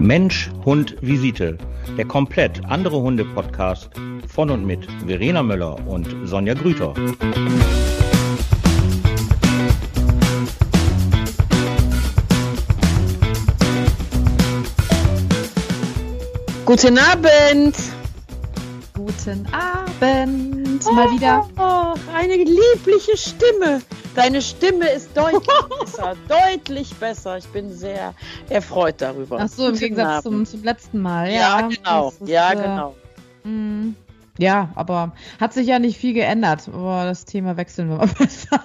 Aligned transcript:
Mensch, 0.00 0.50
Hund, 0.64 0.96
Visite. 1.02 1.58
Der 1.98 2.06
komplett 2.06 2.64
andere 2.64 3.02
Hunde-Podcast 3.02 3.90
von 4.26 4.48
und 4.48 4.64
mit 4.64 4.88
Verena 5.06 5.42
Möller 5.42 5.76
und 5.86 6.08
Sonja 6.24 6.54
Grüter. 6.54 6.94
Guten 16.64 16.98
Abend. 16.98 17.76
Guten 18.94 19.46
Abend. 19.52 20.84
Mal 20.94 21.10
wieder. 21.10 21.46
Oh, 21.58 21.94
eine 22.14 22.36
liebliche 22.36 23.18
Stimme. 23.18 23.82
Deine 24.14 24.42
Stimme 24.42 24.88
ist 24.88 25.16
deutlich 25.16 25.46
besser, 25.80 26.16
deutlich 26.28 26.94
besser. 26.96 27.38
Ich 27.38 27.46
bin 27.48 27.72
sehr 27.72 28.14
erfreut 28.48 28.96
darüber. 28.98 29.38
Ach 29.40 29.48
so, 29.48 29.64
im 29.66 29.68
Guten 29.72 29.80
Gegensatz 29.80 30.22
zum, 30.24 30.34
Abend. 30.34 30.48
zum 30.48 30.64
letzten 30.64 30.98
Mal. 31.00 31.30
Ja, 31.30 31.60
Ja, 31.60 31.68
genau. 31.68 32.08
ist, 32.08 32.28
ja, 32.28 32.52
äh, 32.52 32.56
genau. 32.56 32.96
mm, 33.44 33.94
Ja, 34.38 34.70
aber 34.74 35.12
hat 35.40 35.52
sich 35.52 35.66
ja 35.68 35.78
nicht 35.78 35.98
viel 35.98 36.12
geändert. 36.14 36.68
Aber 36.68 37.04
das 37.04 37.24
Thema 37.24 37.56
wechseln 37.56 37.88
wir 37.88 37.96
mal 37.96 38.08
besser. 38.18 38.60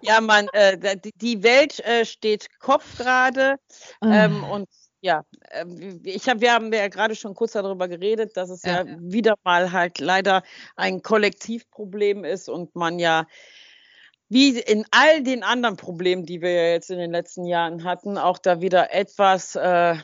Ja, 0.00 0.20
Mann, 0.22 0.48
äh, 0.52 0.96
die- 1.20 1.42
Welt 1.42 1.80
äh, 1.80 2.04
steht 2.06 2.48
Kopf 2.60 2.96
gerade. 2.96 3.56
Ähm, 4.02 4.42
Ah. 4.44 4.54
und 4.54 4.68
ja, 5.00 5.24
ähm, 5.50 6.00
ich 6.04 6.28
hab, 6.28 6.40
wir 6.40 6.52
haben 6.52 6.72
ja 6.72 6.88
gerade 6.88 7.14
schon 7.14 7.34
kurz 7.34 7.52
darüber 7.52 7.88
geredet, 7.88 8.36
dass 8.36 8.50
es 8.50 8.62
ja, 8.62 8.82
Ja, 8.84 8.84
ja. 8.84 8.96
wieder 9.00 9.34
mal 9.44 9.72
halt 9.72 9.98
leider 9.98 10.42
ein 10.76 11.02
Kollektivproblem 11.02 12.24
ist 12.24 12.48
und 12.48 12.74
man 12.74 12.98
ja 12.98 13.26
wie 14.28 14.60
in 14.60 14.84
all 14.92 15.22
den 15.22 15.42
anderen 15.42 15.76
Problemen, 15.76 16.24
die 16.24 16.40
wir 16.40 16.52
ja 16.52 16.70
jetzt 16.70 16.90
in 16.90 16.98
den 16.98 17.10
letzten 17.10 17.44
Jahren 17.44 17.82
hatten, 17.82 18.16
auch 18.16 18.38
da 18.38 18.60
wieder 18.60 18.94
etwas 18.94 19.56
äh, 19.56 19.96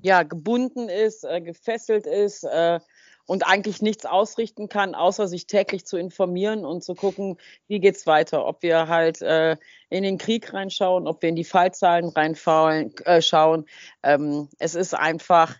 ja, 0.00 0.22
gebunden 0.22 0.88
ist, 0.88 1.24
äh, 1.24 1.42
gefesselt 1.42 2.06
ist 2.06 2.44
äh, 2.44 2.80
und 3.28 3.46
eigentlich 3.46 3.82
nichts 3.82 4.06
ausrichten 4.06 4.70
kann, 4.70 4.94
außer 4.94 5.28
sich 5.28 5.46
täglich 5.46 5.84
zu 5.84 5.98
informieren 5.98 6.64
und 6.64 6.82
zu 6.82 6.94
gucken, 6.94 7.36
wie 7.66 7.78
geht's 7.78 8.06
weiter. 8.06 8.46
Ob 8.46 8.62
wir 8.62 8.88
halt 8.88 9.20
äh, 9.20 9.58
in 9.90 10.02
den 10.02 10.16
Krieg 10.16 10.54
reinschauen, 10.54 11.06
ob 11.06 11.20
wir 11.20 11.28
in 11.28 11.36
die 11.36 11.44
Fallzahlen 11.44 12.08
reinschauen. 12.08 12.94
Äh, 13.04 13.20
schauen. 13.20 13.66
Ähm, 14.02 14.48
es 14.58 14.74
ist 14.74 14.94
einfach, 14.94 15.56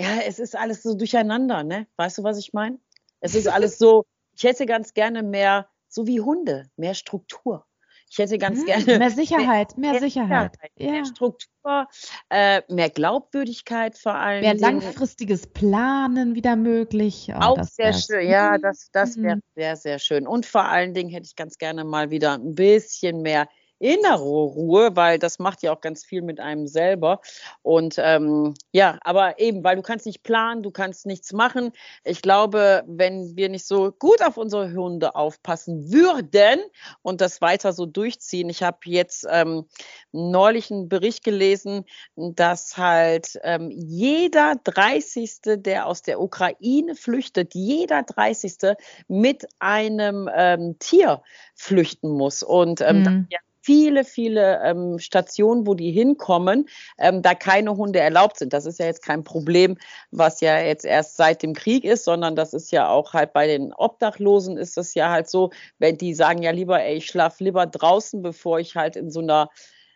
ja, 0.00 0.18
es 0.26 0.40
ist 0.40 0.56
alles 0.56 0.82
so 0.82 0.94
durcheinander, 0.94 1.62
ne? 1.62 1.86
Weißt 1.96 2.18
du, 2.18 2.24
was 2.24 2.38
ich 2.38 2.52
meine? 2.52 2.80
Es 3.20 3.36
ist 3.36 3.46
alles 3.46 3.78
so, 3.78 4.04
ich 4.36 4.42
hätte 4.42 4.66
ganz 4.66 4.92
gerne 4.92 5.22
mehr, 5.22 5.68
so 5.88 6.08
wie 6.08 6.20
Hunde, 6.20 6.70
mehr 6.76 6.94
Struktur. 6.94 7.64
Ich 8.12 8.18
hätte 8.18 8.36
ganz 8.36 8.58
Hm, 8.58 8.66
gerne 8.66 8.98
Mehr 8.98 9.10
Sicherheit, 9.10 9.78
mehr 9.78 9.98
Sicherheit. 9.98 10.52
mehr 10.78 10.96
Ja. 10.96 11.04
Struktur, 11.06 11.88
äh, 12.28 12.60
mehr 12.68 12.90
Glaubwürdigkeit 12.90 13.96
vor 13.96 14.14
allem. 14.14 14.42
Mehr 14.42 14.54
langfristiges 14.54 15.46
Planen 15.46 16.34
wieder 16.34 16.54
möglich. 16.56 17.32
Oh, 17.34 17.40
Auch 17.40 17.62
sehr 17.62 17.86
wär's. 17.86 18.04
schön, 18.04 18.28
ja, 18.28 18.58
das, 18.58 18.90
das 18.92 19.16
wäre 19.16 19.36
Mhm. 19.36 19.40
sehr, 19.56 19.76
sehr 19.76 19.98
schön. 19.98 20.26
Und 20.26 20.44
vor 20.44 20.66
allen 20.66 20.92
Dingen 20.92 21.08
hätte 21.08 21.24
ich 21.26 21.36
ganz 21.36 21.56
gerne 21.56 21.84
mal 21.84 22.10
wieder 22.10 22.34
ein 22.34 22.54
bisschen 22.54 23.22
mehr 23.22 23.48
innere 23.82 24.22
Ruhe, 24.22 24.94
weil 24.94 25.18
das 25.18 25.38
macht 25.38 25.62
ja 25.62 25.72
auch 25.72 25.80
ganz 25.80 26.04
viel 26.04 26.22
mit 26.22 26.38
einem 26.40 26.66
selber. 26.68 27.20
Und 27.62 27.96
ähm, 27.98 28.54
ja, 28.70 28.98
aber 29.02 29.38
eben, 29.40 29.64
weil 29.64 29.76
du 29.76 29.82
kannst 29.82 30.06
nicht 30.06 30.22
planen, 30.22 30.62
du 30.62 30.70
kannst 30.70 31.04
nichts 31.06 31.32
machen. 31.32 31.72
Ich 32.04 32.22
glaube, 32.22 32.84
wenn 32.86 33.36
wir 33.36 33.48
nicht 33.48 33.66
so 33.66 33.90
gut 33.90 34.22
auf 34.22 34.36
unsere 34.36 34.72
Hunde 34.72 35.14
aufpassen 35.16 35.92
würden 35.92 36.60
und 37.02 37.20
das 37.20 37.40
weiter 37.40 37.72
so 37.72 37.86
durchziehen. 37.86 38.48
Ich 38.48 38.62
habe 38.62 38.78
jetzt 38.84 39.26
ähm, 39.28 39.64
neulich 40.12 40.70
einen 40.70 40.88
Bericht 40.88 41.24
gelesen, 41.24 41.84
dass 42.16 42.76
halt 42.78 43.38
ähm, 43.42 43.70
jeder 43.70 44.54
30. 44.62 45.40
der 45.56 45.86
aus 45.86 46.02
der 46.02 46.20
Ukraine 46.20 46.94
flüchtet, 46.94 47.54
jeder 47.54 48.02
30. 48.04 48.76
mit 49.08 49.46
einem 49.58 50.30
ähm, 50.34 50.76
Tier 50.78 51.22
flüchten 51.54 52.10
muss. 52.10 52.42
Und 52.42 52.80
ähm, 52.80 53.02
Mhm. 53.02 53.26
ja 53.30 53.38
viele, 53.62 54.04
viele 54.04 54.60
ähm, 54.62 54.98
Stationen, 54.98 55.66
wo 55.66 55.74
die 55.74 55.92
hinkommen, 55.92 56.68
ähm, 56.98 57.22
da 57.22 57.34
keine 57.34 57.76
Hunde 57.76 58.00
erlaubt 58.00 58.38
sind. 58.38 58.52
Das 58.52 58.66
ist 58.66 58.78
ja 58.78 58.86
jetzt 58.86 59.02
kein 59.02 59.24
Problem, 59.24 59.78
was 60.10 60.40
ja 60.40 60.58
jetzt 60.58 60.84
erst 60.84 61.16
seit 61.16 61.42
dem 61.42 61.54
Krieg 61.54 61.84
ist, 61.84 62.04
sondern 62.04 62.36
das 62.36 62.52
ist 62.52 62.72
ja 62.72 62.88
auch 62.88 63.12
halt 63.12 63.32
bei 63.32 63.46
den 63.46 63.72
Obdachlosen 63.72 64.56
ist 64.56 64.76
es 64.76 64.94
ja 64.94 65.10
halt 65.10 65.28
so, 65.28 65.50
wenn 65.78 65.96
die 65.96 66.14
sagen 66.14 66.42
ja 66.42 66.50
lieber, 66.50 66.82
ey, 66.82 66.96
ich 66.96 67.06
schlaf 67.06 67.40
lieber 67.40 67.66
draußen, 67.66 68.22
bevor 68.22 68.58
ich 68.58 68.76
halt 68.76 68.96
in 68.96 69.10
so 69.10 69.20
einer 69.20 69.48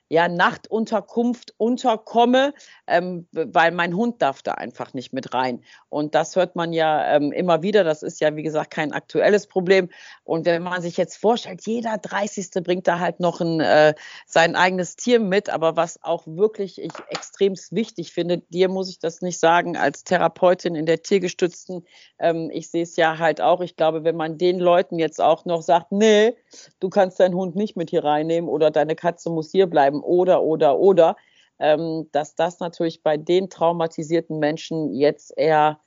ja, 0.08 0.28
Nachtunterkunft 0.28 1.54
unterkomme, 1.56 2.54
ähm, 2.86 3.26
weil 3.32 3.72
mein 3.72 3.96
Hund 3.96 4.22
darf 4.22 4.42
da 4.42 4.52
einfach 4.52 4.94
nicht 4.94 5.12
mit 5.12 5.34
rein. 5.34 5.62
Und 5.88 6.14
das 6.14 6.36
hört 6.36 6.54
man 6.54 6.72
ja 6.72 7.16
ähm, 7.16 7.32
immer 7.32 7.62
wieder. 7.62 7.82
Das 7.82 8.02
ist 8.02 8.20
ja, 8.20 8.36
wie 8.36 8.44
gesagt, 8.44 8.70
kein 8.70 8.92
aktuelles 8.92 9.48
Problem. 9.48 9.88
Und 10.22 10.46
wenn 10.46 10.62
man 10.62 10.80
sich 10.80 10.96
jetzt 10.96 11.16
vorstellt, 11.16 11.66
jeder 11.66 11.98
30. 11.98 12.50
bringt 12.62 12.86
da 12.86 13.00
halt 13.00 13.18
noch 13.18 13.40
ein, 13.40 13.60
äh, 13.60 13.94
sein 14.26 14.54
eigenes 14.54 14.94
Tier 14.94 15.18
mit. 15.18 15.50
Aber 15.50 15.76
was 15.76 16.02
auch 16.04 16.24
wirklich 16.26 16.80
ich 16.80 16.92
extremst 17.08 17.74
wichtig 17.74 18.12
finde, 18.12 18.38
dir 18.38 18.68
muss 18.68 18.88
ich 18.88 19.00
das 19.00 19.22
nicht 19.22 19.40
sagen, 19.40 19.76
als 19.76 20.04
Therapeutin 20.04 20.76
in 20.76 20.86
der 20.86 21.02
tiergestützten, 21.02 21.84
ähm, 22.20 22.50
ich 22.52 22.70
sehe 22.70 22.84
es 22.84 22.96
ja 22.96 23.18
halt 23.18 23.40
auch. 23.40 23.60
Ich 23.60 23.74
glaube, 23.74 24.04
wenn 24.04 24.16
man 24.16 24.38
den 24.38 24.60
Leuten 24.60 25.00
jetzt 25.00 25.20
auch 25.20 25.44
noch 25.46 25.62
sagt, 25.62 25.90
nee, 25.90 26.36
du 26.78 26.90
kannst 26.90 27.18
deinen 27.18 27.34
Hund 27.34 27.56
nicht 27.56 27.76
mit 27.76 27.90
hier 27.90 28.04
reinnehmen 28.04 28.48
oder 28.48 28.70
deine 28.70 28.94
Katze 28.94 29.30
muss 29.30 29.50
hier 29.50 29.66
bleiben 29.66 29.95
oder, 30.02 30.42
oder, 30.42 30.78
oder, 30.78 31.16
ähm, 31.58 32.08
dass 32.12 32.34
das 32.34 32.60
natürlich 32.60 33.02
bei 33.02 33.16
den 33.16 33.48
traumatisierten 33.48 34.38
Menschen 34.38 34.92
jetzt 34.92 35.32
eher 35.36 35.80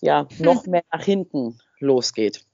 ja, 0.00 0.26
noch 0.38 0.66
mehr 0.66 0.82
nach 0.92 1.04
hinten 1.04 1.58
losgeht. 1.78 2.44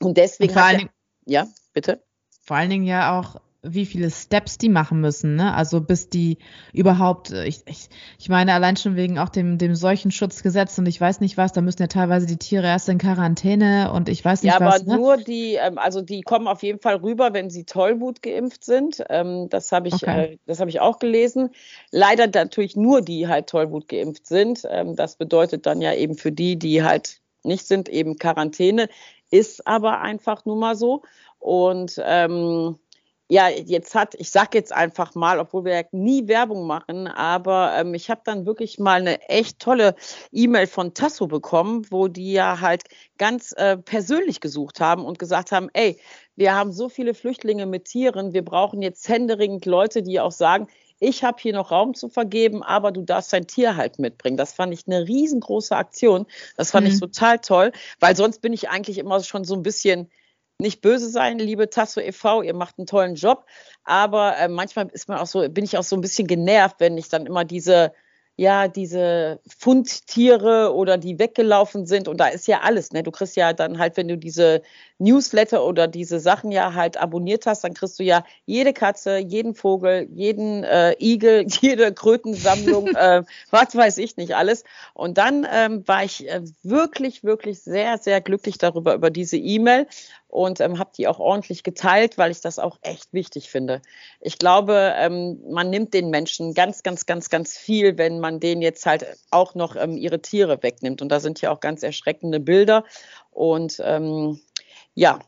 Und 0.00 0.16
deswegen 0.16 0.50
Und 0.50 0.58
vor 0.58 0.66
allen 0.66 0.78
der, 0.78 0.88
ja, 1.24 1.48
bitte. 1.72 2.02
Vor 2.42 2.56
allen 2.56 2.70
Dingen 2.70 2.84
ja 2.84 3.18
auch, 3.18 3.40
wie 3.62 3.86
viele 3.86 4.10
Steps 4.10 4.56
die 4.58 4.68
machen 4.68 5.00
müssen, 5.00 5.34
ne? 5.36 5.54
Also 5.54 5.80
bis 5.80 6.08
die 6.10 6.38
überhaupt, 6.72 7.30
äh, 7.32 7.44
ich, 7.46 7.62
ich, 7.66 7.88
ich 8.18 8.28
meine 8.28 8.52
allein 8.54 8.76
schon 8.76 8.96
wegen 8.96 9.18
auch 9.18 9.28
dem, 9.28 9.58
dem 9.58 9.74
Seuchenschutzgesetz 9.74 10.78
und 10.78 10.86
ich 10.86 11.00
weiß 11.00 11.20
nicht 11.20 11.36
was, 11.36 11.52
da 11.52 11.60
müssen 11.60 11.82
ja 11.82 11.88
teilweise 11.88 12.26
die 12.26 12.36
Tiere 12.38 12.66
erst 12.66 12.88
in 12.88 12.98
Quarantäne 12.98 13.92
und 13.92 14.08
ich 14.08 14.24
weiß 14.24 14.44
nicht 14.44 14.52
Ja, 14.52 14.56
aber 14.56 14.66
was, 14.66 14.84
ne? 14.84 14.94
nur 14.94 15.16
die, 15.16 15.54
ähm, 15.54 15.78
also 15.78 16.00
die 16.00 16.20
kommen 16.22 16.46
auf 16.46 16.62
jeden 16.62 16.78
Fall 16.78 16.96
rüber, 16.96 17.32
wenn 17.32 17.50
sie 17.50 17.64
Tollwut 17.64 18.22
geimpft 18.22 18.64
sind. 18.64 19.02
Ähm, 19.08 19.48
das 19.48 19.72
habe 19.72 19.88
ich, 19.88 19.94
Okay. 19.94 20.34
äh, 20.34 20.38
das 20.46 20.60
habe 20.60 20.70
ich 20.70 20.80
auch 20.80 21.00
gelesen. 21.00 21.50
Leider 21.90 22.26
natürlich 22.28 22.76
nur 22.76 23.02
die 23.02 23.26
halt 23.26 23.48
Tollwut 23.48 23.88
geimpft 23.88 24.26
sind. 24.26 24.62
Ähm, 24.70 24.94
das 24.94 25.16
bedeutet 25.16 25.66
dann 25.66 25.80
ja 25.80 25.92
eben 25.94 26.14
für 26.16 26.30
die, 26.30 26.56
die 26.58 26.84
halt 26.84 27.20
nicht 27.42 27.66
sind, 27.66 27.88
eben 27.88 28.16
Quarantäne. 28.18 28.88
Ist 29.30 29.66
aber 29.66 30.00
einfach 30.00 30.44
nur 30.44 30.56
mal 30.56 30.76
so. 30.76 31.02
Und 31.40 32.00
ähm, 32.04 32.78
ja, 33.30 33.48
jetzt 33.48 33.94
hat, 33.94 34.14
ich 34.14 34.30
sag 34.30 34.54
jetzt 34.54 34.72
einfach 34.72 35.14
mal, 35.14 35.38
obwohl 35.38 35.64
wir 35.66 35.74
ja 35.74 35.82
nie 35.92 36.28
Werbung 36.28 36.66
machen, 36.66 37.06
aber 37.06 37.74
ähm, 37.76 37.92
ich 37.92 38.08
habe 38.10 38.22
dann 38.24 38.46
wirklich 38.46 38.78
mal 38.78 39.00
eine 39.00 39.20
echt 39.28 39.58
tolle 39.58 39.94
E-Mail 40.32 40.66
von 40.66 40.94
Tasso 40.94 41.26
bekommen, 41.26 41.86
wo 41.90 42.08
die 42.08 42.32
ja 42.32 42.60
halt 42.60 42.84
ganz 43.18 43.52
äh, 43.52 43.76
persönlich 43.76 44.40
gesucht 44.40 44.80
haben 44.80 45.04
und 45.04 45.18
gesagt 45.18 45.52
haben, 45.52 45.68
ey, 45.74 45.98
wir 46.36 46.54
haben 46.54 46.72
so 46.72 46.88
viele 46.88 47.12
Flüchtlinge 47.14 47.66
mit 47.66 47.84
Tieren, 47.86 48.32
wir 48.32 48.44
brauchen 48.44 48.80
jetzt 48.80 49.08
händeringend 49.08 49.66
Leute, 49.66 50.02
die 50.02 50.20
auch 50.20 50.32
sagen, 50.32 50.68
ich 51.00 51.22
habe 51.22 51.38
hier 51.40 51.52
noch 51.52 51.70
Raum 51.70 51.94
zu 51.94 52.08
vergeben, 52.08 52.62
aber 52.62 52.92
du 52.92 53.02
darfst 53.02 53.32
dein 53.32 53.46
Tier 53.46 53.76
halt 53.76 53.98
mitbringen. 53.98 54.36
Das 54.36 54.52
fand 54.52 54.72
ich 54.72 54.86
eine 54.86 55.06
riesengroße 55.06 55.76
Aktion. 55.76 56.26
Das 56.56 56.70
fand 56.72 56.88
ich 56.88 56.94
Mhm. 56.94 57.00
total 57.00 57.38
toll, 57.38 57.72
weil 58.00 58.16
sonst 58.16 58.40
bin 58.40 58.52
ich 58.52 58.68
eigentlich 58.68 58.98
immer 58.98 59.22
schon 59.22 59.44
so 59.44 59.54
ein 59.54 59.62
bisschen 59.62 60.10
nicht 60.60 60.80
böse 60.80 61.08
sein, 61.08 61.38
liebe 61.38 61.70
Tasso 61.70 62.00
e.V., 62.00 62.42
ihr 62.42 62.54
macht 62.54 62.78
einen 62.78 62.86
tollen 62.86 63.14
Job, 63.14 63.44
aber 63.84 64.36
äh, 64.38 64.48
manchmal 64.48 64.88
ist 64.92 65.08
man 65.08 65.18
auch 65.18 65.26
so, 65.26 65.48
bin 65.48 65.64
ich 65.64 65.78
auch 65.78 65.84
so 65.84 65.94
ein 65.96 66.00
bisschen 66.00 66.26
genervt, 66.26 66.76
wenn 66.80 66.98
ich 66.98 67.08
dann 67.08 67.26
immer 67.26 67.44
diese, 67.44 67.92
ja, 68.34 68.66
diese 68.66 69.40
Fundtiere 69.46 70.74
oder 70.74 70.98
die 70.98 71.20
weggelaufen 71.20 71.86
sind 71.86 72.08
und 72.08 72.18
da 72.18 72.26
ist 72.26 72.48
ja 72.48 72.60
alles, 72.60 72.92
ne? 72.92 73.04
Du 73.04 73.12
kriegst 73.12 73.36
ja 73.36 73.52
dann 73.52 73.78
halt, 73.78 73.96
wenn 73.96 74.08
du 74.08 74.18
diese 74.18 74.62
Newsletter 74.98 75.64
oder 75.64 75.86
diese 75.86 76.18
Sachen 76.18 76.50
ja 76.50 76.74
halt 76.74 76.96
abonniert 76.96 77.46
hast, 77.46 77.62
dann 77.62 77.74
kriegst 77.74 77.98
du 78.00 78.02
ja 78.02 78.24
jede 78.46 78.72
Katze, 78.72 79.18
jeden 79.18 79.54
Vogel, 79.54 80.08
jeden 80.12 80.64
äh, 80.64 80.94
Igel, 80.98 81.46
jede 81.60 81.92
Krötensammlung, 81.92 82.88
äh, 82.96 83.22
was 83.50 83.76
weiß 83.76 83.98
ich 83.98 84.16
nicht 84.16 84.34
alles. 84.34 84.64
Und 84.94 85.18
dann 85.18 85.46
ähm, 85.52 85.86
war 85.86 86.02
ich 86.02 86.28
äh, 86.28 86.42
wirklich, 86.62 87.22
wirklich 87.22 87.60
sehr, 87.60 87.98
sehr 87.98 88.20
glücklich 88.20 88.58
darüber, 88.58 88.94
über 88.94 89.10
diese 89.10 89.36
E-Mail 89.36 89.86
und 90.28 90.60
ähm, 90.60 90.78
habe 90.78 90.90
die 90.96 91.08
auch 91.08 91.18
ordentlich 91.18 91.62
geteilt, 91.62 92.18
weil 92.18 92.30
ich 92.30 92.40
das 92.40 92.58
auch 92.58 92.78
echt 92.82 93.12
wichtig 93.12 93.50
finde. 93.50 93.80
Ich 94.20 94.38
glaube, 94.38 94.94
ähm, 94.96 95.40
man 95.50 95.70
nimmt 95.70 95.94
den 95.94 96.10
Menschen 96.10 96.54
ganz, 96.54 96.82
ganz, 96.82 97.06
ganz, 97.06 97.30
ganz 97.30 97.56
viel, 97.56 97.96
wenn 97.96 98.20
man 98.20 98.38
denen 98.38 98.62
jetzt 98.62 98.84
halt 98.86 99.06
auch 99.30 99.54
noch 99.54 99.74
ähm, 99.74 99.96
ihre 99.96 100.20
Tiere 100.20 100.62
wegnimmt. 100.62 101.00
Und 101.02 101.08
da 101.08 101.18
sind 101.20 101.40
ja 101.40 101.50
auch 101.50 101.60
ganz 101.60 101.82
erschreckende 101.82 102.40
Bilder. 102.40 102.84
Und 103.30 103.80
ähm, 103.82 104.38
ja, 104.94 105.18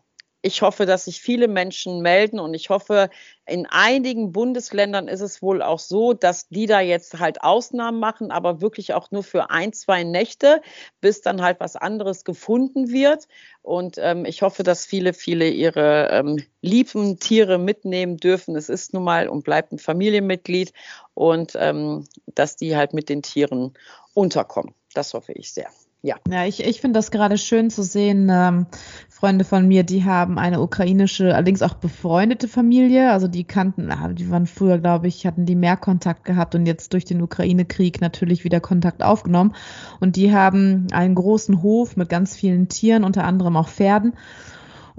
ich 0.43 0.63
hoffe, 0.63 0.87
dass 0.87 1.05
sich 1.05 1.21
viele 1.21 1.49
Menschen 1.49 2.01
melden 2.01 2.41
und 2.41 2.55
ich 2.55 2.71
hoffe, 2.71 3.11
in 3.47 3.67
einigen 3.67 4.33
Bundesländern 4.33 5.07
ist 5.09 5.21
es 5.21 5.43
wohl 5.43 5.61
auch 5.61 5.79
so, 5.79 6.15
dass 6.15 6.49
die 6.49 6.67
da 6.67 6.81
jetzt 6.81 7.19
halt 7.19 7.43
Ausnahmen 7.43 8.01
machen, 8.01 8.31
aber 8.31 8.61
wirklich 8.61 8.95
auch 8.95 9.11
nur 9.11 9.23
für 9.23 9.51
ein, 9.51 9.73
zwei 9.73 10.03
Nächte, 10.03 10.63
bis 11.01 11.21
dann 11.21 11.43
halt 11.43 11.61
was 11.61 11.77
anderes 11.77 12.25
gefunden 12.25 12.91
wird. 12.91 13.29
Und 13.63 13.97
ähm, 13.99 14.25
ich 14.25 14.41
hoffe, 14.41 14.63
dass 14.63 14.87
viele, 14.87 15.13
viele 15.13 15.49
ihre 15.49 16.09
ähm, 16.11 16.43
lieben 16.63 17.19
Tiere 17.19 17.59
mitnehmen 17.59 18.17
dürfen. 18.17 18.57
Es 18.57 18.71
ist 18.71 18.95
nun 18.95 19.05
mal 19.05 19.29
und 19.29 19.45
bleibt 19.45 19.73
ein 19.73 19.79
Familienmitglied 19.79 20.73
und 21.13 21.53
ähm, 21.57 22.07
dass 22.27 22.57
die 22.57 22.77
halt 22.77 22.95
mit 22.95 23.09
den 23.11 23.23
Tieren 23.23 23.75
unterkommen. 24.15 24.75
Das 24.95 25.13
hoffe 25.13 25.33
ich 25.33 25.53
sehr. 25.53 25.69
Ja. 26.03 26.17
Ja, 26.31 26.47
ich, 26.47 26.65
ich 26.65 26.81
finde 26.81 26.99
das 26.99 27.11
gerade 27.11 27.37
schön 27.37 27.69
zu 27.69 27.83
sehen. 27.83 28.31
Ähm, 28.33 28.67
Freunde 29.11 29.45
von 29.45 29.69
mir, 29.69 29.83
die 29.83 30.05
haben 30.05 30.39
eine 30.39 30.63
ukrainische, 30.63 31.35
allerdings 31.35 31.61
auch 31.61 31.75
befreundete 31.75 32.49
Familie. 32.49 33.13
Also 33.13 33.29
die 33.29 33.45
kannten, 33.45 33.91
ah, 33.93 34.09
die 34.09 34.31
waren 34.31 34.47
früher, 34.47 34.79
glaube 34.79 35.09
ich, 35.09 35.27
hatten 35.27 35.45
die 35.45 35.57
mehr 35.57 35.77
Kontakt 35.77 36.25
gehabt 36.25 36.55
und 36.55 36.65
jetzt 36.65 36.95
durch 36.95 37.05
den 37.05 37.21
Ukraine-Krieg 37.21 38.01
natürlich 38.01 38.45
wieder 38.45 38.61
Kontakt 38.61 39.03
aufgenommen. 39.03 39.55
Und 40.01 40.17
die 40.17 40.33
haben 40.33 40.87
einen 40.93 41.15
großen 41.15 41.63
Hof 41.63 41.99
mit 41.99 42.09
ganz 42.09 42.35
vielen 42.35 42.69
Tieren, 42.69 43.05
unter 43.05 43.25
anderem 43.25 43.59
auch 43.59 43.69
Pferden. 43.69 44.15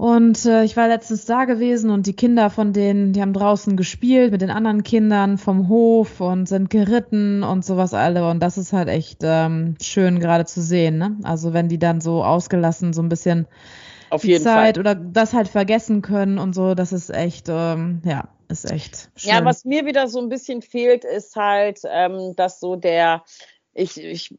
Und 0.02 0.46
äh, 0.46 0.64
ich 0.64 0.76
war 0.76 0.88
letztens 0.88 1.26
da 1.26 1.44
gewesen 1.44 1.88
und 1.88 2.08
die 2.08 2.16
Kinder 2.16 2.50
von 2.50 2.72
denen, 2.72 3.12
die 3.12 3.22
haben 3.22 3.32
draußen 3.32 3.76
gespielt 3.76 4.32
mit 4.32 4.40
den 4.40 4.50
anderen 4.50 4.82
Kindern 4.82 5.38
vom 5.38 5.68
Hof 5.68 6.20
und 6.20 6.48
sind 6.48 6.70
geritten 6.70 7.44
und 7.44 7.64
sowas 7.64 7.94
alle. 7.94 8.28
Und 8.28 8.40
das 8.40 8.58
ist 8.58 8.72
halt 8.72 8.88
echt 8.88 9.20
ähm, 9.22 9.76
schön 9.80 10.18
gerade 10.18 10.44
zu 10.44 10.60
sehen. 10.60 10.98
Ne? 10.98 11.18
Also 11.22 11.52
wenn 11.52 11.68
die 11.68 11.78
dann 11.78 12.00
so 12.00 12.24
ausgelassen 12.24 12.92
so 12.92 13.00
ein 13.00 13.08
bisschen 13.08 13.46
auf 14.10 14.24
jeden 14.24 14.42
Zeit 14.42 14.74
Fall. 14.74 14.80
oder 14.80 14.96
das 14.96 15.34
halt 15.34 15.46
vergessen 15.46 16.02
können 16.02 16.38
und 16.38 16.52
so, 16.52 16.74
das 16.74 16.92
ist 16.92 17.10
echt, 17.10 17.46
ähm, 17.48 18.02
ja, 18.04 18.26
ist 18.48 18.68
echt 18.68 19.08
schön. 19.14 19.30
Ja, 19.30 19.44
was 19.44 19.64
mir 19.64 19.86
wieder 19.86 20.08
so 20.08 20.20
ein 20.20 20.28
bisschen 20.28 20.62
fehlt, 20.62 21.04
ist 21.04 21.36
halt, 21.36 21.78
ähm, 21.88 22.34
dass 22.34 22.58
so 22.58 22.74
der 22.74 23.22
ich, 23.74 24.02
ich 24.02 24.34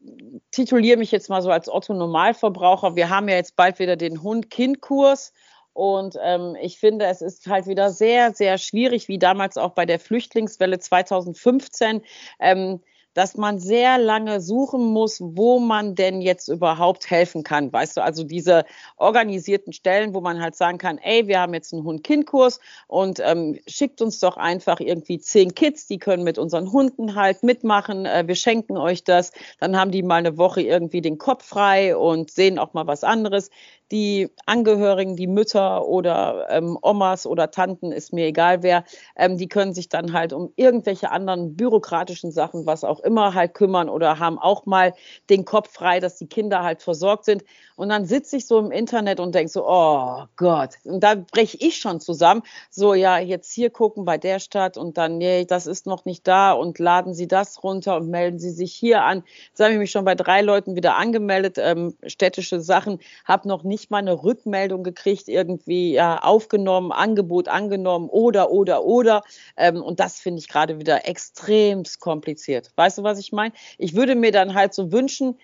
tituliere 0.51 0.97
mich 0.97 1.11
jetzt 1.11 1.29
mal 1.29 1.41
so 1.41 1.49
als 1.49 1.69
Otto 1.69 1.93
Normalverbraucher. 1.93 2.95
Wir 2.95 3.09
haben 3.09 3.29
ja 3.29 3.35
jetzt 3.35 3.55
bald 3.55 3.79
wieder 3.79 3.95
den 3.95 4.21
Hund-Kind-Kurs. 4.21 5.31
Und 5.73 6.17
ähm, 6.21 6.55
ich 6.61 6.77
finde, 6.77 7.05
es 7.05 7.21
ist 7.21 7.47
halt 7.47 7.67
wieder 7.67 7.89
sehr, 7.89 8.33
sehr 8.33 8.57
schwierig, 8.57 9.07
wie 9.07 9.19
damals 9.19 9.57
auch 9.57 9.71
bei 9.71 9.85
der 9.85 9.99
Flüchtlingswelle 9.99 10.79
2015. 10.79 12.01
Ähm, 12.39 12.79
dass 13.13 13.37
man 13.37 13.59
sehr 13.59 13.97
lange 13.97 14.41
suchen 14.41 14.85
muss, 14.85 15.19
wo 15.21 15.59
man 15.59 15.95
denn 15.95 16.21
jetzt 16.21 16.47
überhaupt 16.47 17.09
helfen 17.09 17.43
kann. 17.43 17.71
Weißt 17.71 17.97
du, 17.97 18.01
also 18.01 18.23
diese 18.23 18.65
organisierten 18.97 19.73
Stellen, 19.73 20.13
wo 20.13 20.21
man 20.21 20.41
halt 20.41 20.55
sagen 20.55 20.77
kann, 20.77 20.97
ey, 20.97 21.27
wir 21.27 21.39
haben 21.39 21.53
jetzt 21.53 21.73
einen 21.73 21.83
Hund-Kind-Kurs 21.83 22.59
und 22.87 23.19
ähm, 23.23 23.59
schickt 23.67 24.01
uns 24.01 24.19
doch 24.19 24.37
einfach 24.37 24.79
irgendwie 24.79 25.19
zehn 25.19 25.53
Kids, 25.53 25.87
die 25.87 25.99
können 25.99 26.23
mit 26.23 26.37
unseren 26.37 26.71
Hunden 26.71 27.15
halt 27.15 27.43
mitmachen. 27.43 28.05
Äh, 28.05 28.27
wir 28.27 28.35
schenken 28.35 28.77
euch 28.77 29.03
das. 29.03 29.31
Dann 29.59 29.77
haben 29.77 29.91
die 29.91 30.03
mal 30.03 30.15
eine 30.15 30.37
Woche 30.37 30.61
irgendwie 30.61 31.01
den 31.01 31.17
Kopf 31.17 31.45
frei 31.45 31.95
und 31.95 32.31
sehen 32.31 32.57
auch 32.57 32.73
mal 32.73 32.87
was 32.87 33.03
anderes 33.03 33.49
die 33.93 34.31
Angehörigen, 34.47 35.15
die 35.15 35.27
Mütter 35.27 35.87
oder 35.87 36.47
ähm, 36.49 36.79
Omas 36.81 37.27
oder 37.27 37.51
Tanten, 37.51 37.91
ist 37.91 38.11
mir 38.11 38.25
egal 38.25 38.63
wer, 38.63 38.85
ähm, 39.15 39.37
die 39.37 39.47
können 39.47 39.75
sich 39.75 39.87
dann 39.87 40.13
halt 40.13 40.33
um 40.33 40.51
irgendwelche 40.55 41.11
anderen 41.11 41.55
bürokratischen 41.55 42.31
Sachen, 42.31 42.65
was 42.65 42.83
auch 42.83 42.99
immer, 43.01 43.35
halt 43.35 43.53
kümmern 43.53 43.89
oder 43.89 44.17
haben 44.17 44.39
auch 44.39 44.65
mal 44.65 44.93
den 45.29 45.45
Kopf 45.45 45.71
frei, 45.71 45.99
dass 45.99 46.17
die 46.17 46.25
Kinder 46.25 46.63
halt 46.63 46.81
versorgt 46.81 47.25
sind. 47.25 47.43
Und 47.75 47.89
dann 47.89 48.05
sitze 48.05 48.37
ich 48.37 48.47
so 48.47 48.59
im 48.59 48.71
Internet 48.71 49.19
und 49.19 49.35
denke 49.35 49.51
so, 49.51 49.63
oh 49.67 50.23
Gott, 50.37 50.71
und 50.83 51.01
da 51.03 51.15
breche 51.15 51.57
ich 51.59 51.77
schon 51.77 51.99
zusammen. 51.99 52.41
So, 52.71 52.95
ja, 52.95 53.19
jetzt 53.19 53.51
hier 53.51 53.69
gucken 53.69 54.05
bei 54.05 54.17
der 54.17 54.39
Stadt 54.39 54.75
und 54.75 54.97
dann, 54.97 55.19
nee, 55.19 55.45
das 55.45 55.67
ist 55.67 55.85
noch 55.85 56.05
nicht 56.05 56.27
da 56.27 56.53
und 56.53 56.79
laden 56.79 57.13
Sie 57.13 57.27
das 57.27 57.63
runter 57.63 57.95
und 57.97 58.09
melden 58.09 58.39
Sie 58.39 58.51
sich 58.51 58.73
hier 58.73 59.03
an. 59.03 59.23
Jetzt 59.49 59.59
habe 59.59 59.73
ich 59.73 59.77
mich 59.79 59.91
schon 59.91 60.05
bei 60.05 60.15
drei 60.15 60.41
Leuten 60.41 60.75
wieder 60.75 60.95
angemeldet, 60.95 61.57
ähm, 61.59 61.95
städtische 62.07 62.59
Sachen, 62.59 62.99
habe 63.25 63.47
noch 63.47 63.63
nicht 63.63 63.82
nicht 63.83 63.91
mal 63.91 63.97
eine 63.97 64.23
Rückmeldung 64.23 64.83
gekriegt, 64.83 65.27
irgendwie 65.27 65.91
ja, 65.91 66.19
aufgenommen, 66.19 66.93
Angebot 66.93 67.49
angenommen 67.49 68.07
oder, 68.07 68.49
oder, 68.49 68.85
oder. 68.85 69.23
Ähm, 69.57 69.81
und 69.81 69.99
das 69.99 70.21
finde 70.21 70.39
ich 70.39 70.47
gerade 70.47 70.79
wieder 70.79 71.05
extrem 71.05 71.83
kompliziert. 71.99 72.71
Weißt 72.77 72.97
du, 72.97 73.03
was 73.03 73.19
ich 73.19 73.33
meine? 73.33 73.53
Ich 73.77 73.93
würde 73.93 74.15
mir 74.15 74.31
dann 74.31 74.53
halt 74.53 74.73
so 74.73 74.93
wünschen, 74.93 75.37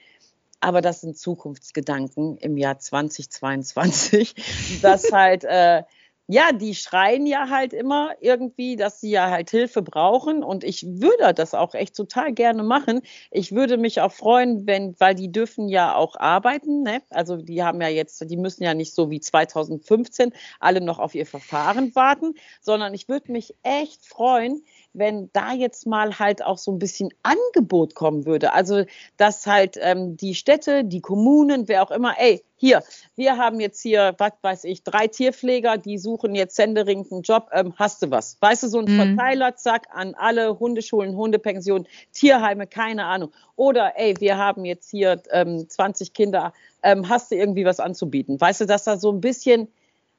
aber 0.62 0.80
das 0.80 1.02
sind 1.02 1.18
Zukunftsgedanken 1.18 2.38
im 2.38 2.56
Jahr 2.56 2.80
2022, 2.80 4.36
dass 4.82 5.12
halt 5.12 5.44
äh, 5.44 5.84
ja, 6.32 6.52
die 6.52 6.76
schreien 6.76 7.26
ja 7.26 7.50
halt 7.50 7.74
immer 7.74 8.12
irgendwie, 8.22 8.76
dass 8.76 9.02
sie 9.02 9.10
ja 9.10 9.32
halt 9.32 9.50
Hilfe 9.50 9.82
brauchen. 9.82 10.44
Und 10.44 10.64
ich 10.64 10.86
würde 10.86 11.34
das 11.34 11.56
auch 11.56 11.74
echt 11.74 11.96
total 11.96 12.34
gerne 12.34 12.62
machen. 12.62 13.02
Ich 13.32 13.52
würde 13.52 13.78
mich 13.78 14.00
auch 14.00 14.12
freuen, 14.12 14.68
wenn, 14.68 14.96
weil 15.00 15.16
die 15.16 15.32
dürfen 15.32 15.70
ja 15.70 15.96
auch 15.96 16.16
arbeiten. 16.18 16.84
Ne? 16.84 17.02
Also 17.10 17.38
die 17.38 17.64
haben 17.64 17.82
ja 17.82 17.88
jetzt, 17.88 18.30
die 18.30 18.38
müssen 18.38 18.62
ja 18.62 18.76
nicht 18.76 18.94
so 18.94 19.10
wie 19.10 19.20
2015 19.20 20.32
alle 20.60 20.82
noch 20.82 21.00
auf 21.00 21.16
ihr 21.16 21.26
Verfahren 21.26 21.96
warten, 21.96 22.36
sondern 22.62 22.94
ich 22.94 23.10
würde 23.10 23.32
mich 23.32 23.56
echt 23.64 24.06
freuen, 24.06 24.64
wenn 24.94 25.30
da 25.34 25.54
jetzt 25.54 25.86
mal 25.86 26.18
halt 26.20 26.44
auch 26.44 26.58
so 26.58 26.72
ein 26.72 26.80
bisschen 26.80 27.10
Angebot 27.24 27.96
kommen 27.96 28.26
würde. 28.26 28.54
Also, 28.54 28.86
dass 29.18 29.46
halt 29.46 29.78
ähm, 29.80 30.18
die 30.18 30.36
Städte, 30.36 30.84
die 30.84 31.02
Kommunen, 31.02 31.68
wer 31.68 31.84
auch 31.84 31.92
immer, 31.92 32.16
ey, 32.20 32.44
hier, 32.56 32.84
wir 33.16 33.38
haben 33.38 33.60
jetzt 33.60 33.82
hier, 33.82 34.16
was 34.18 34.34
weiß 34.42 34.64
ich, 34.66 34.84
drei 34.84 35.08
Tierpfleger, 35.08 35.78
die 35.78 35.98
suchen 35.98 36.36
jetzt 36.36 36.58
händeringend 36.58 37.12
einen 37.12 37.22
Job, 37.22 37.50
ähm, 37.54 37.74
hast 37.78 38.02
du 38.02 38.12
was? 38.12 38.38
Weißt 38.42 38.64
du, 38.64 38.68
so 38.68 38.80
ein 38.80 38.86
mhm. 38.86 39.16
Verteiler, 39.16 39.56
zack, 39.56 39.88
an 39.94 40.14
alle 40.16 40.60
Hundeschulen, 40.60 41.16
Hundepensionen, 41.16 41.88
Tierheime, 42.12 42.68
keine 42.68 43.06
Ahnung. 43.06 43.32
Oder, 43.56 43.94
ey, 43.98 44.16
wir 44.20 44.38
haben 44.38 44.66
jetzt 44.66 44.90
hier 44.90 45.22
ähm, 45.32 45.70
20 45.70 46.14
Kinder, 46.14 46.52
ähm, 46.84 47.08
hast 47.08 47.32
du 47.32 47.36
irgendwie 47.36 47.66
was 47.66 47.80
anzubieten? 47.80 48.42
Weißt 48.42 48.62
du, 48.62 48.66
dass 48.66 48.84
da 48.84 48.98
so 48.98 49.12
ein 49.12 49.22
bisschen 49.22 49.70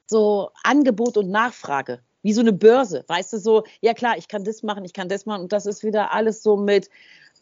so 0.07 0.49
Angebot 0.63 1.17
und 1.17 1.29
Nachfrage 1.29 1.99
wie 2.21 2.33
so 2.33 2.41
eine 2.41 2.53
Börse, 2.53 3.03
weißt 3.07 3.33
du, 3.33 3.37
so, 3.39 3.63
ja 3.81 3.93
klar, 3.93 4.17
ich 4.17 4.27
kann 4.27 4.43
das 4.43 4.63
machen, 4.63 4.85
ich 4.85 4.93
kann 4.93 5.09
das 5.09 5.25
machen 5.25 5.43
und 5.43 5.53
das 5.53 5.65
ist 5.65 5.83
wieder 5.83 6.13
alles 6.13 6.43
so 6.43 6.57
mit 6.57 6.89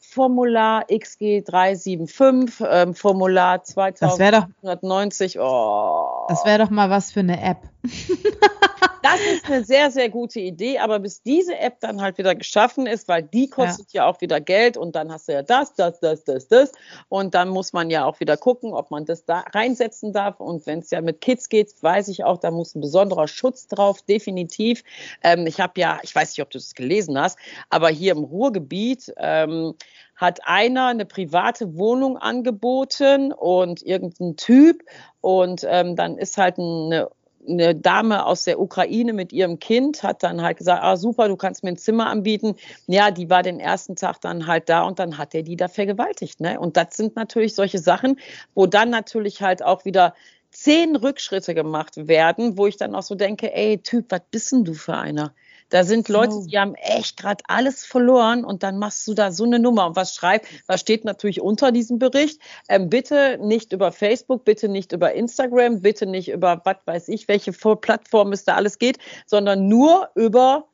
Formular 0.02 0.86
XG375, 0.88 2.66
ähm, 2.70 2.96
Formular 2.96 3.64
2190. 3.64 5.40
Oh. 5.40 6.26
Das 6.30 6.46
wäre 6.46 6.60
doch 6.60 6.70
mal 6.70 6.90
was 6.90 7.12
für 7.12 7.20
eine 7.20 7.42
App. 7.44 7.58
Das 9.02 9.20
ist 9.22 9.46
eine 9.46 9.64
sehr, 9.64 9.92
sehr 9.92 10.10
gute 10.10 10.40
Idee, 10.40 10.80
aber 10.80 11.00
bis 11.00 11.22
diese 11.22 11.58
App 11.58 11.80
dann 11.80 12.02
halt 12.02 12.18
wieder 12.18 12.36
geschaffen 12.36 12.86
ist, 12.86 13.08
weil 13.08 13.24
die 13.24 13.50
kostet 13.50 13.94
ja. 13.94 14.04
ja. 14.04 14.10
auch 14.10 14.20
wieder 14.22 14.42
Geld 14.42 14.78
und 14.78 14.95
dann 14.95 15.12
hast 15.12 15.28
du 15.28 15.33
ja 15.33 15.42
das, 15.42 15.74
das, 15.74 16.00
das, 16.00 16.24
das, 16.26 16.48
das 16.48 16.71
und 17.07 17.33
dann 17.33 17.50
muss 17.50 17.71
man 17.74 17.90
ja 17.90 18.06
auch 18.06 18.19
wieder 18.19 18.36
gucken, 18.38 18.74
ob 18.74 18.92
man 18.92 19.06
das 19.06 19.26
da 19.26 19.45
reinsetzen 19.54 20.12
darf 20.12 20.40
und 20.40 20.66
wenn 20.66 20.80
es 20.80 20.92
ja 20.92 21.02
mit 21.02 21.21
Kids 21.21 21.50
geht, 21.50 21.71
weiß 21.81 22.09
ich 22.09 22.24
auch, 22.24 22.38
da 22.38 22.52
muss 22.52 22.76
ein 22.76 22.81
besonderer 22.81 23.28
Schutz 23.28 23.68
drauf, 23.68 24.02
definitiv. 24.02 24.83
Ähm, 25.24 25.48
ich 25.48 25.59
habe 25.59 25.80
ja, 25.80 26.00
ich 26.04 26.14
weiß 26.14 26.31
nicht, 26.31 26.42
ob 26.42 26.50
du 26.50 26.57
das 26.57 26.76
gelesen 26.76 27.18
hast, 27.19 27.40
aber 27.69 27.90
hier 27.90 28.12
im 28.12 28.24
Ruhrgebiet 28.24 29.14
ähm, 29.18 29.76
hat 30.16 30.42
einer 30.44 30.88
eine 30.88 31.06
private 31.06 31.78
Wohnung 31.78 32.18
angeboten 32.18 33.31
und 33.31 33.81
irgendein 33.81 34.36
Typ 34.36 34.83
und 35.21 35.66
ähm, 35.68 35.95
dann 35.95 36.18
ist 36.18 36.38
halt 36.38 36.59
eine 36.59 37.09
eine 37.48 37.76
Dame 37.76 38.26
aus 38.26 38.44
der 38.44 38.60
Ukraine 38.60 39.14
mit 39.14 39.34
ihrem 39.34 39.60
Kind 39.60 40.04
hat 40.04 40.24
dann 40.24 40.42
halt 40.42 40.58
gesagt, 40.58 40.84
ah 40.84 40.98
super, 40.98 41.28
du 41.28 41.36
kannst 41.36 41.64
mir 41.64 41.69
ein 41.69 41.78
Zimmer 41.78 42.08
anbieten. 42.08 42.56
Ja, 42.88 43.12
die 43.12 43.30
war 43.30 43.44
den 43.44 43.60
ersten 43.60 43.96
Tag 43.96 44.22
dann 44.22 44.48
halt 44.48 44.69
da 44.69 44.84
und 44.84 45.00
dann 45.00 45.18
hat 45.18 45.34
er 45.34 45.44
die 45.44 45.56
da 45.56 45.68
vergewaltigt. 45.68 46.40
Ne? 46.40 46.60
Und 46.60 46.78
das 46.78 46.96
sind 46.96 47.16
natürlich 47.16 47.56
solche 47.56 47.80
Sachen, 47.80 48.19
wo 48.54 48.66
dann 48.66 48.90
natürlich 48.90 49.42
halt 49.42 49.64
auch 49.64 49.86
wieder 49.86 50.14
zehn 50.52 50.96
Rückschritte 50.96 51.54
gemacht 51.54 52.08
werden, 52.08 52.58
wo 52.58 52.68
ich 52.68 52.78
dann 52.78 52.96
auch 52.96 53.04
so 53.04 53.16
denke, 53.16 53.54
ey 53.54 53.78
Typ, 53.78 54.06
was 54.10 54.22
bist 54.31 54.52
denn 54.52 54.64
du 54.64 54.74
für 54.74 54.96
einer? 54.96 55.34
Da 55.69 55.83
sind 55.83 56.09
Leute, 56.09 56.45
die 56.45 56.57
haben 56.57 56.76
echt 56.76 57.18
gerade 57.18 57.44
alles 57.47 57.85
verloren 57.85 58.44
und 58.44 58.64
dann 58.64 58.78
machst 58.80 59.07
du 59.07 59.14
da 59.14 59.31
so 59.31 59.44
eine 59.44 59.59
Nummer. 59.59 59.88
Und 59.88 59.95
was 59.95 60.16
schreibt, 60.16 60.47
was 60.68 60.81
steht 60.81 61.06
natürlich 61.06 61.42
unter 61.42 61.71
diesem 61.71 61.99
Bericht? 61.99 62.42
Ähm, 62.68 62.90
bitte 62.90 63.38
nicht 63.42 63.71
über 63.71 63.92
Facebook, 63.92 64.45
bitte 64.45 64.68
nicht 64.68 64.92
über 64.92 65.14
Instagram, 65.14 65.81
bitte 65.81 66.06
nicht 66.06 66.30
über 66.30 66.61
was 66.64 66.78
weiß 66.85 67.07
ich, 67.09 67.28
welche 67.28 67.52
Plattform 67.52 68.31
es 68.31 68.45
da 68.45 68.56
alles 68.56 68.80
geht, 68.80 68.97
sondern 69.26 69.68
nur 69.68 70.09
über 70.16 70.68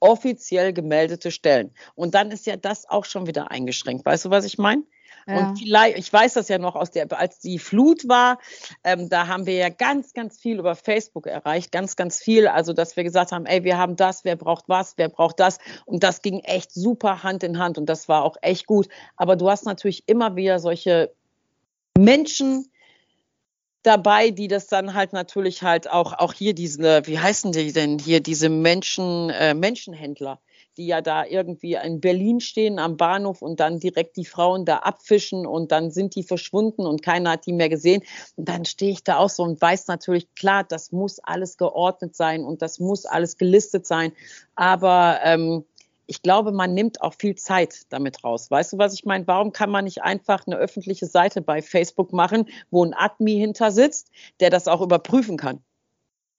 offiziell 0.00 0.72
gemeldete 0.72 1.30
Stellen. 1.30 1.72
Und 1.94 2.14
dann 2.14 2.30
ist 2.30 2.46
ja 2.46 2.56
das 2.56 2.88
auch 2.88 3.04
schon 3.04 3.26
wieder 3.26 3.50
eingeschränkt. 3.50 4.04
Weißt 4.04 4.26
du, 4.26 4.30
was 4.30 4.44
ich 4.44 4.58
meine? 4.58 4.82
Ja. 5.26 5.48
Und 5.48 5.58
vielleicht, 5.58 5.98
ich 5.98 6.12
weiß 6.12 6.34
das 6.34 6.48
ja 6.48 6.58
noch 6.58 6.76
aus 6.76 6.90
der, 6.90 7.06
als 7.18 7.40
die 7.40 7.58
Flut 7.58 8.08
war, 8.08 8.38
ähm, 8.84 9.08
da 9.08 9.26
haben 9.26 9.46
wir 9.46 9.54
ja 9.54 9.68
ganz, 9.68 10.12
ganz 10.12 10.38
viel 10.38 10.58
über 10.58 10.76
Facebook 10.76 11.26
erreicht, 11.26 11.72
ganz, 11.72 11.96
ganz 11.96 12.20
viel. 12.20 12.46
Also, 12.46 12.72
dass 12.72 12.96
wir 12.96 13.04
gesagt 13.04 13.32
haben, 13.32 13.46
ey, 13.46 13.64
wir 13.64 13.76
haben 13.76 13.96
das, 13.96 14.24
wer 14.24 14.36
braucht 14.36 14.68
was, 14.68 14.94
wer 14.96 15.08
braucht 15.08 15.40
das. 15.40 15.58
Und 15.84 16.04
das 16.04 16.22
ging 16.22 16.40
echt 16.40 16.72
super 16.72 17.22
Hand 17.22 17.42
in 17.42 17.58
Hand 17.58 17.76
und 17.76 17.86
das 17.86 18.08
war 18.08 18.22
auch 18.22 18.36
echt 18.42 18.66
gut. 18.66 18.88
Aber 19.16 19.36
du 19.36 19.50
hast 19.50 19.64
natürlich 19.64 20.04
immer 20.06 20.36
wieder 20.36 20.60
solche 20.60 21.12
Menschen, 21.98 22.70
dabei, 23.86 24.30
die 24.30 24.48
das 24.48 24.66
dann 24.66 24.94
halt 24.94 25.12
natürlich 25.12 25.62
halt 25.62 25.88
auch, 25.88 26.12
auch 26.12 26.32
hier 26.32 26.54
diese, 26.54 27.06
wie 27.06 27.18
heißen 27.18 27.52
die 27.52 27.72
denn 27.72 27.98
hier, 27.98 28.20
diese 28.20 28.48
Menschen, 28.48 29.30
äh, 29.30 29.54
Menschenhändler, 29.54 30.40
die 30.76 30.86
ja 30.86 31.00
da 31.00 31.24
irgendwie 31.24 31.74
in 31.74 32.00
Berlin 32.00 32.40
stehen 32.40 32.78
am 32.78 32.96
Bahnhof 32.96 33.42
und 33.42 33.60
dann 33.60 33.80
direkt 33.80 34.16
die 34.16 34.24
Frauen 34.24 34.64
da 34.64 34.78
abfischen 34.78 35.46
und 35.46 35.72
dann 35.72 35.90
sind 35.90 36.14
die 36.14 36.22
verschwunden 36.22 36.86
und 36.86 37.02
keiner 37.02 37.32
hat 37.32 37.46
die 37.46 37.52
mehr 37.52 37.68
gesehen. 37.68 38.02
Und 38.36 38.48
dann 38.48 38.64
stehe 38.64 38.92
ich 38.92 39.04
da 39.04 39.18
auch 39.18 39.30
so 39.30 39.42
und 39.42 39.60
weiß 39.60 39.86
natürlich, 39.88 40.32
klar, 40.34 40.64
das 40.64 40.92
muss 40.92 41.18
alles 41.18 41.56
geordnet 41.56 42.14
sein 42.14 42.44
und 42.44 42.62
das 42.62 42.78
muss 42.78 43.06
alles 43.06 43.36
gelistet 43.36 43.86
sein. 43.86 44.12
Aber 44.54 45.20
ähm, 45.22 45.64
ich 46.06 46.22
glaube, 46.22 46.52
man 46.52 46.74
nimmt 46.74 47.02
auch 47.02 47.14
viel 47.14 47.34
Zeit 47.34 47.82
damit 47.88 48.22
raus. 48.22 48.50
Weißt 48.50 48.72
du, 48.72 48.78
was 48.78 48.94
ich 48.94 49.04
meine? 49.04 49.26
Warum 49.26 49.52
kann 49.52 49.70
man 49.70 49.84
nicht 49.84 50.02
einfach 50.02 50.46
eine 50.46 50.56
öffentliche 50.56 51.06
Seite 51.06 51.42
bei 51.42 51.62
Facebook 51.62 52.12
machen, 52.12 52.48
wo 52.70 52.84
ein 52.84 52.94
Admi 52.94 53.34
hinter 53.34 53.70
sitzt, 53.72 54.10
der 54.40 54.50
das 54.50 54.68
auch 54.68 54.80
überprüfen 54.80 55.36
kann? 55.36 55.62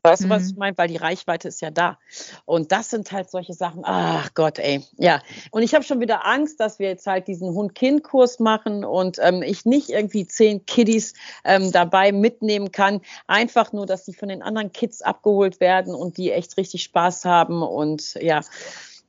Weißt 0.08 0.24
du, 0.24 0.30
was 0.30 0.44
mhm. 0.44 0.50
ich 0.50 0.56
meine? 0.58 0.78
Weil 0.78 0.88
die 0.88 0.98
Reichweite 0.98 1.48
ist 1.48 1.62
ja 1.62 1.72
da. 1.72 1.98
Und 2.46 2.72
das 2.72 2.90
sind 2.90 3.12
halt 3.12 3.30
solche 3.30 3.54
Sachen. 3.54 3.82
Ach 3.84 4.34
Gott, 4.34 4.60
ey. 4.60 4.84
Ja. 4.98 5.22
Und 5.52 5.64
ich 5.64 5.76
habe 5.76 5.84
schon 5.84 6.00
wieder 6.00 6.26
Angst, 6.26 6.60
dass 6.60 6.80
wir 6.80 6.88
jetzt 6.88 7.08
halt 7.08 7.28
diesen 7.28 7.54
Hund-Kind-Kurs 7.54 8.40
machen 8.40 8.86
und 8.86 9.18
ähm, 9.22 9.44
ich 9.44 9.66
nicht 9.66 9.90
irgendwie 9.90 10.26
zehn 10.28 10.66
Kiddies 10.66 11.14
ähm, 11.44 11.72
dabei 11.72 12.12
mitnehmen 12.12 12.72
kann. 12.72 13.02
Einfach 13.28 13.74
nur, 13.74 13.86
dass 13.86 14.06
die 14.06 14.14
von 14.14 14.30
den 14.30 14.42
anderen 14.42 14.72
Kids 14.72 15.02
abgeholt 15.02 15.60
werden 15.60 15.94
und 15.94 16.18
die 16.18 16.32
echt 16.32 16.58
richtig 16.58 16.84
Spaß 16.84 17.26
haben. 17.26 17.62
Und 17.62 18.16
ja, 18.22 18.42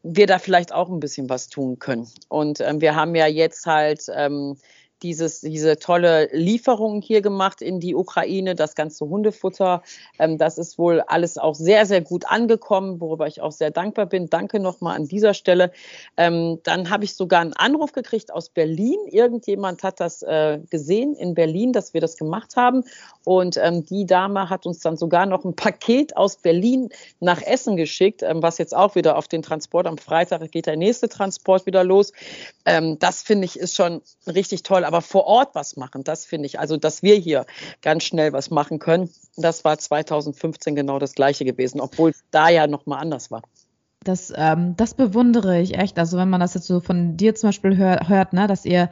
wir 0.02 0.26
da 0.26 0.38
vielleicht 0.38 0.72
auch 0.72 0.88
ein 0.88 1.00
bisschen 1.00 1.28
was 1.28 1.48
tun 1.48 1.78
können. 1.78 2.08
Und 2.28 2.60
ähm, 2.60 2.80
wir 2.80 2.94
haben 2.94 3.14
ja 3.14 3.26
jetzt 3.26 3.66
halt 3.66 4.04
ähm, 4.14 4.56
dieses, 5.02 5.40
diese 5.40 5.78
tolle 5.78 6.28
Lieferung 6.32 7.02
hier 7.02 7.22
gemacht 7.22 7.62
in 7.62 7.80
die 7.80 7.94
Ukraine, 7.94 8.54
das 8.54 8.74
ganze 8.74 9.08
Hundefutter. 9.08 9.82
Ähm, 10.18 10.38
das 10.38 10.58
ist 10.58 10.78
wohl 10.78 11.00
alles 11.00 11.38
auch 11.38 11.54
sehr, 11.54 11.86
sehr 11.86 12.00
gut 12.00 12.26
angekommen, 12.26 13.00
worüber 13.00 13.26
ich 13.26 13.40
auch 13.40 13.52
sehr 13.52 13.70
dankbar 13.70 14.06
bin. 14.06 14.28
Danke 14.28 14.60
nochmal 14.60 14.96
an 14.96 15.06
dieser 15.06 15.34
Stelle. 15.34 15.72
Ähm, 16.16 16.58
dann 16.64 16.90
habe 16.90 17.04
ich 17.04 17.14
sogar 17.14 17.40
einen 17.40 17.52
Anruf 17.52 17.92
gekriegt 17.92 18.32
aus 18.32 18.48
Berlin. 18.48 18.98
Irgendjemand 19.10 19.82
hat 19.82 20.00
das 20.00 20.22
äh, 20.22 20.58
gesehen 20.70 21.14
in 21.14 21.34
Berlin, 21.34 21.72
dass 21.72 21.94
wir 21.94 22.00
das 22.00 22.16
gemacht 22.16 22.56
haben. 22.56 22.84
Und 23.24 23.56
ähm, 23.58 23.84
die 23.84 24.06
Dame 24.06 24.48
hat 24.48 24.66
uns 24.66 24.80
dann 24.80 24.96
sogar 24.96 25.26
noch 25.26 25.44
ein 25.44 25.54
Paket 25.54 26.16
aus 26.16 26.36
Berlin 26.36 26.88
nach 27.20 27.42
Essen 27.42 27.76
geschickt, 27.76 28.22
ähm, 28.22 28.42
was 28.42 28.58
jetzt 28.58 28.74
auch 28.74 28.94
wieder 28.94 29.16
auf 29.16 29.28
den 29.28 29.42
Transport 29.42 29.86
am 29.86 29.98
Freitag 29.98 30.50
geht 30.50 30.66
der 30.66 30.76
nächste 30.76 31.08
Transport 31.08 31.66
wieder 31.66 31.84
los. 31.84 32.12
Ähm, 32.64 32.98
das 32.98 33.22
finde 33.22 33.44
ich 33.44 33.58
ist 33.58 33.74
schon 33.74 34.02
richtig 34.26 34.62
toll 34.62 34.84
aber 34.88 35.02
vor 35.02 35.26
Ort 35.26 35.54
was 35.54 35.76
machen, 35.76 36.02
das 36.02 36.24
finde 36.24 36.46
ich. 36.46 36.58
Also, 36.58 36.78
dass 36.78 37.02
wir 37.02 37.14
hier 37.14 37.44
ganz 37.82 38.04
schnell 38.04 38.32
was 38.32 38.50
machen 38.50 38.78
können, 38.78 39.10
das 39.36 39.62
war 39.62 39.78
2015 39.78 40.74
genau 40.74 40.98
das 40.98 41.12
Gleiche 41.12 41.44
gewesen, 41.44 41.80
obwohl 41.80 42.14
da 42.30 42.48
ja 42.48 42.66
nochmal 42.66 43.00
anders 43.00 43.30
war. 43.30 43.42
Das, 44.02 44.32
ähm, 44.34 44.76
das 44.78 44.94
bewundere 44.94 45.60
ich 45.60 45.74
echt. 45.74 45.98
Also, 45.98 46.16
wenn 46.16 46.30
man 46.30 46.40
das 46.40 46.54
jetzt 46.54 46.66
so 46.66 46.80
von 46.80 47.18
dir 47.18 47.34
zum 47.34 47.48
Beispiel 47.48 47.76
hör, 47.76 48.08
hört, 48.08 48.32
ne, 48.32 48.46
dass 48.46 48.64
ihr 48.64 48.88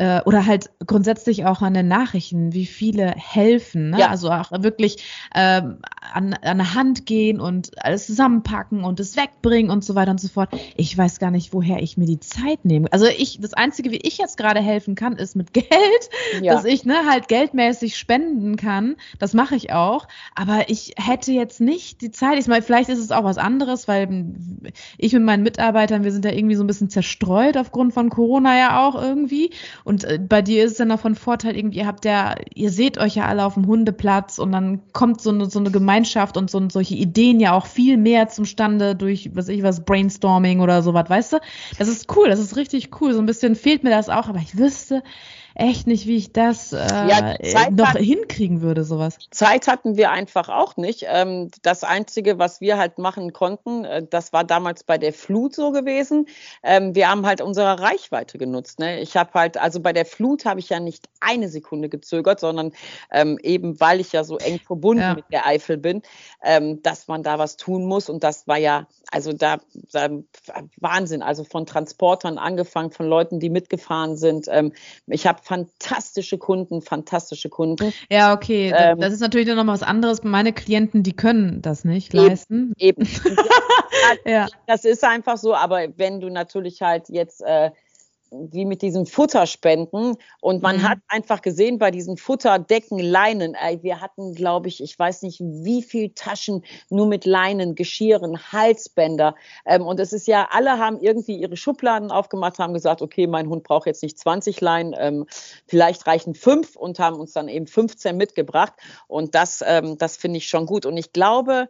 äh, 0.00 0.22
oder 0.24 0.46
halt 0.46 0.70
grundsätzlich 0.86 1.44
auch 1.44 1.60
an 1.60 1.74
den 1.74 1.86
Nachrichten, 1.86 2.54
wie 2.54 2.64
viele 2.64 3.12
helfen. 3.14 3.90
Ne? 3.90 4.00
Ja. 4.00 4.08
Also 4.08 4.30
auch 4.30 4.50
wirklich 4.50 5.04
ähm, 5.34 5.76
an, 6.14 6.32
an 6.32 6.56
der 6.56 6.74
Hand 6.74 7.04
gehen 7.04 7.38
und 7.38 7.72
alles 7.84 8.06
zusammenpacken 8.06 8.82
und 8.82 8.98
es 8.98 9.14
wegbringen 9.18 9.70
und 9.70 9.84
so 9.84 9.94
weiter 9.94 10.12
und 10.12 10.20
so 10.20 10.28
fort. 10.28 10.48
Ich 10.74 10.96
weiß 10.96 11.18
gar 11.18 11.30
nicht, 11.30 11.52
woher 11.52 11.82
ich 11.82 11.98
mir 11.98 12.06
die 12.06 12.18
Zeit 12.18 12.64
nehme. 12.64 12.90
Also 12.92 13.04
ich, 13.04 13.40
das 13.42 13.52
Einzige, 13.52 13.90
wie 13.90 13.98
ich 13.98 14.16
jetzt 14.16 14.38
gerade 14.38 14.60
helfen 14.60 14.94
kann, 14.94 15.16
ist 15.16 15.36
mit 15.36 15.52
Geld, 15.52 15.68
ja. 16.40 16.54
dass 16.54 16.64
ich 16.64 16.86
ne, 16.86 17.02
halt 17.06 17.28
geldmäßig 17.28 17.98
spenden 17.98 18.56
kann. 18.56 18.96
Das 19.18 19.34
mache 19.34 19.54
ich 19.54 19.70
auch. 19.74 20.08
Aber 20.34 20.70
ich 20.70 20.94
hätte 20.96 21.32
jetzt 21.32 21.60
nicht 21.60 22.00
die 22.00 22.10
Zeit. 22.10 22.38
Ich 22.38 22.46
meine, 22.46 22.62
vielleicht 22.62 22.88
ist 22.88 23.00
es 23.00 23.12
auch 23.12 23.24
was 23.24 23.36
anderes, 23.36 23.86
weil 23.86 24.34
ich 24.96 25.12
mit 25.12 25.24
meinen 25.24 25.42
Mitarbeitern, 25.42 26.04
wir 26.04 26.12
sind 26.12 26.24
ja 26.24 26.32
irgendwie 26.32 26.56
so 26.56 26.64
ein 26.64 26.68
bisschen 26.68 26.88
zerstreut 26.88 27.58
aufgrund 27.58 27.92
von 27.92 28.08
Corona 28.08 28.56
ja 28.56 28.88
auch 28.88 28.94
irgendwie. 28.94 29.50
Und 29.89 29.89
äh, 30.04 30.18
bei 30.18 30.42
dir 30.42 30.64
ist 30.64 30.72
es 30.72 30.78
dann 30.78 30.92
auch 30.92 31.00
von 31.00 31.14
Vorteil, 31.14 31.56
irgendwie, 31.56 31.78
ihr 31.78 31.86
habt 31.86 32.04
ja, 32.04 32.36
ihr 32.54 32.70
seht 32.70 32.98
euch 32.98 33.16
ja 33.16 33.26
alle 33.26 33.44
auf 33.44 33.54
dem 33.54 33.66
Hundeplatz 33.66 34.38
und 34.38 34.52
dann 34.52 34.80
kommt 34.92 35.20
so 35.20 35.30
eine, 35.30 35.46
so 35.46 35.58
eine 35.58 35.70
Gemeinschaft 35.70 36.36
und 36.36 36.50
so, 36.50 36.62
solche 36.68 36.94
Ideen 36.94 37.40
ja 37.40 37.52
auch 37.52 37.66
viel 37.66 37.96
mehr 37.96 38.28
zum 38.28 38.44
Stande 38.44 38.94
durch, 38.94 39.30
was 39.34 39.48
ich 39.48 39.62
was, 39.62 39.84
Brainstorming 39.84 40.60
oder 40.60 40.82
sowas, 40.82 41.08
weißt 41.08 41.34
du? 41.34 41.38
Das 41.78 41.88
ist 41.88 42.14
cool, 42.16 42.28
das 42.28 42.40
ist 42.40 42.56
richtig 42.56 43.00
cool. 43.00 43.12
So 43.14 43.20
ein 43.20 43.26
bisschen 43.26 43.56
fehlt 43.56 43.82
mir 43.82 43.90
das 43.90 44.08
auch, 44.08 44.28
aber 44.28 44.38
ich 44.38 44.56
wüsste, 44.56 45.02
echt 45.60 45.86
nicht, 45.86 46.06
wie 46.06 46.16
ich 46.16 46.32
das 46.32 46.72
äh, 46.72 46.78
ja, 46.78 47.36
noch 47.70 47.88
hat, 47.88 47.98
hinkriegen 47.98 48.62
würde, 48.62 48.84
sowas. 48.84 49.18
Zeit 49.30 49.68
hatten 49.68 49.96
wir 49.96 50.10
einfach 50.10 50.48
auch 50.48 50.76
nicht. 50.76 51.04
Ähm, 51.06 51.50
das 51.62 51.84
Einzige, 51.84 52.38
was 52.38 52.60
wir 52.60 52.78
halt 52.78 52.98
machen 52.98 53.32
konnten, 53.32 53.84
äh, 53.84 54.04
das 54.08 54.32
war 54.32 54.44
damals 54.44 54.84
bei 54.84 54.98
der 54.98 55.12
Flut 55.12 55.54
so 55.54 55.70
gewesen. 55.72 56.26
Ähm, 56.62 56.94
wir 56.94 57.08
haben 57.08 57.26
halt 57.26 57.40
unsere 57.40 57.80
Reichweite 57.80 58.38
genutzt. 58.38 58.78
Ne? 58.78 59.00
Ich 59.00 59.16
habe 59.16 59.30
halt, 59.34 59.58
also 59.58 59.80
bei 59.80 59.92
der 59.92 60.06
Flut 60.06 60.44
habe 60.44 60.60
ich 60.60 60.70
ja 60.70 60.80
nicht 60.80 61.08
eine 61.20 61.48
Sekunde 61.48 61.88
gezögert, 61.88 62.40
sondern 62.40 62.72
ähm, 63.12 63.38
eben, 63.42 63.78
weil 63.80 64.00
ich 64.00 64.12
ja 64.12 64.24
so 64.24 64.38
eng 64.38 64.58
verbunden 64.58 65.02
ja. 65.02 65.14
mit 65.14 65.26
der 65.30 65.46
Eifel 65.46 65.76
bin, 65.76 66.02
ähm, 66.42 66.82
dass 66.82 67.08
man 67.08 67.22
da 67.22 67.38
was 67.38 67.56
tun 67.56 67.84
muss. 67.84 68.08
Und 68.08 68.24
das 68.24 68.48
war 68.48 68.58
ja, 68.58 68.86
also 69.10 69.32
da, 69.32 69.58
da 69.92 70.08
Wahnsinn. 70.78 71.22
Also 71.22 71.44
von 71.44 71.66
Transportern 71.66 72.38
angefangen, 72.38 72.90
von 72.90 73.06
Leuten, 73.06 73.40
die 73.40 73.50
mitgefahren 73.50 74.16
sind. 74.16 74.46
Ähm, 74.48 74.72
ich 75.06 75.26
habe 75.26 75.42
fantastische 75.50 76.38
Kunden, 76.38 76.80
fantastische 76.80 77.48
Kunden. 77.48 77.92
Ja, 78.08 78.32
okay. 78.32 78.72
Ähm, 78.72 79.00
das 79.00 79.12
ist 79.12 79.18
natürlich 79.18 79.48
dann 79.48 79.56
nochmal 79.56 79.74
was 79.74 79.82
anderes. 79.82 80.22
Meine 80.22 80.52
Klienten, 80.52 81.02
die 81.02 81.12
können 81.12 81.60
das 81.60 81.84
nicht 81.84 82.14
eben, 82.14 82.24
leisten. 82.24 82.72
Eben. 82.78 83.08
ja. 84.24 84.46
Das 84.68 84.84
ist 84.84 85.02
einfach 85.02 85.38
so, 85.38 85.52
aber 85.52 85.88
wenn 85.96 86.20
du 86.20 86.30
natürlich 86.30 86.82
halt 86.82 87.08
jetzt 87.08 87.42
äh, 87.42 87.72
wie 88.30 88.64
mit 88.64 88.82
diesen 88.82 89.06
Futterspenden. 89.06 90.16
Und 90.40 90.62
man 90.62 90.78
mhm. 90.78 90.88
hat 90.88 90.98
einfach 91.08 91.42
gesehen 91.42 91.78
bei 91.78 91.90
diesen 91.90 92.16
Futterdecken, 92.16 92.98
Leinen, 92.98 93.54
ey, 93.54 93.82
wir 93.82 94.00
hatten, 94.00 94.34
glaube 94.34 94.68
ich, 94.68 94.82
ich 94.82 94.98
weiß 94.98 95.22
nicht, 95.22 95.40
wie 95.40 95.82
viel 95.82 96.10
Taschen 96.10 96.64
nur 96.88 97.06
mit 97.06 97.24
Leinen, 97.24 97.74
Geschirren, 97.74 98.38
Halsbänder. 98.52 99.34
Ähm, 99.66 99.86
und 99.86 100.00
es 100.00 100.12
ist 100.12 100.26
ja, 100.26 100.48
alle 100.50 100.78
haben 100.78 101.00
irgendwie 101.00 101.36
ihre 101.36 101.56
Schubladen 101.56 102.10
aufgemacht, 102.10 102.58
haben 102.58 102.74
gesagt, 102.74 103.02
okay, 103.02 103.26
mein 103.26 103.48
Hund 103.48 103.64
braucht 103.64 103.86
jetzt 103.86 104.02
nicht 104.02 104.18
20 104.18 104.60
Leinen, 104.60 104.94
ähm, 104.98 105.26
vielleicht 105.66 106.06
reichen 106.06 106.34
fünf 106.34 106.76
und 106.76 106.98
haben 106.98 107.16
uns 107.16 107.32
dann 107.32 107.48
eben 107.48 107.66
15 107.66 108.16
mitgebracht. 108.16 108.74
Und 109.08 109.34
das, 109.34 109.62
ähm, 109.66 109.98
das 109.98 110.16
finde 110.16 110.38
ich 110.38 110.48
schon 110.48 110.66
gut. 110.66 110.86
Und 110.86 110.96
ich 110.96 111.12
glaube, 111.12 111.68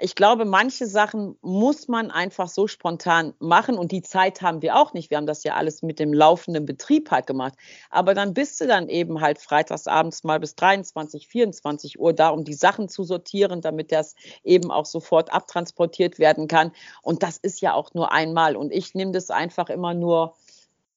ich 0.00 0.16
glaube, 0.16 0.44
manche 0.44 0.86
Sachen 0.86 1.36
muss 1.40 1.86
man 1.86 2.10
einfach 2.10 2.48
so 2.48 2.66
spontan 2.66 3.32
machen 3.38 3.78
und 3.78 3.92
die 3.92 4.02
Zeit 4.02 4.42
haben 4.42 4.60
wir 4.60 4.76
auch 4.76 4.92
nicht. 4.92 5.10
Wir 5.10 5.18
haben 5.18 5.26
das 5.26 5.44
ja 5.44 5.54
alles 5.54 5.82
mit 5.82 6.00
dem 6.00 6.12
laufenden 6.12 6.66
Betrieb 6.66 7.12
halt 7.12 7.28
gemacht. 7.28 7.54
Aber 7.90 8.12
dann 8.14 8.34
bist 8.34 8.60
du 8.60 8.66
dann 8.66 8.88
eben 8.88 9.20
halt 9.20 9.38
freitagsabends 9.38 10.24
mal 10.24 10.40
bis 10.40 10.56
23, 10.56 11.28
24 11.28 12.00
Uhr 12.00 12.12
da, 12.12 12.30
um 12.30 12.44
die 12.44 12.54
Sachen 12.54 12.88
zu 12.88 13.04
sortieren, 13.04 13.60
damit 13.60 13.92
das 13.92 14.16
eben 14.42 14.72
auch 14.72 14.86
sofort 14.86 15.32
abtransportiert 15.32 16.18
werden 16.18 16.48
kann. 16.48 16.72
Und 17.02 17.22
das 17.22 17.36
ist 17.36 17.60
ja 17.60 17.74
auch 17.74 17.94
nur 17.94 18.10
einmal. 18.10 18.56
Und 18.56 18.72
ich 18.72 18.94
nehme 18.94 19.12
das 19.12 19.30
einfach 19.30 19.70
immer 19.70 19.94
nur 19.94 20.34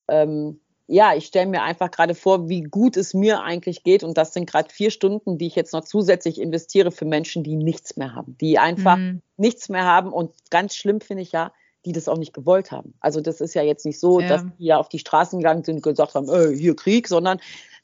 ähm, 0.07 0.59
ja, 0.87 1.13
ich 1.13 1.25
stelle 1.25 1.47
mir 1.47 1.63
einfach 1.63 1.91
gerade 1.91 2.15
vor, 2.15 2.47
wie 2.47 2.61
gut 2.63 2.95
es 2.95 3.13
mir 3.13 3.43
eigentlich 3.43 3.83
geht. 3.83 4.03
Und 4.03 4.17
das 4.17 4.33
sind 4.33 4.49
gerade 4.49 4.69
vier 4.69 4.89
Stunden, 4.89 5.37
die 5.37 5.47
ich 5.47 5.55
jetzt 5.55 5.73
noch 5.73 5.83
zusätzlich 5.83 6.39
investiere 6.39 6.91
für 6.91 7.05
Menschen, 7.05 7.43
die 7.43 7.57
nichts 7.57 7.97
mehr 7.97 8.15
haben, 8.15 8.37
die 8.39 8.57
einfach 8.57 8.95
mhm. 8.95 9.21
nichts 9.35 9.67
mehr 9.67 9.83
haben. 9.83 10.13
Und 10.13 10.31
ganz 10.49 10.75
schlimm 10.75 11.01
finde 11.01 11.23
ich 11.23 11.33
ja, 11.33 11.51
die 11.85 11.91
das 11.91 12.07
auch 12.07 12.17
nicht 12.17 12.33
gewollt 12.33 12.71
haben. 12.71 12.93
Also 13.01 13.19
das 13.19 13.41
ist 13.41 13.53
ja 13.53 13.63
jetzt 13.63 13.85
nicht 13.85 13.99
so, 13.99 14.21
ja. 14.21 14.27
dass 14.29 14.45
die 14.57 14.65
ja 14.65 14.77
auf 14.77 14.87
die 14.87 14.99
Straßen 14.99 15.39
gegangen 15.39 15.63
sind 15.63 15.75
und 15.75 15.81
gesagt 15.83 16.15
haben, 16.15 16.29
äh, 16.29 16.55
hier 16.55 16.75
Krieg, 16.75 17.07
sondern 17.07 17.39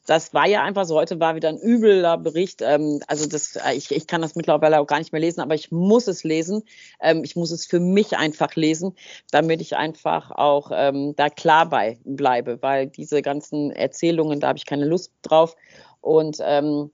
das 0.06 0.34
war 0.34 0.46
ja 0.46 0.62
einfach 0.62 0.84
so. 0.84 0.96
Heute 0.96 1.18
war 1.20 1.34
wieder 1.34 1.48
ein 1.48 1.58
übler 1.58 2.18
Bericht. 2.18 2.60
Ähm, 2.62 3.00
also 3.06 3.26
das, 3.26 3.56
äh, 3.56 3.74
ich, 3.74 3.90
ich 3.90 4.06
kann 4.06 4.22
das 4.22 4.36
mittlerweile 4.36 4.80
auch 4.80 4.86
gar 4.86 4.98
nicht 4.98 5.12
mehr 5.12 5.20
lesen, 5.20 5.40
aber 5.40 5.54
ich 5.54 5.70
muss 5.72 6.06
es 6.08 6.24
lesen. 6.24 6.62
Ähm, 7.00 7.24
ich 7.24 7.36
muss 7.36 7.50
es 7.50 7.66
für 7.66 7.80
mich 7.80 8.16
einfach 8.16 8.54
lesen, 8.54 8.94
damit 9.30 9.60
ich 9.60 9.76
einfach 9.76 10.30
auch 10.30 10.70
ähm, 10.74 11.14
da 11.16 11.30
klar 11.30 11.68
bei 11.68 11.98
bleibe, 12.04 12.60
weil 12.60 12.86
diese 12.88 13.22
ganzen 13.22 13.70
Erzählungen, 13.70 14.40
da 14.40 14.48
habe 14.48 14.58
ich 14.58 14.66
keine 14.66 14.84
Lust 14.84 15.12
drauf. 15.22 15.56
Und 16.00 16.36
ähm, 16.42 16.90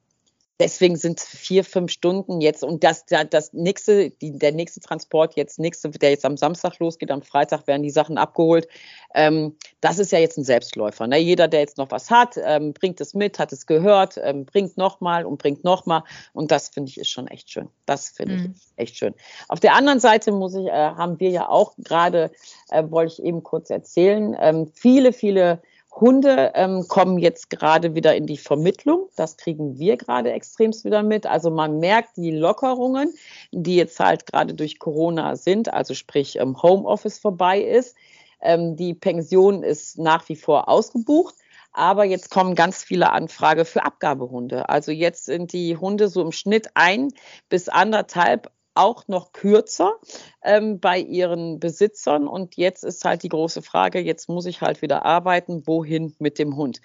deswegen 0.61 0.97
sind 0.97 1.21
vier, 1.21 1.65
fünf 1.65 1.91
Stunden 1.91 2.41
jetzt 2.41 2.63
und 2.63 2.85
das, 2.85 3.07
das 3.07 3.53
nächste, 3.53 4.11
die, 4.11 4.39
der 4.39 4.53
nächste 4.53 4.81
Transport 4.81 5.35
jetzt, 5.35 5.59
nächste, 5.59 5.89
der 5.89 6.11
jetzt 6.11 6.25
am 6.25 6.37
Samstag 6.37 6.79
losgeht, 6.79 7.11
am 7.11 7.23
Freitag 7.23 7.67
werden 7.67 7.83
die 7.83 7.91
Sachen 7.91 8.19
abgeholt. 8.19 8.69
Ähm, 9.15 9.57
das 9.81 9.99
ist 9.99 10.13
ja 10.13 10.19
jetzt 10.19 10.37
ein 10.37 10.45
Selbstläufer. 10.45 11.07
Ne? 11.07 11.17
Jeder, 11.17 11.49
der 11.49 11.61
jetzt 11.61 11.79
noch 11.79 11.91
was 11.91 12.11
hat, 12.11 12.39
ähm, 12.45 12.75
bringt 12.75 13.01
es 13.01 13.15
mit, 13.15 13.39
hat 13.39 13.53
es 13.53 13.67
gehört, 13.67 14.21
ähm, 14.23 14.45
bringt 14.45 14.77
nochmal 14.77 15.25
und 15.25 15.39
bringt 15.39 15.65
nochmal. 15.65 16.05
Und 16.35 16.51
das 16.51 16.69
finde 16.69 16.91
ich 16.91 16.99
ist 16.99 17.09
schon 17.09 17.27
echt 17.27 17.51
schön. 17.51 17.69
Das 17.87 18.11
finde 18.11 18.35
mhm. 18.35 18.55
ich 18.55 18.63
echt 18.77 18.97
schön. 18.97 19.15
Auf 19.49 19.61
der 19.61 19.75
anderen 19.75 19.99
Seite 19.99 20.31
muss 20.31 20.55
ich, 20.55 20.67
äh, 20.67 20.71
haben 20.71 21.19
wir 21.19 21.31
ja 21.31 21.49
auch 21.49 21.75
gerade, 21.79 22.31
äh, 22.71 22.85
wollte 22.89 23.15
ich 23.15 23.25
eben 23.25 23.43
kurz 23.43 23.71
erzählen, 23.71 24.37
ähm, 24.39 24.71
viele, 24.75 25.15
viele 25.15 25.63
Hunde 25.93 26.53
ähm, 26.55 26.87
kommen 26.89 27.19
jetzt 27.19 27.51
gerade 27.51 27.95
wieder 27.95 28.15
in 28.15 28.27
die 28.27 28.37
Vermittlung. 28.37 29.09
Das 29.17 29.37
kriegen 29.37 29.79
wir 29.79 29.97
gerade 29.97 30.33
extremst 30.33 30.85
wieder 30.85 31.03
mit. 31.03 31.27
Also 31.27 31.51
man 31.51 31.79
merkt 31.79 32.17
die 32.17 32.31
Lockerungen, 32.31 33.13
die 33.53 33.77
jetzt 33.77 33.99
halt 33.99 34.27
gerade 34.27 34.55
durch 34.55 34.79
Corona 34.79 35.37
sind, 35.37 35.73
also 35.73 35.95
sprich 35.95 36.37
ähm, 36.37 36.63
Homeoffice 36.63 37.19
vorbei 37.19 37.61
ist. 37.61 37.97
Ähm, 38.41 38.77
die 38.77 38.95
Pension 38.95 39.63
ist 39.63 39.99
nach 39.99 40.29
wie 40.29 40.37
vor 40.37 40.69
ausgebucht. 40.69 41.35
Aber 41.73 42.05
jetzt 42.05 42.31
kommen 42.31 42.55
ganz 42.57 42.83
viele 42.83 43.13
Anfragen 43.13 43.65
für 43.65 43.85
Abgabehunde. 43.85 44.69
Also 44.69 44.91
jetzt 44.91 45.27
sind 45.27 45.53
die 45.53 45.77
Hunde 45.77 46.09
so 46.09 46.21
im 46.21 46.33
Schnitt 46.33 46.71
ein 46.75 47.13
bis 47.49 47.69
anderthalb 47.69 48.51
auch 48.81 49.07
noch 49.09 49.33
kürzer 49.33 49.95
ähm, 50.43 50.81
bei 50.81 50.99
ihren 50.99 51.61
Besitzern. 51.61 52.27
Und 52.27 52.57
jetzt 52.57 52.83
ist 52.83 53.05
halt 53.05 53.23
die 53.23 53.29
große 53.29 53.63
Frage, 53.63 54.01
jetzt 54.01 54.29
muss 54.29 54.47
ich 54.47 54.61
halt 54.61 54.83
wieder 54.83 55.05
arbeiten, 55.05 55.67
wohin 55.67 56.15
mit 56.19 56.39
dem 56.39 56.57
Hund. 56.57 56.81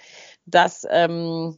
Das, 0.46 0.86
ähm, 0.90 1.58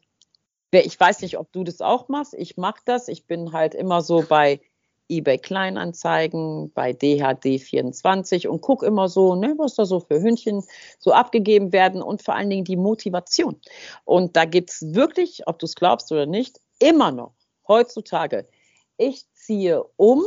ich 0.71 0.99
weiß 0.99 1.21
nicht, 1.21 1.37
ob 1.37 1.51
du 1.51 1.63
das 1.63 1.81
auch 1.81 2.07
machst. 2.07 2.33
Ich 2.35 2.57
mache 2.57 2.81
das. 2.85 3.07
Ich 3.07 3.25
bin 3.25 3.51
halt 3.51 3.73
immer 3.73 4.01
so 4.01 4.23
bei 4.27 4.61
eBay 5.09 5.37
Kleinanzeigen, 5.37 6.71
bei 6.73 6.91
DHD24 6.91 8.47
und 8.47 8.61
gucke 8.61 8.85
immer 8.85 9.07
so, 9.07 9.35
ne, 9.35 9.55
was 9.57 9.75
da 9.75 9.85
so 9.85 10.01
für 10.01 10.21
Hündchen 10.21 10.63
so 10.99 11.13
abgegeben 11.13 11.71
werden 11.71 12.01
und 12.01 12.21
vor 12.21 12.35
allen 12.35 12.49
Dingen 12.49 12.65
die 12.65 12.75
Motivation. 12.75 13.59
Und 14.03 14.35
da 14.35 14.45
gibt 14.45 14.71
es 14.71 14.93
wirklich, 14.93 15.47
ob 15.47 15.59
du 15.59 15.65
es 15.65 15.75
glaubst 15.75 16.11
oder 16.11 16.25
nicht, 16.25 16.59
immer 16.79 17.11
noch 17.11 17.33
heutzutage, 17.67 18.47
ich 18.97 19.25
ziehe 19.47 19.81
um, 19.95 20.23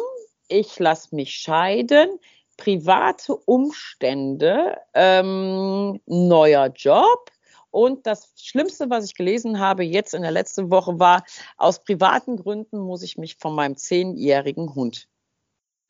ich 0.49 0.79
lasse 0.79 1.15
mich 1.15 1.35
scheiden, 1.35 2.19
private 2.57 3.37
Umstände, 3.37 4.79
ähm, 4.95 6.01
neuer 6.07 6.69
Job, 6.75 7.31
und 7.71 8.07
das 8.07 8.33
Schlimmste, 8.35 8.91
was 8.91 9.05
ich 9.05 9.15
gelesen 9.15 9.61
habe 9.61 9.85
jetzt 9.85 10.15
in 10.15 10.23
der 10.23 10.33
letzten 10.33 10.71
Woche, 10.71 10.99
war, 10.99 11.23
aus 11.57 11.85
privaten 11.85 12.37
Gründen 12.37 12.81
muss 12.81 13.03
ich 13.03 13.17
mich 13.17 13.37
von 13.37 13.55
meinem 13.55 13.77
zehnjährigen 13.77 14.75
Hund 14.75 15.07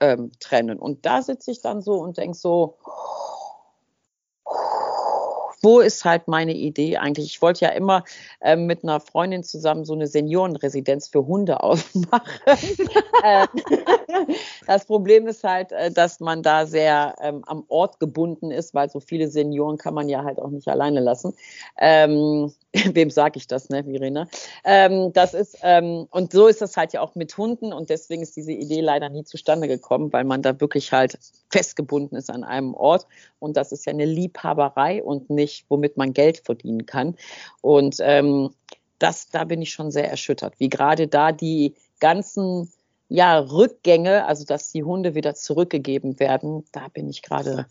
ähm, 0.00 0.32
trennen. 0.40 0.78
Und 0.78 1.06
da 1.06 1.22
sitze 1.22 1.52
ich 1.52 1.62
dann 1.62 1.80
so 1.80 1.94
und 1.94 2.18
denke 2.18 2.36
so, 2.36 2.76
wo 5.62 5.80
ist 5.80 6.04
halt 6.04 6.28
meine 6.28 6.54
Idee 6.54 6.96
eigentlich? 6.96 7.26
Ich 7.26 7.42
wollte 7.42 7.64
ja 7.64 7.70
immer 7.72 8.04
äh, 8.40 8.56
mit 8.56 8.82
einer 8.82 9.00
Freundin 9.00 9.42
zusammen 9.42 9.84
so 9.84 9.92
eine 9.92 10.06
Seniorenresidenz 10.06 11.08
für 11.08 11.26
Hunde 11.26 11.60
aufmachen. 11.62 12.40
Ähm, 13.22 13.48
das 14.66 14.86
Problem 14.86 15.26
ist 15.26 15.44
halt, 15.44 15.72
äh, 15.72 15.90
dass 15.90 16.20
man 16.20 16.42
da 16.42 16.66
sehr 16.66 17.14
ähm, 17.20 17.42
am 17.46 17.64
Ort 17.68 18.00
gebunden 18.00 18.50
ist, 18.50 18.74
weil 18.74 18.88
so 18.90 19.00
viele 19.00 19.28
Senioren 19.28 19.76
kann 19.76 19.94
man 19.94 20.08
ja 20.08 20.24
halt 20.24 20.38
auch 20.40 20.50
nicht 20.50 20.68
alleine 20.68 21.00
lassen. 21.00 21.34
Ähm, 21.78 22.52
wem 22.94 23.10
sage 23.10 23.38
ich 23.38 23.46
das, 23.46 23.68
ne, 23.68 23.84
Verena? 23.84 24.28
Ähm, 24.64 25.12
das 25.12 25.34
ist, 25.34 25.58
ähm, 25.62 26.06
und 26.10 26.32
so 26.32 26.46
ist 26.46 26.60
das 26.60 26.76
halt 26.76 26.92
ja 26.92 27.00
auch 27.00 27.14
mit 27.14 27.36
Hunden 27.36 27.72
und 27.72 27.90
deswegen 27.90 28.22
ist 28.22 28.36
diese 28.36 28.52
Idee 28.52 28.80
leider 28.80 29.08
nie 29.08 29.24
zustande 29.24 29.66
gekommen, 29.66 30.12
weil 30.12 30.24
man 30.24 30.42
da 30.42 30.60
wirklich 30.60 30.92
halt 30.92 31.18
festgebunden 31.50 32.16
ist 32.16 32.30
an 32.30 32.44
einem 32.44 32.74
Ort 32.74 33.06
und 33.40 33.56
das 33.56 33.72
ist 33.72 33.86
ja 33.86 33.92
eine 33.92 34.04
Liebhaberei 34.04 35.02
und 35.02 35.30
nicht, 35.30 35.66
womit 35.68 35.96
man 35.96 36.12
Geld 36.12 36.42
verdienen 36.44 36.86
kann. 36.86 37.16
Und 37.60 37.96
ähm, 38.00 38.50
das, 38.98 39.28
da 39.30 39.44
bin 39.44 39.62
ich 39.62 39.70
schon 39.70 39.90
sehr 39.90 40.08
erschüttert, 40.08 40.54
wie 40.58 40.68
gerade 40.68 41.08
da 41.08 41.32
die 41.32 41.74
ganzen 41.98 42.70
ja, 43.10 43.40
Rückgänge, 43.40 44.24
also 44.24 44.44
dass 44.44 44.70
die 44.70 44.84
Hunde 44.84 45.16
wieder 45.16 45.34
zurückgegeben 45.34 46.20
werden, 46.20 46.64
da 46.70 46.86
bin 46.88 47.08
ich 47.08 47.22
gerade 47.22 47.66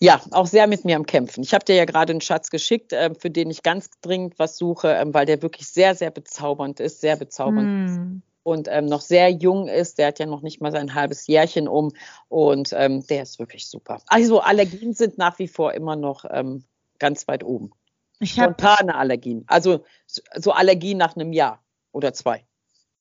ja 0.00 0.20
auch 0.32 0.46
sehr 0.46 0.66
mit 0.66 0.84
mir 0.84 0.96
am 0.96 1.06
Kämpfen. 1.06 1.44
Ich 1.44 1.54
habe 1.54 1.64
dir 1.64 1.76
ja 1.76 1.84
gerade 1.84 2.10
einen 2.10 2.20
Schatz 2.20 2.50
geschickt, 2.50 2.92
äh, 2.92 3.14
für 3.14 3.30
den 3.30 3.48
ich 3.48 3.62
ganz 3.62 3.88
dringend 4.02 4.38
was 4.40 4.58
suche, 4.58 4.88
ähm, 4.88 5.14
weil 5.14 5.24
der 5.24 5.40
wirklich 5.40 5.68
sehr, 5.68 5.94
sehr 5.94 6.10
bezaubernd 6.10 6.80
ist, 6.80 7.00
sehr 7.00 7.16
bezaubernd 7.16 7.68
mm. 7.68 7.86
ist 7.86 8.00
und 8.42 8.68
ähm, 8.68 8.86
noch 8.86 9.02
sehr 9.02 9.30
jung 9.30 9.68
ist. 9.68 9.98
Der 9.98 10.08
hat 10.08 10.18
ja 10.18 10.26
noch 10.26 10.42
nicht 10.42 10.60
mal 10.60 10.72
sein 10.72 10.94
halbes 10.94 11.28
Jährchen 11.28 11.68
um 11.68 11.92
und 12.28 12.72
ähm, 12.72 13.06
der 13.06 13.22
ist 13.22 13.38
wirklich 13.38 13.68
super. 13.68 14.02
Also 14.08 14.40
Allergien 14.40 14.94
sind 14.94 15.16
nach 15.16 15.38
wie 15.38 15.48
vor 15.48 15.74
immer 15.74 15.94
noch 15.94 16.24
ähm, 16.28 16.64
ganz 16.98 17.28
weit 17.28 17.44
oben. 17.44 17.70
Ich 18.18 18.32
Spontane 18.32 18.96
Allergien, 18.96 19.44
also 19.46 19.84
so 20.06 20.50
Allergien 20.50 20.98
nach 20.98 21.14
einem 21.14 21.32
Jahr 21.32 21.62
oder 21.92 22.12
zwei. 22.14 22.45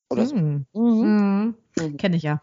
Oder 0.10 0.26
so. 0.26 0.36
Mhm. 0.36 0.66
Mhm. 0.74 1.56
Mhm. 1.78 1.98
Kenne 1.98 2.16
ich 2.16 2.24
ja. 2.24 2.42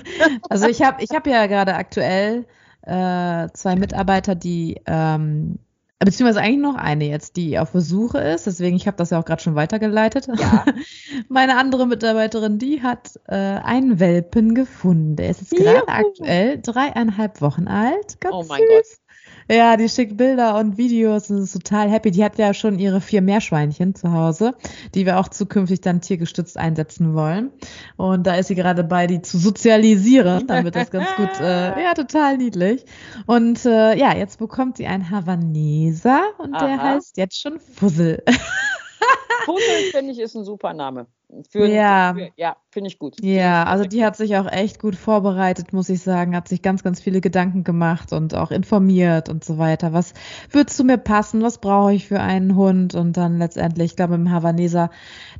also 0.50 0.66
ich 0.68 0.82
habe 0.82 1.02
ich 1.02 1.10
hab 1.10 1.26
ja 1.26 1.46
gerade 1.46 1.74
aktuell 1.74 2.46
äh, 2.82 3.48
zwei 3.52 3.76
Mitarbeiter, 3.76 4.34
die 4.34 4.80
ähm, 4.86 5.58
beziehungsweise 5.98 6.40
eigentlich 6.40 6.62
noch 6.62 6.76
eine 6.76 7.06
jetzt, 7.06 7.36
die 7.36 7.58
auf 7.58 7.70
Versuche 7.70 8.18
ist. 8.18 8.46
Deswegen, 8.46 8.76
ich 8.76 8.86
habe 8.86 8.96
das 8.96 9.10
ja 9.10 9.18
auch 9.18 9.24
gerade 9.24 9.42
schon 9.42 9.54
weitergeleitet. 9.54 10.28
Ja. 10.38 10.64
Meine 11.28 11.56
andere 11.56 11.86
Mitarbeiterin, 11.86 12.58
die 12.58 12.82
hat 12.82 13.18
äh, 13.26 13.34
einen 13.34 13.98
Welpen 13.98 14.54
gefunden. 14.54 15.16
Der 15.16 15.30
ist 15.30 15.40
jetzt 15.40 15.56
gerade 15.56 15.88
aktuell 15.88 16.60
dreieinhalb 16.62 17.40
Wochen 17.40 17.66
alt. 17.66 18.20
Ganz 18.20 18.34
oh 18.34 18.44
mein 18.48 18.60
süß. 18.60 18.68
Gott. 18.68 19.07
Ja, 19.50 19.76
die 19.76 19.88
schickt 19.88 20.16
Bilder 20.16 20.58
und 20.58 20.76
Videos 20.76 21.30
und 21.30 21.38
ist 21.38 21.52
total 21.52 21.90
happy. 21.90 22.10
Die 22.10 22.22
hat 22.22 22.36
ja 22.36 22.52
schon 22.52 22.78
ihre 22.78 23.00
vier 23.00 23.22
Meerschweinchen 23.22 23.94
zu 23.94 24.12
Hause, 24.12 24.54
die 24.94 25.06
wir 25.06 25.18
auch 25.18 25.28
zukünftig 25.28 25.80
dann 25.80 26.02
tiergestützt 26.02 26.58
einsetzen 26.58 27.14
wollen. 27.14 27.50
Und 27.96 28.26
da 28.26 28.34
ist 28.34 28.48
sie 28.48 28.54
gerade 28.54 28.84
bei, 28.84 29.06
die 29.06 29.22
zu 29.22 29.38
sozialisieren. 29.38 30.46
Dann 30.46 30.64
wird 30.64 30.76
das 30.76 30.90
ganz 30.90 31.08
gut, 31.16 31.30
äh, 31.40 31.82
ja, 31.82 31.94
total 31.94 32.36
niedlich. 32.36 32.84
Und 33.26 33.64
äh, 33.64 33.96
ja, 33.96 34.14
jetzt 34.14 34.38
bekommt 34.38 34.76
sie 34.76 34.86
einen 34.86 35.10
Havaneser 35.10 36.22
und 36.38 36.54
Aha. 36.54 36.66
der 36.66 36.82
heißt 36.82 37.16
jetzt 37.16 37.40
schon 37.40 37.58
Fussel. 37.58 38.22
Fussel, 39.46 39.90
finde 39.92 40.12
ich, 40.12 40.18
ist 40.18 40.34
ein 40.36 40.44
super 40.44 40.74
Name. 40.74 41.06
Für, 41.50 41.66
ja, 41.66 42.14
für, 42.14 42.30
ja 42.36 42.56
finde 42.78 42.90
ich 42.90 42.98
gut. 43.00 43.16
Ja, 43.20 43.64
also 43.64 43.84
die 43.84 44.04
hat 44.04 44.16
sich 44.16 44.36
auch 44.36 44.46
echt 44.46 44.78
gut 44.78 44.94
vorbereitet, 44.94 45.72
muss 45.72 45.88
ich 45.88 46.00
sagen, 46.00 46.36
hat 46.36 46.46
sich 46.46 46.62
ganz, 46.62 46.84
ganz 46.84 47.00
viele 47.00 47.20
Gedanken 47.20 47.64
gemacht 47.64 48.12
und 48.12 48.36
auch 48.36 48.52
informiert 48.52 49.28
und 49.28 49.44
so 49.44 49.58
weiter. 49.58 49.92
Was 49.92 50.14
wird 50.52 50.70
zu 50.70 50.84
mir 50.84 50.96
passen? 50.96 51.42
Was 51.42 51.58
brauche 51.58 51.92
ich 51.92 52.06
für 52.06 52.20
einen 52.20 52.54
Hund? 52.54 52.94
Und 52.94 53.16
dann 53.16 53.38
letztendlich, 53.38 53.86
ich 53.86 53.96
glaube, 53.96 54.14
im 54.14 54.30
Havaneser, 54.30 54.90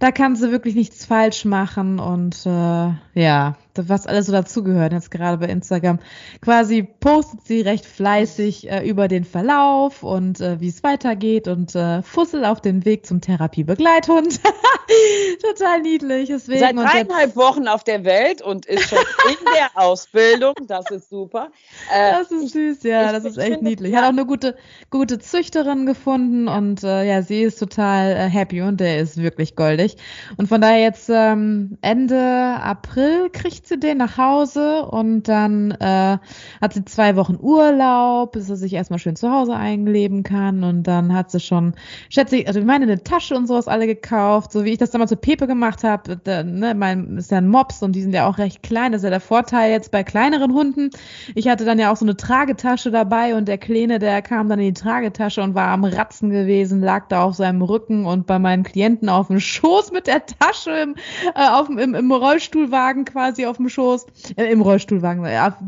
da 0.01 0.11
kann 0.11 0.35
sie 0.35 0.51
wirklich 0.51 0.75
nichts 0.75 1.05
falsch 1.05 1.45
machen 1.45 2.01
und 2.01 2.45
äh, 2.45 2.91
ja, 3.15 3.57
was 3.77 4.09
alles 4.09 4.27
so 4.27 4.33
dazugehört. 4.33 4.93
Jetzt 4.93 5.13
gerade 5.13 5.39
bei 5.39 5.47
Instagram 5.47 6.01
quasi 6.41 6.83
postet 6.83 7.47
sie 7.47 7.61
recht 7.61 7.87
fleißig 7.87 8.69
äh, 8.69 8.89
über 8.89 9.07
den 9.07 9.23
Verlauf 9.23 10.03
und 10.03 10.41
äh, 10.41 10.61
wie 10.61 10.69
es 10.69 10.83
weitergeht 10.83 11.47
und 11.47 11.77
äh, 11.77 12.03
Fussel 12.03 12.45
auf 12.45 12.61
den 12.61 12.85
Weg 12.85 13.07
zum 13.07 13.21
Therapiebegleithund. 13.21 14.41
Total 15.43 15.83
niedlich. 15.83 16.29
Deswegen. 16.29 16.61
Seit 16.61 16.77
dreieinhalb 16.77 17.28
Wochen 17.37 17.69
auf 17.69 17.85
der 17.85 18.05
Welt 18.05 18.43
und 18.43 18.67
ist 18.67 18.89
schon 18.89 18.99
in 19.29 19.45
der 19.55 19.71
Ausbildung. 19.75 20.55
Das 20.67 20.91
ist 20.91 21.11
super. 21.11 21.49
Äh, 21.93 22.13
das 22.13 22.31
ist 22.31 22.53
süß, 22.53 22.83
ja, 22.83 23.13
das 23.13 23.25
ist 23.25 23.39
echt 23.39 23.63
niedlich. 23.63 23.95
Hat 23.95 24.05
auch 24.05 24.09
eine 24.09 24.27
gute, 24.27 24.57
gute 24.91 25.19
Züchterin 25.19 25.87
gefunden 25.87 26.49
und 26.49 26.83
äh, 26.85 27.05
ja, 27.05 27.23
sie 27.23 27.43
ist 27.43 27.59
total 27.59 28.13
äh, 28.13 28.29
happy 28.29 28.63
und 28.63 28.81
der 28.81 28.99
ist 28.99 29.17
wirklich 29.17 29.57
goldig. 29.57 29.97
Und 30.37 30.49
von 30.49 30.61
daher 30.61 30.81
jetzt 30.81 31.11
ähm, 31.13 31.79
Ende 31.83 32.19
April 32.19 33.31
kriegt 33.31 33.67
sie 33.67 33.79
den 33.79 33.99
nach 33.99 34.19
Hause 34.19 34.85
und 34.87 35.29
dann 35.29 35.73
äh, 35.73 36.19
hat 36.61 36.73
sie 36.73 36.85
zwei 36.85 37.17
Wochen 37.17 37.39
Urlaub, 37.41 38.33
bis 38.33 38.47
sie 38.47 38.57
sich 38.57 38.73
erstmal 38.73 38.99
schön 38.99 39.17
zu 39.17 39.31
Hause 39.31 39.55
einleben 39.55 40.23
kann 40.23 40.65
und 40.65 40.85
dann 40.85 41.15
hat 41.15 41.31
sie 41.31 41.41
schon, 41.41 41.75
schätze 42.09 42.37
ich, 42.37 42.47
also 42.47 42.61
ich 42.61 42.67
meine, 42.67 42.85
eine 42.85 43.03
Tasche 43.03 43.37
und 43.37 43.47
sowas 43.47 43.69
alle 43.69 43.87
gekauft, 43.87 44.53
so 44.53 44.65
wie 44.65 44.73
ich 44.73 44.79
das 44.79 44.91
damals 44.91 45.11
zu 45.11 45.17
Pepe 45.17 45.47
gemacht 45.47 45.85
habe. 45.85 46.19
Ne, 46.45 46.75
mein 46.75 47.08
ist 47.17 47.31
ja 47.31 47.39
ein 47.39 47.49
Mops 47.49 47.83
und 47.83 47.93
die 47.93 48.03
sind 48.03 48.13
ja 48.13 48.27
auch 48.27 48.39
recht 48.39 48.63
klein. 48.63 48.93
Das 48.93 49.01
ist 49.01 49.05
ja 49.05 49.11
der 49.11 49.21
Vorteil 49.21 49.71
jetzt 49.71 49.91
bei 49.91 50.05
kleineren 50.05 50.53
Hunden. 50.53 50.91
Ich 51.35 51.49
hatte 51.49 51.65
dann 51.65 51.79
ja 51.79 51.91
auch 51.93 51.97
so 51.97 52.05
eine 52.05 52.17
Tragetasche 52.17 52.91
dabei 52.91 53.35
und 53.35 53.49
der 53.49 53.59
Kleine, 53.59 53.99
der 53.99 54.21
kam 54.23 54.49
dann 54.49 54.59
in 54.59 54.75
die 54.75 54.81
Tragetasche 54.81 55.43
und 55.43 55.55
war 55.55 55.69
am 55.69 55.85
Ratzen 55.85 56.31
gewesen, 56.31 56.81
lag 56.81 57.09
da 57.09 57.23
auf 57.23 57.35
seinem 57.35 57.63
Rücken 57.63 58.07
und 58.07 58.27
bei 58.27 58.39
meinen 58.39 58.63
Klienten 58.63 59.09
auf 59.09 59.29
dem 59.29 59.41
Schoß 59.41 59.93
mit 59.93 60.07
der 60.07 60.27
Tasche 60.27 60.71
im, 60.71 60.95
äh, 61.35 61.49
auf, 61.49 61.69
im, 61.69 61.95
im 61.95 62.13
Rollstuhlwagen 62.13 63.05
quasi 63.05 63.47
auf 63.47 63.57
dem 63.57 63.69
Schoß. 63.69 64.07
Äh, 64.37 64.53
Im 64.53 64.61
Rollstuhlwagen, 64.61 65.25
ja. 65.25 65.59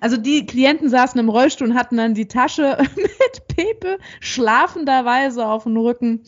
Also 0.00 0.16
die 0.16 0.46
Klienten 0.46 0.88
saßen 0.88 1.18
im 1.20 1.28
Rollstuhl 1.28 1.68
und 1.68 1.74
hatten 1.74 1.96
dann 1.96 2.14
die 2.14 2.28
Tasche 2.28 2.78
mit 2.96 3.49
Pepe 3.60 3.98
schlafenderweise 4.20 5.46
auf 5.46 5.64
dem 5.64 5.76
Rücken 5.76 6.22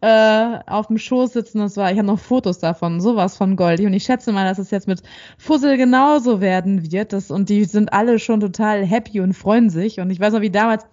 äh, 0.00 0.58
auf 0.66 0.86
dem 0.86 0.98
Schoß 0.98 1.32
sitzen. 1.32 1.58
Das 1.58 1.76
war, 1.76 1.90
ich 1.92 1.98
habe 1.98 2.06
noch 2.06 2.18
Fotos 2.18 2.58
davon, 2.58 3.00
sowas 3.00 3.36
von 3.36 3.56
goldig. 3.56 3.86
Und 3.86 3.92
ich 3.92 4.04
schätze 4.04 4.32
mal, 4.32 4.44
dass 4.44 4.58
es 4.58 4.70
jetzt 4.70 4.88
mit 4.88 5.02
Fussel 5.36 5.76
genauso 5.76 6.40
werden 6.40 6.90
wird. 6.90 7.12
Das, 7.12 7.30
und 7.30 7.48
die 7.48 7.64
sind 7.64 7.92
alle 7.92 8.18
schon 8.18 8.40
total 8.40 8.84
happy 8.84 9.20
und 9.20 9.34
freuen 9.34 9.70
sich. 9.70 10.00
Und 10.00 10.10
ich 10.10 10.20
weiß 10.20 10.32
noch, 10.32 10.40
wie 10.40 10.50
damals 10.50 10.86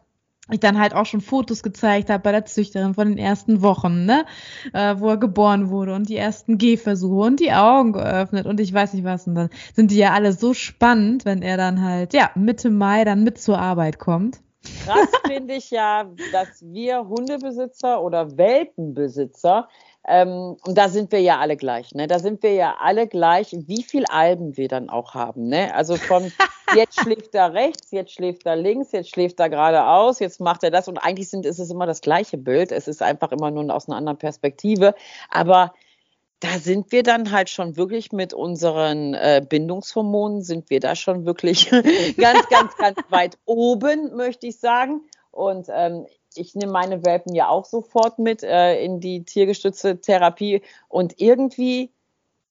ich 0.51 0.59
dann 0.59 0.79
halt 0.79 0.93
auch 0.93 1.07
schon 1.07 1.21
Fotos 1.21 1.63
gezeigt 1.63 2.09
habe 2.11 2.21
bei 2.21 2.31
der 2.31 2.45
Züchterin 2.45 2.93
von 2.93 3.07
den 3.07 3.17
ersten 3.17 3.63
Wochen, 3.63 4.05
ne, 4.05 4.25
äh, 4.73 4.95
wo 4.99 5.09
er 5.09 5.17
geboren 5.17 5.69
wurde 5.69 5.95
und 5.95 6.07
die 6.07 6.17
ersten 6.17 6.59
Gehversuche 6.59 7.25
und 7.25 7.39
die 7.39 7.51
Augen 7.51 7.93
geöffnet 7.93 8.45
und 8.45 8.59
ich 8.59 8.71
weiß 8.71 8.93
nicht 8.93 9.05
was. 9.05 9.25
Und 9.25 9.35
dann 9.35 9.49
sind 9.73 9.89
die 9.89 9.97
ja 9.97 10.13
alle 10.13 10.33
so 10.33 10.53
spannend, 10.53 11.25
wenn 11.25 11.41
er 11.41 11.57
dann 11.57 11.81
halt, 11.81 12.13
ja, 12.13 12.29
Mitte 12.35 12.69
Mai 12.69 13.05
dann 13.05 13.23
mit 13.23 13.39
zur 13.39 13.57
Arbeit 13.57 13.97
kommt. 13.97 14.41
Krass 14.83 15.09
finde 15.25 15.55
ich 15.55 15.71
ja, 15.71 16.09
dass 16.31 16.61
wir 16.61 17.07
Hundebesitzer 17.07 18.01
oder 18.01 18.37
Welpenbesitzer, 18.37 19.67
ähm, 20.07 20.55
und 20.65 20.77
da 20.77 20.87
sind 20.89 21.11
wir 21.11 21.21
ja 21.21 21.39
alle 21.39 21.57
gleich, 21.57 21.93
ne? 21.95 22.05
Da 22.07 22.19
sind 22.19 22.43
wir 22.43 22.53
ja 22.53 22.75
alle 22.79 23.07
gleich, 23.07 23.55
wie 23.67 23.81
viel 23.81 24.05
Alben 24.05 24.55
wir 24.55 24.67
dann 24.67 24.89
auch 24.89 25.15
haben, 25.15 25.47
ne? 25.47 25.73
Also 25.73 25.95
von 25.95 26.31
jetzt 26.75 26.99
schläft 26.99 27.33
er 27.33 27.53
rechts, 27.53 27.91
jetzt 27.91 28.11
schläft 28.11 28.45
er 28.45 28.55
links, 28.55 28.91
jetzt 28.91 29.09
schläft 29.09 29.39
er 29.39 29.49
geradeaus, 29.49 30.19
jetzt 30.19 30.39
macht 30.39 30.63
er 30.63 30.69
das 30.69 30.87
und 30.87 30.99
eigentlich 30.99 31.29
sind, 31.29 31.45
ist 31.45 31.59
es 31.59 31.71
immer 31.71 31.87
das 31.87 32.01
gleiche 32.01 32.37
Bild. 32.37 32.71
Es 32.71 32.87
ist 32.87 33.01
einfach 33.01 33.31
immer 33.31 33.49
nur 33.49 33.73
aus 33.73 33.87
einer 33.87 33.97
anderen 33.97 34.19
Perspektive. 34.19 34.93
Aber 35.31 35.73
da 36.45 36.59
sind 36.59 36.91
wir 36.91 37.01
dann 37.01 37.31
halt 37.31 37.49
schon 37.49 37.75
wirklich 37.75 38.11
mit 38.11 38.33
unseren 38.33 39.15
äh, 39.15 39.43
Bindungshormonen, 39.47 40.43
sind 40.43 40.69
wir 40.69 40.79
da 40.79 40.95
schon 40.95 41.25
wirklich 41.25 41.69
ganz, 42.17 42.47
ganz, 42.49 42.77
ganz 42.77 42.99
weit 43.09 43.39
oben, 43.45 44.15
möchte 44.15 44.45
ich 44.47 44.59
sagen. 44.59 45.01
Und 45.31 45.67
ähm, 45.69 46.05
ich 46.35 46.53
nehme 46.53 46.71
meine 46.71 47.03
Welpen 47.03 47.33
ja 47.33 47.49
auch 47.49 47.65
sofort 47.65 48.19
mit 48.19 48.43
äh, 48.43 48.79
in 48.83 48.99
die 48.99 49.23
tiergestützte 49.23 49.99
Therapie. 49.99 50.61
Und 50.87 51.19
irgendwie 51.19 51.91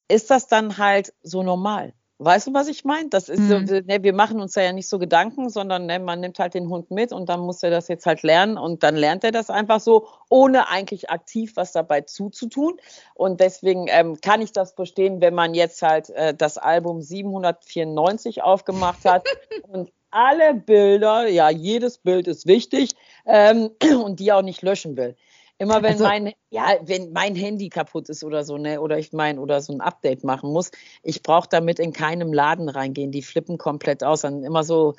ist 0.09 0.30
das 0.30 0.48
dann 0.48 0.76
halt 0.76 1.12
so 1.22 1.42
normal. 1.42 1.92
Weißt 2.18 2.46
du, 2.46 2.55
was 2.55 2.68
ich 2.68 2.85
meine? 2.85 3.09
Das 3.09 3.29
ist 3.29 3.40
mhm. 3.40 3.66
so, 3.66 3.74
ne, 3.74 4.03
wir 4.03 4.12
machen 4.12 4.40
uns 4.40 4.53
da 4.53 4.62
ja 4.62 4.72
nicht 4.72 4.88
so 4.88 5.00
Gedanken, 5.00 5.50
sondern 5.50 5.87
ne, 5.87 5.98
man 5.98 6.20
nimmt 6.20 6.38
halt 6.38 6.55
den 6.55 6.68
Hund 6.68 6.92
mit 6.92 7.12
und 7.12 7.29
dann 7.29 7.40
muss 7.40 7.62
er 7.64 7.70
das 7.70 7.88
jetzt 7.88 8.07
halt 8.07 8.22
lernen 8.22 8.57
und 8.57 8.85
dann 8.85 8.94
lernt 8.94 9.24
er 9.24 9.33
das 9.33 9.50
einfach 9.50 9.81
so, 9.81 10.07
ohne 10.31 10.68
eigentlich 10.68 11.11
aktiv 11.11 11.57
was 11.57 11.72
dabei 11.72 12.03
zuzutun. 12.03 12.79
Und 13.14 13.40
deswegen 13.40 13.87
ähm, 13.88 14.20
kann 14.20 14.42
ich 14.42 14.53
das 14.53 14.74
verstehen, 14.74 15.20
wenn 15.20 15.35
man 15.35 15.55
jetzt 15.55 15.83
halt 15.83 16.11
äh, 16.11 16.35
das 16.35 16.57
Album 16.57 17.03
794 17.03 18.44
aufgemacht 18.44 19.05
hat 19.05 19.27
und 19.68 19.90
alle 20.12 20.55
Bilder, 20.55 21.27
ja, 21.27 21.50
jedes 21.50 21.98
Bild 21.98 22.29
ist 22.29 22.46
wichtig 22.46 22.90
ähm, 23.27 23.70
und 24.05 24.20
die 24.20 24.33
auch 24.33 24.42
nicht 24.42 24.62
löschen 24.62 24.96
will. 24.96 25.16
Immer 25.58 25.82
wenn 25.82 25.92
also, 25.92 26.04
mein, 26.04 26.32
ja, 26.50 26.76
wenn 26.82 27.12
mein 27.12 27.36
Handy 27.36 27.68
kaputt 27.68 28.08
ist 28.08 28.24
oder 28.24 28.44
so, 28.44 28.58
ne, 28.58 28.80
oder 28.80 28.98
ich 28.98 29.12
mein, 29.12 29.38
oder 29.38 29.60
so 29.60 29.72
ein 29.72 29.80
Update 29.80 30.24
machen 30.24 30.52
muss, 30.52 30.70
ich 31.02 31.22
brauche 31.22 31.48
damit 31.48 31.78
in 31.78 31.92
keinem 31.92 32.32
Laden 32.32 32.68
reingehen. 32.68 33.12
Die 33.12 33.22
flippen 33.22 33.56
komplett 33.56 34.02
aus. 34.02 34.22
Dann 34.22 34.42
immer 34.42 34.64
so, 34.64 34.94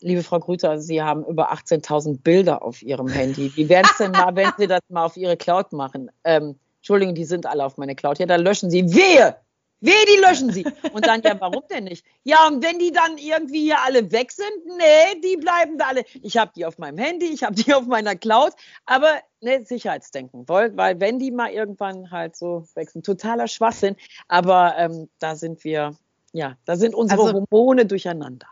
liebe 0.00 0.22
Frau 0.22 0.38
Grüter, 0.38 0.78
Sie 0.78 1.02
haben 1.02 1.24
über 1.24 1.52
18.000 1.52 2.22
Bilder 2.22 2.62
auf 2.62 2.82
Ihrem 2.82 3.08
Handy. 3.08 3.50
Wie 3.56 3.68
wären 3.68 3.84
es 3.84 3.98
denn 3.98 4.12
mal, 4.12 4.34
wenn 4.36 4.52
Sie 4.56 4.66
das 4.66 4.80
mal 4.88 5.04
auf 5.04 5.16
Ihre 5.16 5.36
Cloud 5.36 5.72
machen? 5.72 6.10
Ähm, 6.24 6.56
Entschuldigung, 6.78 7.14
die 7.14 7.24
sind 7.24 7.46
alle 7.46 7.64
auf 7.64 7.76
meine 7.76 7.94
Cloud. 7.94 8.18
Ja, 8.20 8.26
dann 8.26 8.42
löschen 8.42 8.70
Sie. 8.70 8.94
Wehe! 8.94 9.36
Weh, 9.80 9.92
die 10.08 10.20
löschen 10.20 10.52
sie. 10.52 10.64
Und 10.92 11.06
dann, 11.06 11.22
ja, 11.22 11.40
warum 11.40 11.62
denn 11.70 11.84
nicht? 11.84 12.04
Ja, 12.22 12.46
und 12.46 12.62
wenn 12.62 12.78
die 12.78 12.92
dann 12.92 13.16
irgendwie 13.16 13.62
hier 13.62 13.80
alle 13.80 14.12
weg 14.12 14.30
sind, 14.30 14.66
nee, 14.66 15.20
die 15.22 15.36
bleiben 15.36 15.78
da 15.78 15.86
alle. 15.88 16.04
Ich 16.22 16.36
habe 16.36 16.52
die 16.54 16.66
auf 16.66 16.78
meinem 16.78 16.98
Handy, 16.98 17.26
ich 17.26 17.42
habe 17.42 17.54
die 17.54 17.72
auf 17.72 17.86
meiner 17.86 18.14
Cloud, 18.14 18.52
aber 18.84 19.20
ne, 19.40 19.64
Sicherheitsdenken, 19.64 20.48
weil, 20.48 20.76
weil 20.76 21.00
wenn 21.00 21.18
die 21.18 21.30
mal 21.30 21.50
irgendwann 21.50 22.10
halt 22.10 22.36
so 22.36 22.66
wechseln, 22.74 23.02
totaler 23.02 23.48
Schwachsinn, 23.48 23.96
aber 24.28 24.74
ähm, 24.76 25.08
da 25.18 25.34
sind 25.34 25.64
wir, 25.64 25.96
ja, 26.32 26.56
da 26.66 26.76
sind 26.76 26.94
unsere 26.94 27.22
also, 27.22 27.44
Hormone 27.50 27.86
durcheinander 27.86 28.48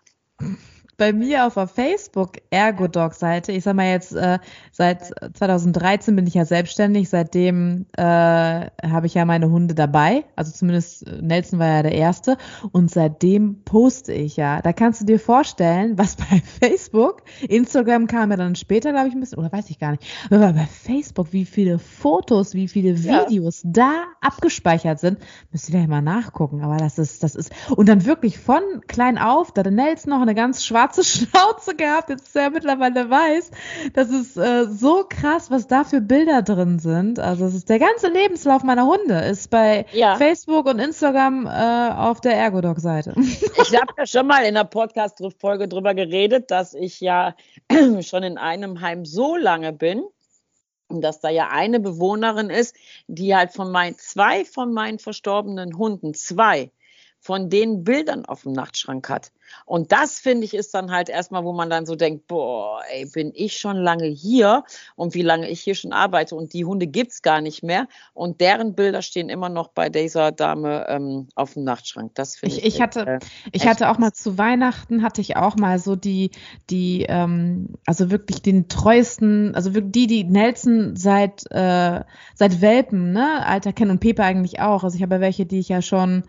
bei 0.98 1.12
mir 1.12 1.46
auf 1.46 1.54
der 1.54 1.68
Facebook-Ergodog-Seite, 1.68 3.52
ich 3.52 3.62
sag 3.62 3.76
mal 3.76 3.86
jetzt, 3.86 4.14
äh, 4.14 4.40
seit 4.72 5.14
2013 5.34 6.16
bin 6.16 6.26
ich 6.26 6.34
ja 6.34 6.44
selbstständig, 6.44 7.08
seitdem 7.08 7.86
äh, 7.96 8.02
habe 8.02 9.06
ich 9.06 9.14
ja 9.14 9.24
meine 9.24 9.48
Hunde 9.48 9.76
dabei, 9.76 10.24
also 10.34 10.50
zumindest 10.50 11.06
äh, 11.06 11.22
Nelson 11.22 11.60
war 11.60 11.68
ja 11.68 11.82
der 11.84 11.92
Erste. 11.92 12.36
Und 12.72 12.90
seitdem 12.90 13.62
poste 13.64 14.12
ich 14.12 14.36
ja. 14.36 14.60
Da 14.60 14.72
kannst 14.72 15.00
du 15.00 15.04
dir 15.04 15.20
vorstellen, 15.20 15.96
was 15.96 16.16
bei 16.16 16.42
Facebook, 16.60 17.22
Instagram 17.48 18.08
kam 18.08 18.32
ja 18.32 18.36
dann 18.36 18.56
später, 18.56 18.90
glaube 18.90 19.06
ich, 19.06 19.14
ein 19.14 19.20
bisschen, 19.20 19.38
oder 19.38 19.52
weiß 19.52 19.70
ich 19.70 19.78
gar 19.78 19.92
nicht, 19.92 20.04
aber 20.30 20.52
bei 20.52 20.66
Facebook, 20.66 21.32
wie 21.32 21.44
viele 21.44 21.78
Fotos, 21.78 22.54
wie 22.54 22.66
viele 22.66 22.98
Videos 22.98 23.62
ja. 23.62 23.70
da 23.72 24.04
abgespeichert 24.20 24.98
sind, 24.98 25.18
müsst 25.52 25.68
ihr 25.68 25.76
gleich 25.76 25.86
mal 25.86 26.02
nachgucken, 26.02 26.62
aber 26.64 26.76
das 26.76 26.98
ist, 26.98 27.22
das 27.22 27.36
ist, 27.36 27.52
und 27.70 27.88
dann 27.88 28.04
wirklich 28.04 28.36
von 28.36 28.62
klein 28.88 29.16
auf, 29.16 29.52
da 29.52 29.62
der 29.62 29.70
Nelson 29.70 30.10
noch 30.10 30.22
eine 30.22 30.34
ganz 30.34 30.64
schwarze 30.64 30.87
schwarze 30.88 31.04
Schnauze 31.28 31.74
gehabt, 31.74 32.10
jetzt 32.10 32.28
ist 32.28 32.36
er 32.36 32.50
mittlerweile 32.50 33.08
weiß. 33.08 33.50
Das 33.92 34.10
ist 34.10 34.36
äh, 34.36 34.66
so 34.66 35.04
krass, 35.08 35.50
was 35.50 35.66
da 35.66 35.84
für 35.84 36.00
Bilder 36.00 36.42
drin 36.42 36.78
sind. 36.78 37.18
Also 37.18 37.46
es 37.46 37.54
ist 37.54 37.68
der 37.68 37.78
ganze 37.78 38.08
Lebenslauf 38.08 38.62
meiner 38.62 38.86
Hunde 38.86 39.20
ist 39.20 39.50
bei 39.50 39.86
ja. 39.92 40.16
Facebook 40.16 40.66
und 40.66 40.78
Instagram 40.78 41.46
äh, 41.46 41.90
auf 41.94 42.20
der 42.20 42.34
Ergodog-Seite. 42.36 43.14
Ich 43.60 43.74
habe 43.78 43.92
ja 43.98 44.06
schon 44.06 44.26
mal 44.26 44.44
in 44.44 44.54
der 44.54 44.64
Podcast-Folge 44.64 45.68
drüber 45.68 45.94
geredet, 45.94 46.50
dass 46.50 46.74
ich 46.74 47.00
ja 47.00 47.34
schon 48.00 48.22
in 48.22 48.38
einem 48.38 48.80
Heim 48.80 49.04
so 49.04 49.36
lange 49.36 49.72
bin, 49.72 50.04
dass 50.88 51.20
da 51.20 51.28
ja 51.28 51.48
eine 51.50 51.80
Bewohnerin 51.80 52.50
ist, 52.50 52.76
die 53.08 53.34
halt 53.34 53.52
von 53.52 53.70
meinen 53.70 53.96
zwei 53.98 54.44
von 54.44 54.72
meinen 54.72 54.98
verstorbenen 54.98 55.76
Hunden 55.76 56.14
zwei 56.14 56.70
von 57.28 57.50
den 57.50 57.84
Bildern 57.84 58.24
auf 58.24 58.44
dem 58.44 58.52
Nachtschrank 58.52 59.10
hat. 59.10 59.32
Und 59.66 59.92
das 59.92 60.18
finde 60.18 60.46
ich 60.46 60.54
ist 60.54 60.72
dann 60.72 60.90
halt 60.90 61.10
erstmal, 61.10 61.44
wo 61.44 61.52
man 61.52 61.68
dann 61.68 61.84
so 61.84 61.94
denkt, 61.94 62.26
boah, 62.26 62.80
ey, 62.90 63.04
bin 63.04 63.32
ich 63.34 63.58
schon 63.58 63.76
lange 63.76 64.06
hier 64.06 64.64
und 64.96 65.12
wie 65.12 65.20
lange 65.20 65.46
ich 65.50 65.60
hier 65.60 65.74
schon 65.74 65.92
arbeite 65.92 66.34
und 66.34 66.54
die 66.54 66.64
Hunde 66.64 66.86
gibt 66.86 67.12
es 67.12 67.20
gar 67.20 67.42
nicht 67.42 67.62
mehr 67.62 67.86
und 68.14 68.40
deren 68.40 68.74
Bilder 68.74 69.02
stehen 69.02 69.28
immer 69.28 69.50
noch 69.50 69.68
bei 69.68 69.90
dieser 69.90 70.32
Dame 70.32 70.86
ähm, 70.88 71.28
auf 71.34 71.52
dem 71.52 71.64
Nachtschrank. 71.64 72.14
Das 72.14 72.36
finde 72.36 72.56
ich. 72.56 72.64
Ich, 72.64 72.76
ich 72.76 72.80
hatte, 72.80 73.06
äh, 73.06 73.18
ich 73.52 73.66
hatte 73.66 73.90
auch 73.90 73.98
mal 73.98 74.14
zu 74.14 74.38
Weihnachten 74.38 75.02
hatte 75.02 75.20
ich 75.20 75.36
auch 75.36 75.56
mal 75.56 75.78
so 75.78 75.96
die, 75.96 76.30
die, 76.70 77.04
ähm, 77.10 77.74
also 77.84 78.10
wirklich 78.10 78.40
den 78.40 78.68
treuesten, 78.68 79.54
also 79.54 79.74
wirklich 79.74 79.92
die, 79.92 80.06
die 80.06 80.24
Nelson 80.24 80.96
seit 80.96 81.44
äh, 81.50 82.00
seit 82.34 82.62
Welpen, 82.62 83.12
ne, 83.12 83.44
Alter 83.44 83.74
kennen 83.74 83.90
und 83.90 84.00
Pepe 84.00 84.24
eigentlich 84.24 84.60
auch. 84.60 84.82
Also 84.82 84.96
ich 84.96 85.02
habe 85.02 85.20
welche, 85.20 85.44
die 85.44 85.58
ich 85.58 85.68
ja 85.68 85.82
schon 85.82 86.22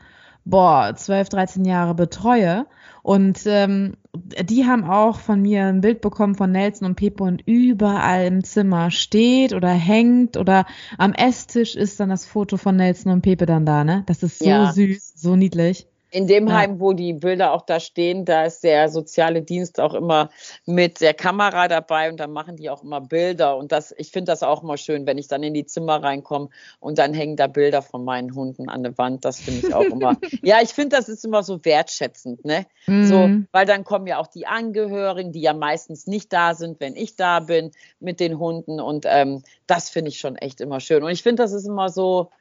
boah, 0.45 0.93
12, 0.95 1.29
13 1.29 1.65
Jahre 1.65 1.95
betreue. 1.95 2.65
Und 3.01 3.41
ähm, 3.45 3.93
die 4.13 4.65
haben 4.65 4.83
auch 4.83 5.19
von 5.19 5.41
mir 5.41 5.65
ein 5.65 5.81
Bild 5.81 6.01
bekommen 6.01 6.35
von 6.35 6.51
Nelson 6.51 6.87
und 6.87 6.95
Pepe 6.95 7.23
und 7.23 7.41
überall 7.45 8.25
im 8.25 8.43
Zimmer 8.43 8.91
steht 8.91 9.53
oder 9.53 9.69
hängt 9.69 10.37
oder 10.37 10.65
am 10.97 11.13
Esstisch 11.13 11.75
ist 11.75 11.99
dann 11.99 12.09
das 12.09 12.25
Foto 12.25 12.57
von 12.57 12.75
Nelson 12.75 13.11
und 13.11 13.21
Pepe 13.21 13.45
dann 13.45 13.65
da, 13.65 13.83
ne? 13.83 14.03
Das 14.05 14.21
ist 14.23 14.39
so 14.39 14.49
ja. 14.49 14.71
süß, 14.71 15.13
so 15.15 15.35
niedlich. 15.35 15.87
In 16.11 16.27
dem 16.27 16.47
ja. 16.47 16.55
Heim, 16.55 16.79
wo 16.79 16.93
die 16.93 17.13
Bilder 17.13 17.53
auch 17.53 17.61
da 17.61 17.79
stehen, 17.79 18.25
da 18.25 18.45
ist 18.45 18.63
der 18.63 18.89
soziale 18.89 19.41
Dienst 19.41 19.79
auch 19.79 19.93
immer 19.93 20.29
mit 20.65 21.01
der 21.01 21.13
Kamera 21.13 21.67
dabei 21.67 22.09
und 22.09 22.19
da 22.19 22.27
machen 22.27 22.55
die 22.55 22.69
auch 22.69 22.83
immer 22.83 23.01
Bilder. 23.01 23.57
Und 23.57 23.71
das, 23.71 23.93
ich 23.97 24.11
finde 24.11 24.31
das 24.31 24.41
auch 24.41 24.63
immer 24.63 24.77
schön, 24.77 25.05
wenn 25.05 25.17
ich 25.17 25.27
dann 25.27 25.43
in 25.43 25.53
die 25.53 25.65
Zimmer 25.65 26.01
reinkomme 26.01 26.49
und 26.79 26.97
dann 26.97 27.13
hängen 27.13 27.35
da 27.35 27.47
Bilder 27.47 27.81
von 27.81 28.03
meinen 28.03 28.33
Hunden 28.33 28.69
an 28.69 28.83
der 28.83 28.97
Wand. 28.97 29.23
Das 29.23 29.39
finde 29.39 29.67
ich 29.67 29.73
auch 29.73 29.83
immer. 29.83 30.17
ja, 30.41 30.57
ich 30.61 30.69
finde, 30.69 30.95
das 30.95 31.09
ist 31.09 31.25
immer 31.25 31.43
so 31.43 31.63
wertschätzend, 31.63 32.43
ne? 32.43 32.65
Mhm. 32.87 33.05
So, 33.05 33.29
weil 33.51 33.65
dann 33.65 33.83
kommen 33.83 34.07
ja 34.07 34.17
auch 34.17 34.27
die 34.27 34.47
Angehörigen, 34.47 35.31
die 35.31 35.41
ja 35.41 35.53
meistens 35.53 36.07
nicht 36.07 36.33
da 36.33 36.55
sind, 36.55 36.79
wenn 36.79 36.95
ich 36.95 37.15
da 37.15 37.39
bin 37.39 37.71
mit 37.99 38.19
den 38.19 38.39
Hunden. 38.39 38.79
Und 38.79 39.05
ähm, 39.07 39.43
das 39.67 39.89
finde 39.89 40.09
ich 40.09 40.19
schon 40.19 40.35
echt 40.37 40.61
immer 40.61 40.79
schön. 40.79 41.03
Und 41.03 41.11
ich 41.11 41.23
finde, 41.23 41.43
das 41.43 41.53
ist 41.53 41.67
immer 41.67 41.89
so, 41.89 42.31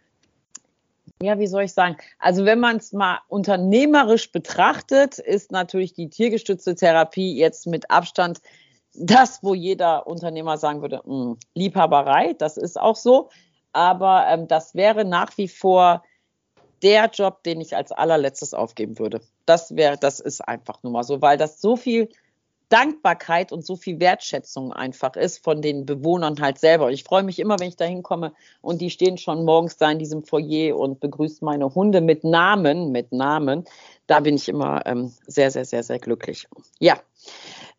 ja, 1.23 1.39
wie 1.39 1.47
soll 1.47 1.65
ich 1.65 1.73
sagen? 1.73 1.97
Also 2.19 2.45
wenn 2.45 2.61
man 2.61 2.77
es 2.77 2.93
mal 2.93 3.19
unternehmerisch 3.29 4.31
betrachtet, 4.31 5.19
ist 5.19 5.51
natürlich 5.51 5.93
die 5.93 6.09
tiergestützte 6.09 6.75
Therapie 6.75 7.37
jetzt 7.37 7.67
mit 7.67 7.91
Abstand 7.91 8.41
das, 8.95 9.43
wo 9.43 9.55
jeder 9.55 10.07
Unternehmer 10.07 10.59
sagen 10.59 10.81
würde, 10.81 11.03
mh, 11.05 11.25
hm, 11.25 11.39
Liebhaberei, 11.55 12.35
das 12.35 12.57
ist 12.57 12.81
auch 12.81 12.97
so. 12.97 13.31
Aber 13.73 14.27
ähm, 14.29 14.49
das 14.49 14.75
wäre 14.75 15.05
nach 15.05 15.37
wie 15.37 15.49
vor 15.49 16.03
der 16.83 17.11
Job, 17.13 17.43
den 17.43 17.61
ich 17.61 17.77
als 17.77 17.93
allerletztes 17.93 18.55
aufgeben 18.55 18.99
würde. 18.99 19.21
Das 19.47 19.77
wäre, 19.77 19.97
das 19.99 20.21
ist 20.21 20.41
einfach 20.41 20.83
nur 20.83 20.93
mal 20.93 21.03
so, 21.03 21.21
weil 21.21 21.37
das 21.37 21.61
so 21.61 21.77
viel 21.77 22.09
Dankbarkeit 22.69 23.53
und 23.53 23.65
so 23.65 23.77
viel 23.77 23.99
Wertschätzung 24.01 24.73
einfach 24.73 25.17
ist 25.17 25.43
von 25.43 25.63
den 25.63 25.87
Bewohnern 25.87 26.41
halt 26.41 26.59
selber. 26.59 26.87
Und 26.87 26.93
ich 26.93 27.05
freue 27.05 27.23
mich 27.23 27.39
immer, 27.39 27.59
wenn 27.59 27.69
ich 27.69 27.77
da 27.77 27.85
hinkomme 27.85 28.33
und 28.61 28.81
die 28.81 28.91
stehen 28.91 29.19
schon 29.19 29.45
morgens 29.45 29.77
da 29.77 29.91
in 29.91 29.99
diesem 29.99 30.25
Foyer 30.25 30.77
und 30.77 31.01
begrüßen 31.01 31.45
meine 31.45 31.75
Hunde 31.75 32.01
mit 32.01 32.25
Namen, 32.25 32.93
mit 32.93 33.13
Namen. 33.13 33.65
Da 34.07 34.21
bin 34.21 34.37
ich 34.37 34.49
immer 34.49 34.85
ähm, 34.87 35.13
sehr, 35.27 35.51
sehr, 35.51 35.65
sehr, 35.65 35.83
sehr 35.83 35.99
glücklich. 35.99 36.47
Ja. 36.79 37.01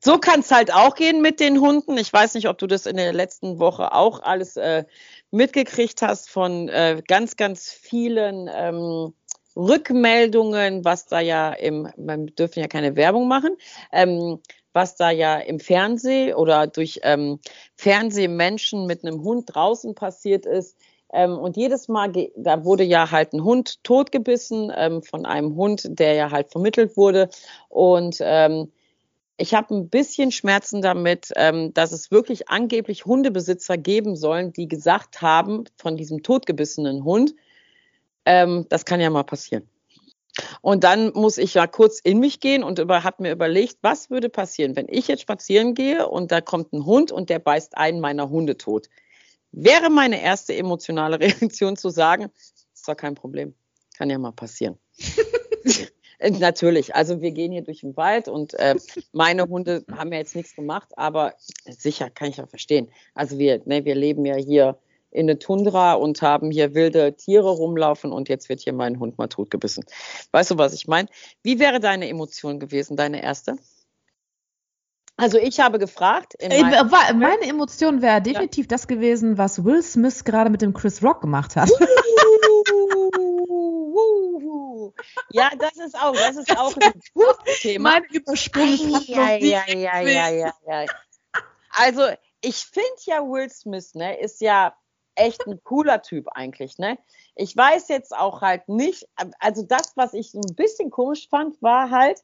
So 0.02 0.18
kann 0.18 0.40
es 0.40 0.52
halt 0.52 0.74
auch 0.74 0.96
gehen 0.96 1.22
mit 1.22 1.40
den 1.40 1.60
Hunden. 1.60 1.98
Ich 1.98 2.12
weiß 2.12 2.36
nicht, 2.36 2.48
ob 2.48 2.58
du 2.58 2.68
das 2.68 2.86
in 2.86 2.96
der 2.96 3.12
letzten 3.12 3.60
Woche 3.60 3.94
auch 3.94 4.22
alles 4.24 4.56
äh, 4.56 4.86
mitgekriegt 5.30 6.02
hast 6.02 6.30
von 6.30 6.70
äh, 6.70 7.02
ganz, 7.06 7.36
ganz 7.36 7.70
vielen 7.70 8.50
ähm, 8.54 9.14
Rückmeldungen, 9.56 10.86
was 10.86 11.08
da 11.08 11.20
ja 11.20 11.52
im, 11.52 11.92
wir 11.98 12.18
dürfen 12.18 12.62
ja 12.62 12.68
keine 12.68 12.96
Werbung 12.96 13.28
machen, 13.28 13.58
ähm, 13.92 14.40
was 14.74 14.96
da 14.96 15.10
ja 15.10 15.38
im 15.38 15.60
Fernsehen 15.60 16.36
oder 16.36 16.68
durch 16.68 17.00
ähm, 17.04 17.40
Fernsehmenschen 17.76 18.86
mit 18.86 19.04
einem 19.04 19.24
Hund 19.24 19.54
draußen 19.54 19.96
passiert 19.96 20.46
ist. 20.46 20.78
Ähm, 21.12 21.38
und 21.38 21.58
jedes 21.58 21.88
Mal, 21.88 22.12
da 22.36 22.64
wurde 22.66 22.84
ja 22.84 23.10
halt 23.10 23.34
ein 23.34 23.44
Hund 23.44 23.84
totgebissen 23.84 24.72
ähm, 24.76 25.02
von 25.02 25.26
einem 25.26 25.56
Hund, 25.56 25.88
der 25.88 26.14
ja 26.14 26.32
halt 26.32 26.52
vermittelt 26.52 26.98
wurde. 26.98 27.30
Und 27.68 28.18
ähm, 28.22 28.72
ich 29.38 29.54
habe 29.54 29.74
ein 29.74 29.90
bisschen 29.90 30.32
Schmerzen 30.32 30.82
damit, 30.82 31.32
ähm, 31.36 31.74
dass 31.74 31.94
es 31.94 32.12
wirklich 32.12 32.50
angeblich 32.50 33.06
Hundebesitzer 33.06 33.78
geben 33.78 34.16
sollen, 34.16 34.54
die 34.54 34.68
gesagt 34.68 35.22
haben 35.22 35.64
von 35.78 35.96
diesem 35.96 36.24
totgebissenen 36.24 37.04
Hund, 37.06 37.34
ähm, 38.26 38.66
das 38.70 38.86
kann 38.86 39.00
ja 39.00 39.10
mal 39.10 39.24
passieren. 39.24 39.68
Und 40.62 40.84
dann 40.84 41.12
muss 41.14 41.38
ich 41.38 41.54
ja 41.54 41.68
kurz 41.68 42.00
in 42.00 42.20
mich 42.20 42.40
gehen 42.40 42.64
und 42.64 42.80
über, 42.80 43.04
habe 43.04 43.24
mir 43.24 43.32
überlegt, 43.32 43.78
was 43.82 44.10
würde 44.10 44.30
passieren, 44.30 44.76
wenn 44.76 44.88
ich 44.90 45.08
jetzt 45.08 45.22
spazieren 45.22 45.74
gehe 45.74 46.08
und 46.08 46.32
da 46.32 46.42
kommt 46.42 46.74
ein 46.74 46.86
Hund 46.86 47.12
und 47.12 47.30
der 47.30 47.40
beißt 47.40 47.78
einen 47.78 48.00
meiner 48.00 48.30
Hunde 48.30 48.58
tot. 48.58 48.90
Wäre 49.52 49.90
meine 49.90 50.22
erste 50.22 50.56
emotionale 50.56 51.20
Reaktion 51.20 51.76
zu 51.76 51.90
sagen, 51.90 52.30
ist 52.74 52.88
doch 52.88 52.96
kein 52.96 53.16
Problem, 53.16 53.54
kann 53.98 54.10
ja 54.10 54.18
mal 54.18 54.32
passieren. 54.32 54.78
Äh, 56.20 56.32
natürlich, 56.32 56.96
also 56.96 57.22
wir 57.22 57.32
gehen 57.32 57.54
hier 57.54 57.64
durch 57.64 57.80
den 57.80 57.96
Wald 57.96 58.28
und 58.28 58.54
äh, 58.56 58.76
meine 59.14 59.46
Hunde 59.46 59.86
haben 59.90 60.12
ja 60.12 60.20
jetzt 60.20 60.36
nichts 60.36 60.54
gemacht, 60.54 60.90
aber 60.98 61.34
sicher 61.66 62.10
kann 62.10 62.30
ich 62.30 62.38
ja 62.38 62.46
verstehen. 62.46 62.92
Also 63.14 63.40
wir, 63.40 63.62
ne, 63.66 63.86
wir 63.86 63.96
leben 63.96 64.26
ja 64.26 64.36
hier 64.36 64.78
in 65.12 65.28
der 65.28 65.40
Tundra 65.40 65.94
und 65.94 66.22
haben 66.22 66.52
hier 66.52 66.76
wilde 66.76 67.16
Tiere 67.16 67.50
rumlaufen 67.50 68.12
und 68.12 68.30
jetzt 68.30 68.50
wird 68.50 68.62
hier 68.62 68.74
mein 68.74 69.00
Hund 69.00 69.18
mal 69.18 69.28
totgebissen. 69.28 69.86
Weißt 70.32 70.52
du, 70.52 70.58
was 70.58 70.74
ich 70.74 70.88
meine? 70.88 71.10
Wie 71.44 71.60
wäre 71.60 71.80
deine 71.80 72.08
Emotion 72.10 72.60
gewesen, 72.60 72.96
deine 72.98 73.24
erste? 73.24 73.58
Also 75.18 75.38
ich 75.38 75.60
habe 75.60 75.80
gefragt. 75.80 76.36
Äh, 76.40 76.64
meine 77.14 77.42
Emotion 77.42 78.02
wäre 78.02 78.22
definitiv 78.22 78.66
ja. 78.66 78.70
das 78.70 78.88
gewesen, 78.88 79.38
was 79.38 79.66
Will 79.66 79.84
Smith 79.84 80.24
gerade 80.24 80.50
mit 80.50 80.62
dem 80.62 80.74
Chris 80.74 81.04
Rock 81.04 81.20
gemacht 81.20 81.58
hat. 81.58 81.70
ja, 85.32 85.50
das 85.60 85.76
ist 85.86 85.96
auch, 85.96 86.14
das 86.14 86.38
ist 86.38 86.58
auch 86.58 86.74
ein 86.78 86.94
gutes 87.14 87.60
Thema. 87.60 87.92
Mein 87.92 88.04
Übersprung. 88.06 89.04
Ja, 89.08 89.36
ja, 89.36 89.68
ja, 89.68 90.00
ja, 90.00 90.30
ja, 90.30 90.54
ja. 90.66 90.86
Also 91.72 92.08
ich 92.42 92.56
finde 92.66 92.90
ja 93.06 93.22
Will 93.22 93.50
Smith, 93.50 93.96
ne, 93.96 94.18
ist 94.20 94.40
ja 94.40 94.74
echt 95.20 95.46
ein 95.48 95.60
cooler 95.64 96.02
Typ 96.02 96.28
eigentlich, 96.32 96.78
ne? 96.78 96.98
Ich 97.36 97.56
weiß 97.56 97.88
jetzt 97.90 98.16
auch 98.16 98.42
halt 98.42 98.68
nicht, 98.68 99.08
also 99.40 99.64
das, 99.64 99.94
was 99.96 100.14
ich 100.14 100.34
ein 100.34 100.56
bisschen 100.56 100.90
komisch 100.90 101.28
fand, 101.30 101.62
war 101.62 101.90
halt, 101.90 102.24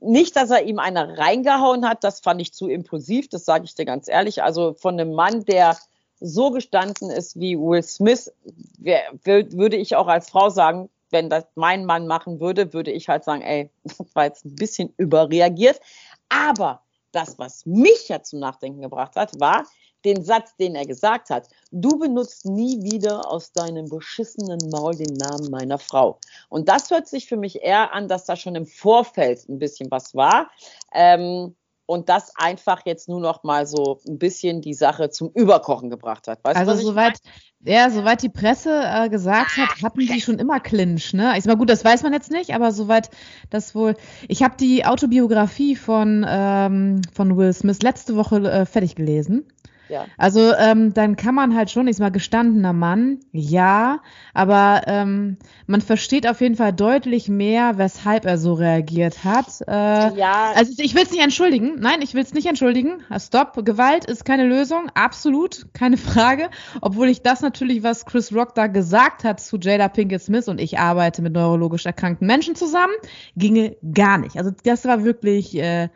nicht, 0.00 0.36
dass 0.36 0.50
er 0.50 0.62
ihm 0.62 0.78
eine 0.78 1.18
reingehauen 1.18 1.88
hat, 1.88 2.04
das 2.04 2.20
fand 2.20 2.40
ich 2.40 2.52
zu 2.52 2.68
impulsiv, 2.68 3.28
das 3.28 3.44
sage 3.44 3.64
ich 3.64 3.74
dir 3.74 3.84
ganz 3.84 4.08
ehrlich. 4.08 4.42
Also 4.42 4.74
von 4.74 4.94
einem 4.94 5.12
Mann, 5.12 5.44
der 5.44 5.76
so 6.20 6.50
gestanden 6.50 7.10
ist 7.10 7.38
wie 7.38 7.58
Will 7.58 7.82
Smith, 7.82 8.32
wär, 8.78 9.02
würde 9.24 9.76
ich 9.76 9.96
auch 9.96 10.08
als 10.08 10.30
Frau 10.30 10.50
sagen, 10.50 10.88
wenn 11.10 11.30
das 11.30 11.44
mein 11.54 11.84
Mann 11.84 12.06
machen 12.06 12.40
würde, 12.40 12.72
würde 12.72 12.90
ich 12.90 13.08
halt 13.08 13.24
sagen, 13.24 13.42
ey, 13.42 13.70
das 13.84 13.98
war 14.14 14.24
jetzt 14.24 14.44
ein 14.44 14.56
bisschen 14.56 14.92
überreagiert. 14.98 15.80
Aber 16.28 16.82
das, 17.12 17.38
was 17.38 17.64
mich 17.66 18.08
ja 18.08 18.22
zum 18.22 18.40
Nachdenken 18.40 18.82
gebracht 18.82 19.16
hat, 19.16 19.40
war, 19.40 19.64
den 20.04 20.24
Satz, 20.24 20.56
den 20.56 20.74
er 20.74 20.86
gesagt 20.86 21.30
hat. 21.30 21.48
Du 21.70 21.98
benutzt 21.98 22.46
nie 22.46 22.82
wieder 22.82 23.30
aus 23.30 23.52
deinem 23.52 23.88
beschissenen 23.88 24.58
Maul 24.70 24.94
den 24.94 25.14
Namen 25.14 25.50
meiner 25.50 25.78
Frau. 25.78 26.18
Und 26.48 26.68
das 26.68 26.90
hört 26.90 27.08
sich 27.08 27.26
für 27.26 27.36
mich 27.36 27.62
eher 27.62 27.92
an, 27.92 28.08
dass 28.08 28.24
da 28.24 28.36
schon 28.36 28.54
im 28.54 28.66
Vorfeld 28.66 29.48
ein 29.48 29.58
bisschen 29.58 29.90
was 29.90 30.14
war. 30.14 30.50
Ähm, 30.92 31.54
und 31.88 32.10
das 32.10 32.32
einfach 32.36 32.82
jetzt 32.84 33.08
nur 33.08 33.18
noch 33.18 33.44
mal 33.44 33.66
so 33.66 33.98
ein 34.06 34.18
bisschen 34.18 34.60
die 34.60 34.74
Sache 34.74 35.08
zum 35.08 35.30
Überkochen 35.32 35.88
gebracht 35.88 36.28
hat. 36.28 36.44
Weißt 36.44 36.58
also 36.58 36.74
soweit, 36.74 37.18
ja, 37.64 37.88
soweit 37.88 38.20
die 38.20 38.28
Presse 38.28 38.82
äh, 38.84 39.08
gesagt 39.08 39.56
hat, 39.56 39.82
hatten 39.82 40.00
die 40.00 40.20
schon 40.20 40.38
immer 40.38 40.60
Clinch, 40.60 41.14
ne? 41.14 41.32
Ich 41.38 41.44
sag 41.44 41.54
mal 41.54 41.58
gut, 41.58 41.70
das 41.70 41.86
weiß 41.86 42.02
man 42.02 42.12
jetzt 42.12 42.30
nicht, 42.30 42.54
aber 42.54 42.72
soweit 42.72 43.08
das 43.48 43.74
wohl. 43.74 43.94
Ich 44.28 44.42
habe 44.42 44.54
die 44.58 44.84
Autobiografie 44.84 45.76
von 45.76 46.26
ähm, 46.28 47.00
von 47.14 47.38
Will 47.38 47.54
Smith 47.54 47.80
letzte 47.80 48.16
Woche 48.16 48.36
äh, 48.36 48.66
fertig 48.66 48.94
gelesen. 48.94 49.46
Ja. 49.88 50.06
Also 50.16 50.52
ähm, 50.54 50.94
dann 50.94 51.16
kann 51.16 51.34
man 51.34 51.54
halt 51.54 51.70
schon, 51.70 51.88
ich 51.88 51.96
sag 51.96 52.04
mal, 52.04 52.10
gestandener 52.10 52.72
Mann, 52.72 53.20
ja, 53.32 54.00
aber 54.34 54.82
ähm, 54.86 55.38
man 55.66 55.80
versteht 55.80 56.28
auf 56.28 56.40
jeden 56.40 56.56
Fall 56.56 56.72
deutlich 56.72 57.28
mehr, 57.28 57.78
weshalb 57.78 58.24
er 58.24 58.38
so 58.38 58.54
reagiert 58.54 59.24
hat. 59.24 59.46
Äh, 59.66 60.16
ja. 60.16 60.52
Also 60.54 60.72
ich 60.82 60.94
will 60.94 61.02
es 61.02 61.10
nicht 61.10 61.22
entschuldigen. 61.22 61.76
Nein, 61.80 62.02
ich 62.02 62.14
will 62.14 62.22
es 62.22 62.34
nicht 62.34 62.46
entschuldigen. 62.46 63.02
Stopp, 63.18 63.64
Gewalt 63.64 64.04
ist 64.04 64.24
keine 64.24 64.46
Lösung, 64.46 64.90
absolut, 64.94 65.66
keine 65.72 65.96
Frage. 66.08 66.50
Obwohl 66.80 67.08
ich 67.08 67.22
das 67.22 67.40
natürlich, 67.40 67.82
was 67.82 68.06
Chris 68.06 68.34
Rock 68.34 68.54
da 68.54 68.66
gesagt 68.66 69.24
hat 69.24 69.40
zu 69.40 69.58
Jada 69.58 69.88
Pinkett 69.88 70.22
Smith 70.22 70.48
und 70.48 70.60
ich 70.60 70.78
arbeite 70.78 71.22
mit 71.22 71.32
neurologisch 71.32 71.86
erkrankten 71.86 72.26
Menschen 72.26 72.54
zusammen, 72.54 72.92
ginge 73.36 73.76
gar 73.94 74.18
nicht. 74.18 74.36
Also 74.36 74.50
das 74.64 74.84
war 74.84 75.04
wirklich 75.04 75.56
äh, 75.56 75.88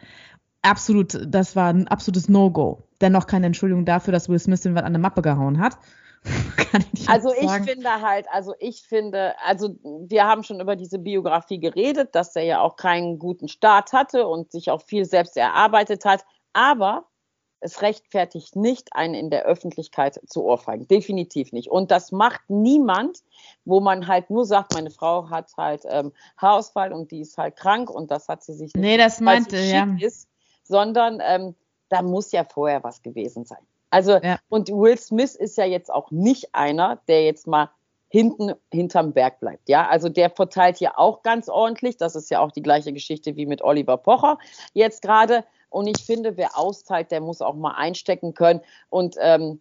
absolut, 0.62 1.18
das 1.26 1.56
war 1.56 1.72
ein 1.72 1.88
absolutes 1.88 2.28
No-Go 2.28 2.82
dennoch 3.02 3.26
keine 3.26 3.46
Entschuldigung 3.46 3.84
dafür, 3.84 4.12
dass 4.12 4.28
Will 4.28 4.38
Smith 4.38 4.60
den 4.60 4.74
was 4.74 4.84
an 4.84 4.92
der 4.92 5.00
Mappe 5.00 5.22
gehauen 5.22 5.58
hat. 5.58 5.76
ich 6.94 7.08
also 7.08 7.32
ich 7.34 7.48
sagen. 7.48 7.64
finde 7.64 7.90
halt, 8.00 8.26
also 8.30 8.54
ich 8.60 8.82
finde, 8.82 9.34
also 9.44 9.76
wir 9.82 10.24
haben 10.24 10.44
schon 10.44 10.60
über 10.60 10.76
diese 10.76 10.98
Biografie 10.98 11.58
geredet, 11.58 12.14
dass 12.14 12.36
er 12.36 12.44
ja 12.44 12.60
auch 12.60 12.76
keinen 12.76 13.18
guten 13.18 13.48
Start 13.48 13.92
hatte 13.92 14.26
und 14.26 14.52
sich 14.52 14.70
auch 14.70 14.82
viel 14.82 15.04
selbst 15.04 15.36
erarbeitet 15.36 16.04
hat, 16.04 16.24
aber 16.52 17.06
es 17.62 17.80
rechtfertigt 17.80 18.56
nicht, 18.56 18.94
einen 18.94 19.14
in 19.14 19.30
der 19.30 19.44
Öffentlichkeit 19.44 20.20
zu 20.26 20.44
ohrfeigen. 20.44 20.88
Definitiv 20.88 21.52
nicht. 21.52 21.70
Und 21.70 21.90
das 21.90 22.10
macht 22.10 22.42
niemand, 22.48 23.18
wo 23.64 23.80
man 23.80 24.08
halt 24.08 24.30
nur 24.30 24.44
sagt, 24.44 24.74
meine 24.74 24.90
Frau 24.90 25.30
hat 25.30 25.50
halt 25.56 25.82
ähm, 25.88 26.12
Haarausfall 26.36 26.92
und 26.92 27.12
die 27.12 27.20
ist 27.20 27.38
halt 27.38 27.56
krank 27.56 27.88
und 27.88 28.10
das 28.10 28.28
hat 28.28 28.42
sie 28.42 28.52
sich 28.52 28.74
nicht. 28.74 28.82
Nee, 28.82 28.96
das 28.96 29.20
meinte, 29.20 29.58
ja. 29.58 29.86
Ist, 30.00 30.28
sondern 30.64 31.20
ähm, 31.24 31.54
da 31.92 32.02
muss 32.02 32.32
ja 32.32 32.44
vorher 32.44 32.82
was 32.82 33.02
gewesen 33.02 33.44
sein. 33.44 33.58
Also, 33.90 34.12
ja. 34.12 34.38
und 34.48 34.70
Will 34.70 34.98
Smith 34.98 35.34
ist 35.34 35.58
ja 35.58 35.66
jetzt 35.66 35.92
auch 35.92 36.10
nicht 36.10 36.54
einer, 36.54 37.00
der 37.08 37.24
jetzt 37.24 37.46
mal 37.46 37.70
hinten 38.08 38.52
hinterm 38.72 39.12
Berg 39.12 39.40
bleibt. 39.40 39.68
Ja, 39.68 39.88
also 39.88 40.08
der 40.08 40.30
verteilt 40.30 40.80
ja 40.80 40.92
auch 40.96 41.22
ganz 41.22 41.48
ordentlich. 41.48 41.98
Das 41.98 42.14
ist 42.16 42.30
ja 42.30 42.40
auch 42.40 42.52
die 42.52 42.62
gleiche 42.62 42.92
Geschichte 42.92 43.36
wie 43.36 43.46
mit 43.46 43.62
Oliver 43.62 43.98
Pocher 43.98 44.38
jetzt 44.72 45.02
gerade. 45.02 45.44
Und 45.68 45.86
ich 45.86 46.04
finde, 46.04 46.36
wer 46.36 46.58
austeilt, 46.58 47.10
der 47.10 47.20
muss 47.20 47.42
auch 47.42 47.54
mal 47.54 47.72
einstecken 47.72 48.34
können. 48.34 48.60
Und 48.90 49.16
ähm, 49.18 49.60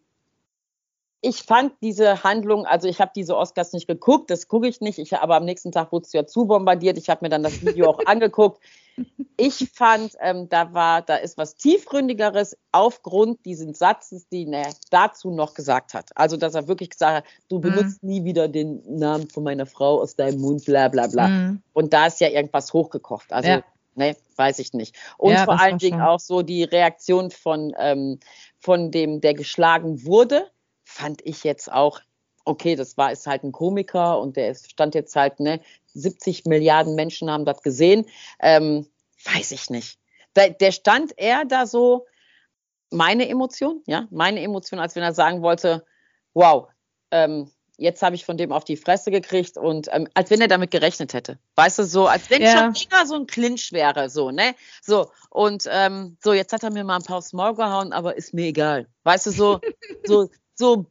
ich 1.21 1.43
fand 1.43 1.73
diese 1.81 2.23
Handlung, 2.23 2.65
also 2.65 2.87
ich 2.87 2.99
habe 2.99 3.11
diese 3.15 3.37
Oscars 3.37 3.73
nicht 3.73 3.87
geguckt, 3.87 4.31
das 4.31 4.47
gucke 4.47 4.67
ich 4.67 4.81
nicht, 4.81 4.97
ich, 4.97 5.15
aber 5.15 5.35
am 5.35 5.45
nächsten 5.45 5.71
Tag 5.71 5.91
wurde 5.91 6.05
es 6.05 6.13
ja 6.13 6.25
zu 6.25 6.45
bombardiert. 6.45 6.97
Ich 6.97 7.09
habe 7.09 7.23
mir 7.23 7.29
dann 7.29 7.43
das 7.43 7.63
Video 7.63 7.89
auch 7.89 7.99
angeguckt. 8.05 8.61
Ich 9.37 9.71
fand, 9.73 10.15
ähm, 10.19 10.49
da 10.49 10.73
war, 10.73 11.01
da 11.01 11.15
ist 11.15 11.37
was 11.37 11.55
tiefgründigeres 11.55 12.57
aufgrund 12.71 13.43
dieses 13.45 13.79
Satzes, 13.79 14.27
den 14.29 14.53
er 14.53 14.69
dazu 14.89 15.31
noch 15.31 15.53
gesagt 15.53 15.93
hat. 15.93 16.09
Also, 16.15 16.37
dass 16.37 16.53
er 16.53 16.67
wirklich 16.67 16.91
gesagt 16.91 17.17
hat, 17.17 17.33
du 17.49 17.57
mhm. 17.57 17.61
benutzt 17.61 18.03
mhm. 18.03 18.09
nie 18.09 18.23
wieder 18.23 18.47
den 18.47 18.83
Namen 18.87 19.29
von 19.29 19.43
meiner 19.43 19.65
Frau 19.65 20.01
aus 20.01 20.15
deinem 20.15 20.41
Mund, 20.41 20.65
bla 20.65 20.89
bla 20.89 21.07
bla. 21.07 21.27
Mhm. 21.27 21.63
Und 21.73 21.93
da 21.93 22.07
ist 22.07 22.19
ja 22.19 22.29
irgendwas 22.29 22.73
hochgekocht. 22.73 23.31
Also, 23.33 23.49
ja. 23.49 23.63
ne, 23.95 24.15
weiß 24.35 24.59
ich 24.59 24.73
nicht. 24.73 24.95
Und 25.17 25.33
ja, 25.33 25.45
vor 25.45 25.59
allen 25.59 25.77
Dingen 25.77 26.01
auch 26.01 26.19
so 26.19 26.41
die 26.41 26.63
Reaktion 26.63 27.31
von, 27.31 27.73
ähm, 27.79 28.19
von 28.59 28.91
dem, 28.91 29.21
der 29.21 29.33
geschlagen 29.33 30.05
wurde 30.05 30.45
fand 30.91 31.21
ich 31.25 31.43
jetzt 31.43 31.71
auch, 31.71 32.01
okay, 32.45 32.75
das 32.75 32.97
war 32.97 33.11
ist 33.11 33.27
halt 33.27 33.43
ein 33.43 33.51
Komiker 33.51 34.19
und 34.19 34.35
der 34.35 34.55
stand 34.55 34.95
jetzt 34.95 35.15
halt, 35.15 35.39
ne, 35.39 35.59
70 35.93 36.45
Milliarden 36.45 36.95
Menschen 36.95 37.29
haben 37.29 37.45
das 37.45 37.61
gesehen. 37.61 38.05
Ähm, 38.39 38.87
weiß 39.25 39.51
ich 39.51 39.69
nicht. 39.69 39.99
Der, 40.35 40.49
der 40.49 40.71
stand 40.71 41.13
eher 41.17 41.45
da 41.45 41.65
so, 41.65 42.05
meine 42.91 43.27
Emotion, 43.29 43.81
ja, 43.87 44.07
meine 44.11 44.41
Emotion, 44.41 44.79
als 44.79 44.95
wenn 44.95 45.03
er 45.03 45.13
sagen 45.13 45.41
wollte, 45.41 45.85
wow, 46.33 46.67
ähm, 47.11 47.49
jetzt 47.77 48.03
habe 48.03 48.15
ich 48.15 48.25
von 48.25 48.37
dem 48.37 48.51
auf 48.51 48.63
die 48.63 48.77
Fresse 48.77 49.11
gekriegt 49.11 49.57
und 49.57 49.87
ähm, 49.91 50.07
als 50.13 50.29
wenn 50.29 50.41
er 50.41 50.47
damit 50.47 50.71
gerechnet 50.71 51.13
hätte. 51.13 51.39
Weißt 51.55 51.79
du, 51.79 51.83
so, 51.83 52.07
als 52.07 52.29
wenn 52.29 52.41
ja. 52.41 52.73
schon 52.73 52.87
immer 52.89 53.05
so 53.07 53.15
ein 53.15 53.27
Clinch 53.27 53.71
wäre, 53.71 54.09
so, 54.09 54.31
ne? 54.31 54.55
So, 54.81 55.11
und 55.29 55.67
ähm, 55.69 56.17
so, 56.23 56.33
jetzt 56.33 56.53
hat 56.53 56.63
er 56.63 56.71
mir 56.71 56.83
mal 56.83 56.97
ein 56.97 57.03
paar 57.03 57.17
aufs 57.17 57.33
Maul 57.33 57.55
gehauen, 57.55 57.91
aber 57.91 58.15
ist 58.15 58.33
mir 58.33 58.47
egal. 58.47 58.87
Weißt 59.03 59.25
du, 59.25 59.31
so, 59.31 59.59
so, 60.05 60.29
so, 60.55 60.85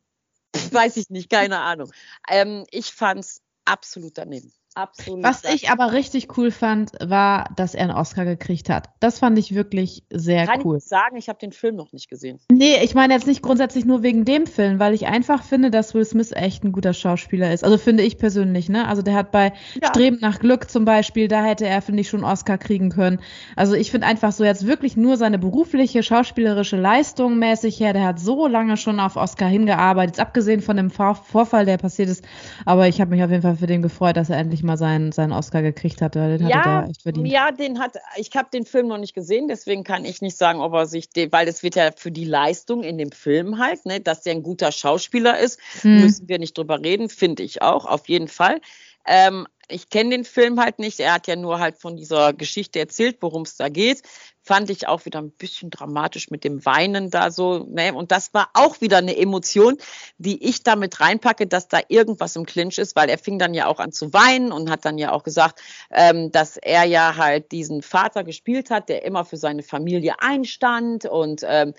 weiß 0.72 0.96
ich 0.96 1.10
nicht, 1.10 1.30
keine 1.30 1.60
Ahnung. 1.60 1.92
Ähm, 2.28 2.66
ich 2.70 2.92
fand's 2.92 3.42
absolut 3.64 4.18
daneben. 4.18 4.52
Absolut. 4.80 5.22
Was 5.22 5.44
ich 5.44 5.70
aber 5.70 5.92
richtig 5.92 6.38
cool 6.38 6.50
fand, 6.50 6.92
war, 7.04 7.50
dass 7.56 7.74
er 7.74 7.82
einen 7.82 7.92
Oscar 7.92 8.24
gekriegt 8.24 8.70
hat. 8.70 8.88
Das 9.00 9.18
fand 9.18 9.38
ich 9.38 9.54
wirklich 9.54 10.04
sehr 10.10 10.46
Kann 10.46 10.62
cool. 10.64 10.72
Kann 10.74 10.78
ich 10.78 10.84
sagen, 10.84 11.16
ich 11.16 11.28
habe 11.28 11.38
den 11.38 11.52
Film 11.52 11.76
noch 11.76 11.92
nicht 11.92 12.08
gesehen. 12.08 12.40
Nee, 12.50 12.82
ich 12.82 12.94
meine 12.94 13.12
jetzt 13.12 13.26
nicht 13.26 13.42
grundsätzlich 13.42 13.84
nur 13.84 14.02
wegen 14.02 14.24
dem 14.24 14.46
Film, 14.46 14.78
weil 14.78 14.94
ich 14.94 15.06
einfach 15.06 15.42
finde, 15.42 15.70
dass 15.70 15.94
Will 15.94 16.04
Smith 16.04 16.32
echt 16.32 16.64
ein 16.64 16.72
guter 16.72 16.94
Schauspieler 16.94 17.52
ist. 17.52 17.62
Also 17.62 17.76
finde 17.76 18.02
ich 18.02 18.16
persönlich, 18.16 18.70
ne? 18.70 18.88
Also 18.88 19.02
der 19.02 19.14
hat 19.14 19.32
bei 19.32 19.52
ja. 19.82 19.88
Streben 19.88 20.18
nach 20.20 20.38
Glück 20.38 20.70
zum 20.70 20.86
Beispiel, 20.86 21.28
da 21.28 21.44
hätte 21.44 21.66
er, 21.66 21.82
finde 21.82 22.00
ich, 22.00 22.08
schon 22.08 22.24
einen 22.24 22.32
Oscar 22.32 22.56
kriegen 22.56 22.88
können. 22.88 23.20
Also 23.56 23.74
ich 23.74 23.90
finde 23.90 24.06
einfach 24.06 24.32
so 24.32 24.44
jetzt 24.44 24.66
wirklich 24.66 24.96
nur 24.96 25.18
seine 25.18 25.38
berufliche, 25.38 26.02
schauspielerische 26.02 26.76
Leistung 26.76 27.38
mäßig 27.38 27.78
her, 27.80 27.92
der 27.92 28.06
hat 28.06 28.18
so 28.18 28.46
lange 28.46 28.78
schon 28.78 28.98
auf 28.98 29.16
Oscar 29.16 29.48
hingearbeitet, 29.48 30.20
abgesehen 30.20 30.62
von 30.62 30.78
dem 30.78 30.90
Vorfall, 30.90 31.66
der 31.66 31.76
passiert 31.76 32.08
ist. 32.08 32.24
Aber 32.64 32.88
ich 32.88 33.00
habe 33.00 33.10
mich 33.10 33.22
auf 33.22 33.30
jeden 33.30 33.42
Fall 33.42 33.56
für 33.56 33.66
den 33.66 33.82
gefreut, 33.82 34.16
dass 34.16 34.30
er 34.30 34.38
endlich 34.38 34.62
mal 34.62 34.69
mal 34.70 34.76
seinen, 34.76 35.10
seinen 35.10 35.32
Oscar 35.32 35.62
gekriegt 35.62 36.00
hat. 36.00 36.14
Den 36.14 36.46
ja, 36.46 36.58
hat 36.58 36.66
er 36.66 36.90
echt 36.90 37.02
verdient. 37.02 37.26
Ja, 37.26 37.50
den 37.50 37.78
hat, 37.80 37.96
ich 38.16 38.30
habe 38.36 38.48
den 38.52 38.64
Film 38.64 38.86
noch 38.86 38.98
nicht 38.98 39.14
gesehen, 39.14 39.48
deswegen 39.48 39.82
kann 39.82 40.04
ich 40.04 40.22
nicht 40.22 40.36
sagen, 40.36 40.60
ob 40.60 40.72
er 40.74 40.86
sich, 40.86 41.10
den, 41.10 41.32
weil 41.32 41.48
es 41.48 41.62
wird 41.62 41.74
ja 41.74 41.90
für 41.96 42.12
die 42.12 42.24
Leistung 42.24 42.84
in 42.84 42.96
dem 42.96 43.10
Film 43.10 43.58
halt, 43.58 43.84
ne, 43.84 44.00
dass 44.00 44.22
der 44.22 44.34
ein 44.34 44.42
guter 44.42 44.70
Schauspieler 44.70 45.38
ist, 45.38 45.58
hm. 45.82 46.00
müssen 46.00 46.28
wir 46.28 46.38
nicht 46.38 46.56
drüber 46.56 46.80
reden, 46.80 47.08
finde 47.08 47.42
ich 47.42 47.62
auch, 47.62 47.84
auf 47.84 48.08
jeden 48.08 48.28
Fall. 48.28 48.60
Ähm, 49.06 49.46
ich 49.68 49.88
kenne 49.88 50.10
den 50.10 50.24
Film 50.24 50.60
halt 50.60 50.78
nicht. 50.78 51.00
Er 51.00 51.14
hat 51.14 51.26
ja 51.26 51.36
nur 51.36 51.58
halt 51.58 51.78
von 51.78 51.96
dieser 51.96 52.32
Geschichte 52.32 52.78
erzählt, 52.78 53.18
worum 53.20 53.42
es 53.42 53.56
da 53.56 53.68
geht. 53.68 54.02
Fand 54.42 54.70
ich 54.70 54.88
auch 54.88 55.04
wieder 55.04 55.20
ein 55.20 55.30
bisschen 55.30 55.70
dramatisch 55.70 56.30
mit 56.30 56.44
dem 56.44 56.64
Weinen 56.64 57.10
da 57.10 57.30
so. 57.30 57.66
Ne? 57.68 57.94
Und 57.94 58.10
das 58.10 58.32
war 58.32 58.48
auch 58.54 58.80
wieder 58.80 58.98
eine 58.98 59.16
Emotion, 59.16 59.76
die 60.18 60.48
ich 60.48 60.62
damit 60.62 61.00
reinpacke, 61.00 61.46
dass 61.46 61.68
da 61.68 61.80
irgendwas 61.88 62.36
im 62.36 62.46
Clinch 62.46 62.78
ist, 62.78 62.96
weil 62.96 63.08
er 63.08 63.18
fing 63.18 63.38
dann 63.38 63.54
ja 63.54 63.66
auch 63.66 63.78
an 63.78 63.92
zu 63.92 64.12
weinen 64.12 64.52
und 64.52 64.70
hat 64.70 64.84
dann 64.84 64.98
ja 64.98 65.12
auch 65.12 65.22
gesagt, 65.22 65.60
ähm, 65.90 66.32
dass 66.32 66.56
er 66.56 66.84
ja 66.84 67.16
halt 67.16 67.52
diesen 67.52 67.82
Vater 67.82 68.24
gespielt 68.24 68.70
hat, 68.70 68.88
der 68.88 69.04
immer 69.04 69.24
für 69.24 69.36
seine 69.36 69.62
Familie 69.62 70.14
einstand 70.20 71.04
und 71.04 71.42
ähm, 71.46 71.74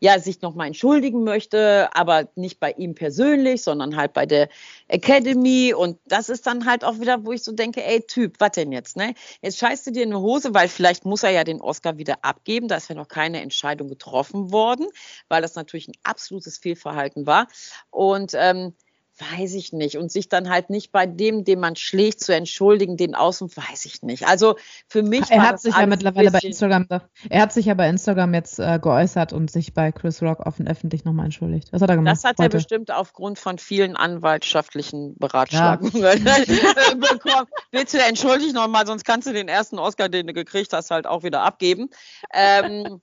ja 0.00 0.18
sich 0.18 0.42
nochmal 0.42 0.66
entschuldigen 0.66 1.24
möchte, 1.24 1.88
aber 1.94 2.28
nicht 2.34 2.60
bei 2.60 2.72
ihm 2.72 2.94
persönlich, 2.94 3.62
sondern 3.62 3.96
halt 3.96 4.12
bei 4.12 4.26
der 4.26 4.48
Academy. 4.88 5.74
Und 5.74 5.98
das 6.06 6.28
ist 6.28 6.46
dann 6.46 6.66
halt 6.66 6.84
auch 6.84 7.00
wieder, 7.00 7.24
wo 7.24 7.32
ich 7.32 7.42
so 7.42 7.52
denke, 7.52 7.84
ey 7.84 8.02
Typ, 8.02 8.36
was 8.38 8.52
denn 8.52 8.72
jetzt? 8.72 8.96
Ne? 8.96 9.14
Jetzt 9.40 9.58
scheißt 9.58 9.86
du 9.86 9.90
dir 9.92 10.02
eine 10.02 10.20
Hose, 10.20 10.54
weil 10.54 10.68
vielleicht 10.68 11.04
muss 11.04 11.22
er 11.22 11.30
ja 11.30 11.44
den 11.44 11.60
Oscar 11.60 11.98
wieder 11.98 12.18
abgeben. 12.22 12.68
Da 12.68 12.76
ist 12.76 12.88
ja 12.88 12.94
noch 12.94 13.08
keine 13.08 13.40
Entscheidung 13.40 13.88
getroffen 13.88 14.52
worden, 14.52 14.86
weil 15.28 15.42
das 15.42 15.54
natürlich 15.54 15.88
ein 15.88 15.96
absolutes 16.02 16.58
Fehlverhalten 16.58 17.26
war. 17.26 17.48
Und 17.90 18.32
ähm, 18.34 18.74
weiß 19.18 19.54
ich 19.54 19.72
nicht. 19.72 19.96
Und 19.96 20.12
sich 20.12 20.28
dann 20.28 20.50
halt 20.50 20.70
nicht 20.70 20.92
bei 20.92 21.06
dem, 21.06 21.44
den 21.44 21.60
man 21.60 21.76
schlägt, 21.76 22.20
zu 22.20 22.34
entschuldigen, 22.34 22.96
den 22.96 23.14
außen, 23.14 23.48
weiß 23.56 23.86
ich 23.86 24.02
nicht. 24.02 24.26
Also 24.26 24.56
für 24.88 25.02
mich. 25.02 25.30
Er 25.30 25.42
hat 25.42 25.60
sich 25.60 25.76
ja 25.76 25.86
mittlerweile 25.86 26.30
bei 26.30 26.38
Instagram, 26.38 26.86
er 27.28 27.42
hat 27.42 27.52
sich 27.52 27.66
ja 27.66 27.74
bei 27.74 27.88
Instagram 27.88 28.34
jetzt 28.34 28.58
äh, 28.58 28.78
geäußert 28.80 29.32
und 29.32 29.50
sich 29.50 29.74
bei 29.74 29.92
Chris 29.92 30.22
Rock 30.22 30.40
offen 30.46 30.68
öffentlich 30.68 31.04
nochmal 31.04 31.26
entschuldigt. 31.26 31.72
Was 31.72 31.82
hat 31.82 31.90
er 31.90 31.96
gemacht? 31.96 32.12
Das 32.12 32.24
hat 32.24 32.38
heute? 32.38 32.56
er 32.56 32.58
bestimmt 32.58 32.90
aufgrund 32.90 33.38
von 33.38 33.58
vielen 33.58 33.96
anwaltschaftlichen 33.96 35.16
Beratschlagungen 35.18 35.96
ja. 35.96 36.14
bekommen. 36.94 37.46
Bitte 37.70 37.98
entschuldige 38.02 38.52
nochmal, 38.52 38.86
sonst 38.86 39.04
kannst 39.04 39.26
du 39.26 39.32
den 39.32 39.48
ersten 39.48 39.78
Oscar, 39.78 40.08
den 40.08 40.26
du 40.26 40.32
gekriegt 40.32 40.72
hast, 40.72 40.90
halt 40.90 41.06
auch 41.06 41.22
wieder 41.22 41.42
abgeben. 41.42 41.88
Ähm, 42.32 43.00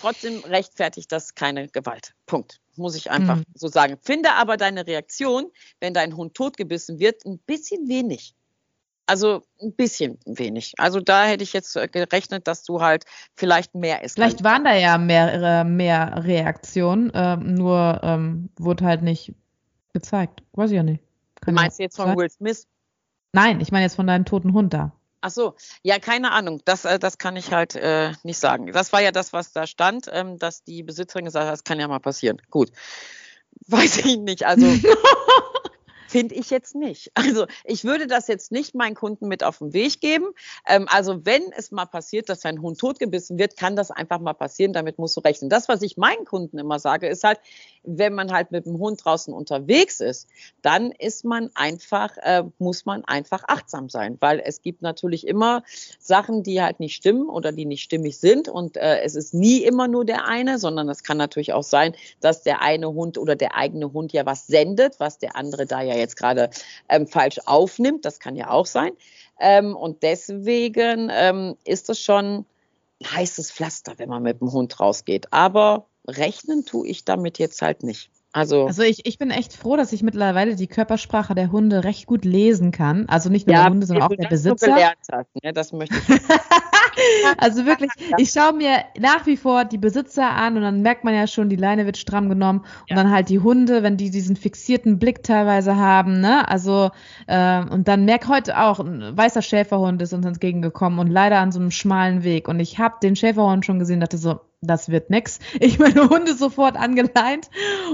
trotzdem 0.00 0.40
rechtfertigt 0.40 1.10
das 1.12 1.34
keine 1.34 1.68
Gewalt. 1.68 2.14
Punkt 2.26 2.62
muss 2.76 2.96
ich 2.96 3.10
einfach 3.10 3.36
mhm. 3.36 3.44
so 3.54 3.68
sagen. 3.68 3.98
Finde 4.00 4.32
aber 4.32 4.56
deine 4.56 4.86
Reaktion, 4.86 5.50
wenn 5.80 5.94
dein 5.94 6.16
Hund 6.16 6.34
totgebissen 6.34 6.98
wird, 6.98 7.24
ein 7.26 7.38
bisschen 7.38 7.88
wenig. 7.88 8.34
Also 9.06 9.42
ein 9.60 9.74
bisschen 9.74 10.18
wenig. 10.24 10.74
Also 10.78 11.00
da 11.00 11.24
hätte 11.24 11.42
ich 11.42 11.52
jetzt 11.52 11.76
äh, 11.76 11.88
gerechnet, 11.88 12.46
dass 12.46 12.62
du 12.62 12.80
halt 12.80 13.04
vielleicht 13.34 13.74
mehr 13.74 14.02
isst. 14.02 14.14
Vielleicht 14.14 14.44
waren 14.44 14.64
da 14.64 14.74
ja 14.74 14.96
mehr, 14.96 15.64
mehr 15.64 16.24
Reaktionen, 16.24 17.10
äh, 17.10 17.36
nur 17.36 18.00
ähm, 18.02 18.50
wurde 18.56 18.84
halt 18.84 19.02
nicht 19.02 19.34
gezeigt. 19.92 20.42
Weiß 20.52 20.70
ich 20.70 20.76
ja 20.76 20.82
nicht. 20.82 21.02
Kann 21.40 21.54
du 21.54 21.60
meinst 21.60 21.80
jetzt 21.80 21.96
von 21.96 22.16
Will 22.16 22.30
Smith? 22.30 22.66
Nein, 23.32 23.60
ich 23.60 23.72
meine 23.72 23.84
jetzt 23.84 23.96
von 23.96 24.06
deinem 24.06 24.24
toten 24.24 24.52
Hund 24.52 24.72
da. 24.72 24.92
Ach 25.24 25.30
so, 25.30 25.54
ja, 25.82 26.00
keine 26.00 26.32
Ahnung. 26.32 26.60
Das, 26.64 26.84
äh, 26.84 26.98
das 26.98 27.16
kann 27.16 27.36
ich 27.36 27.52
halt 27.52 27.76
äh, 27.76 28.12
nicht 28.24 28.38
sagen. 28.38 28.72
Das 28.72 28.92
war 28.92 29.00
ja 29.00 29.12
das, 29.12 29.32
was 29.32 29.52
da 29.52 29.68
stand, 29.68 30.10
ähm, 30.12 30.36
dass 30.38 30.64
die 30.64 30.82
Besitzerin 30.82 31.24
gesagt 31.24 31.46
hat, 31.46 31.52
das 31.52 31.64
kann 31.64 31.78
ja 31.78 31.86
mal 31.86 32.00
passieren. 32.00 32.42
Gut. 32.50 32.72
Weiß 33.68 33.98
ich 33.98 34.18
nicht. 34.18 34.44
Also 34.44 34.66
Finde 36.12 36.34
ich 36.34 36.50
jetzt 36.50 36.74
nicht. 36.74 37.10
Also 37.22 37.46
ich 37.64 37.84
würde 37.84 38.06
das 38.06 38.26
jetzt 38.28 38.52
nicht 38.52 38.74
meinen 38.74 38.94
Kunden 38.94 39.28
mit 39.28 39.42
auf 39.44 39.58
den 39.58 39.72
Weg 39.72 40.00
geben. 40.00 40.26
Ähm, 40.66 40.86
also 40.90 41.24
wenn 41.24 41.42
es 41.56 41.70
mal 41.70 41.86
passiert, 41.86 42.28
dass 42.28 42.44
ein 42.44 42.60
Hund 42.60 42.78
totgebissen 42.78 43.38
wird, 43.38 43.56
kann 43.56 43.76
das 43.76 43.90
einfach 43.90 44.20
mal 44.20 44.34
passieren. 44.34 44.72
Damit 44.74 44.98
musst 44.98 45.16
du 45.16 45.20
rechnen. 45.20 45.48
Das, 45.48 45.68
was 45.68 45.80
ich 45.80 45.96
meinen 45.96 46.26
Kunden 46.26 46.58
immer 46.58 46.78
sage, 46.78 47.08
ist 47.08 47.24
halt, 47.24 47.38
wenn 47.84 48.14
man 48.14 48.32
halt 48.32 48.50
mit 48.50 48.66
dem 48.66 48.78
Hund 48.78 49.04
draußen 49.04 49.32
unterwegs 49.32 50.00
ist, 50.00 50.28
dann 50.60 50.92
ist 50.92 51.24
man 51.24 51.50
einfach, 51.54 52.16
äh, 52.18 52.44
muss 52.58 52.84
man 52.84 53.04
einfach 53.04 53.44
achtsam 53.48 53.88
sein, 53.88 54.16
weil 54.20 54.40
es 54.44 54.62
gibt 54.62 54.82
natürlich 54.82 55.26
immer 55.26 55.62
Sachen, 55.98 56.42
die 56.42 56.62
halt 56.62 56.80
nicht 56.80 56.94
stimmen 56.94 57.28
oder 57.28 57.52
die 57.52 57.64
nicht 57.64 57.82
stimmig 57.82 58.18
sind 58.18 58.48
und 58.48 58.76
äh, 58.76 59.00
es 59.00 59.14
ist 59.14 59.34
nie 59.34 59.62
immer 59.62 59.88
nur 59.88 60.04
der 60.04 60.26
eine, 60.26 60.58
sondern 60.58 60.88
es 60.88 61.02
kann 61.02 61.16
natürlich 61.16 61.52
auch 61.52 61.62
sein, 61.62 61.94
dass 62.20 62.42
der 62.42 62.62
eine 62.62 62.92
Hund 62.92 63.18
oder 63.18 63.36
der 63.36 63.56
eigene 63.56 63.92
Hund 63.92 64.12
ja 64.12 64.26
was 64.26 64.46
sendet, 64.46 65.00
was 65.00 65.18
der 65.18 65.36
andere 65.36 65.66
da 65.66 65.80
ja 65.80 65.94
jetzt 66.02 66.16
gerade 66.16 66.50
ähm, 66.88 67.06
falsch 67.06 67.38
aufnimmt. 67.46 68.04
Das 68.04 68.20
kann 68.20 68.36
ja 68.36 68.50
auch 68.50 68.66
sein. 68.66 68.92
Ähm, 69.40 69.74
und 69.74 70.02
deswegen 70.02 71.10
ähm, 71.10 71.56
ist 71.64 71.90
es 71.90 72.00
schon 72.00 72.44
ein 73.00 73.16
heißes 73.16 73.50
Pflaster, 73.50 73.94
wenn 73.96 74.08
man 74.08 74.22
mit 74.22 74.40
dem 74.40 74.52
Hund 74.52 74.78
rausgeht. 74.78 75.32
Aber 75.32 75.86
rechnen 76.06 76.64
tue 76.64 76.86
ich 76.86 77.04
damit 77.04 77.38
jetzt 77.38 77.62
halt 77.62 77.82
nicht. 77.82 78.10
Also, 78.32 78.66
also 78.66 78.82
ich, 78.82 79.04
ich 79.04 79.18
bin 79.18 79.30
echt 79.30 79.52
froh, 79.52 79.76
dass 79.76 79.92
ich 79.92 80.02
mittlerweile 80.02 80.56
die 80.56 80.66
Körpersprache 80.66 81.34
der 81.34 81.52
Hunde 81.52 81.84
recht 81.84 82.06
gut 82.06 82.24
lesen 82.24 82.70
kann. 82.70 83.06
Also 83.08 83.28
nicht 83.28 83.46
nur 83.46 83.54
ja, 83.54 83.64
der 83.64 83.72
Hunde, 83.72 83.86
sondern 83.86 84.04
auch 84.04 84.16
der 84.16 84.28
Besitzer. 84.28 84.68
Gelernt 84.68 84.98
hast, 85.10 85.28
ne? 85.42 85.52
Das 85.52 85.72
möchte 85.72 85.96
ich. 85.96 86.08
also 87.38 87.66
wirklich, 87.66 87.90
ich 88.18 88.30
schaue 88.30 88.52
mir 88.52 88.84
nach 88.98 89.26
wie 89.26 89.36
vor 89.36 89.64
die 89.64 89.78
Besitzer 89.78 90.30
an 90.30 90.56
und 90.56 90.62
dann 90.62 90.82
merkt 90.82 91.04
man 91.04 91.14
ja 91.14 91.26
schon, 91.26 91.48
die 91.48 91.56
Leine 91.56 91.86
wird 91.86 91.96
stramm 91.96 92.28
genommen 92.28 92.60
und 92.60 92.90
ja. 92.90 92.96
dann 92.96 93.10
halt 93.10 93.28
die 93.28 93.40
Hunde, 93.40 93.82
wenn 93.82 93.96
die 93.96 94.10
diesen 94.10 94.36
fixierten 94.36 94.98
Blick 94.98 95.22
teilweise 95.22 95.76
haben, 95.76 96.20
ne? 96.20 96.48
Also 96.48 96.90
äh, 97.26 97.64
und 97.64 97.88
dann 97.88 98.04
merkt 98.04 98.28
heute 98.28 98.58
auch, 98.58 98.80
ein 98.80 99.16
weißer 99.16 99.42
Schäferhund 99.42 100.02
ist 100.02 100.12
uns 100.12 100.26
entgegengekommen 100.26 100.98
und 100.98 101.08
leider 101.08 101.38
an 101.38 101.52
so 101.52 101.60
einem 101.60 101.70
schmalen 101.70 102.24
Weg 102.24 102.48
und 102.48 102.60
ich 102.60 102.78
habe 102.78 102.96
den 103.02 103.16
Schäferhund 103.16 103.64
schon 103.64 103.78
gesehen, 103.78 104.00
dachte 104.00 104.18
so, 104.18 104.40
das 104.62 104.88
wird 104.88 105.10
nix. 105.10 105.38
Ich 105.60 105.78
meine 105.78 106.08
Hunde 106.08 106.34
sofort 106.34 106.76
angeleint 106.76 107.48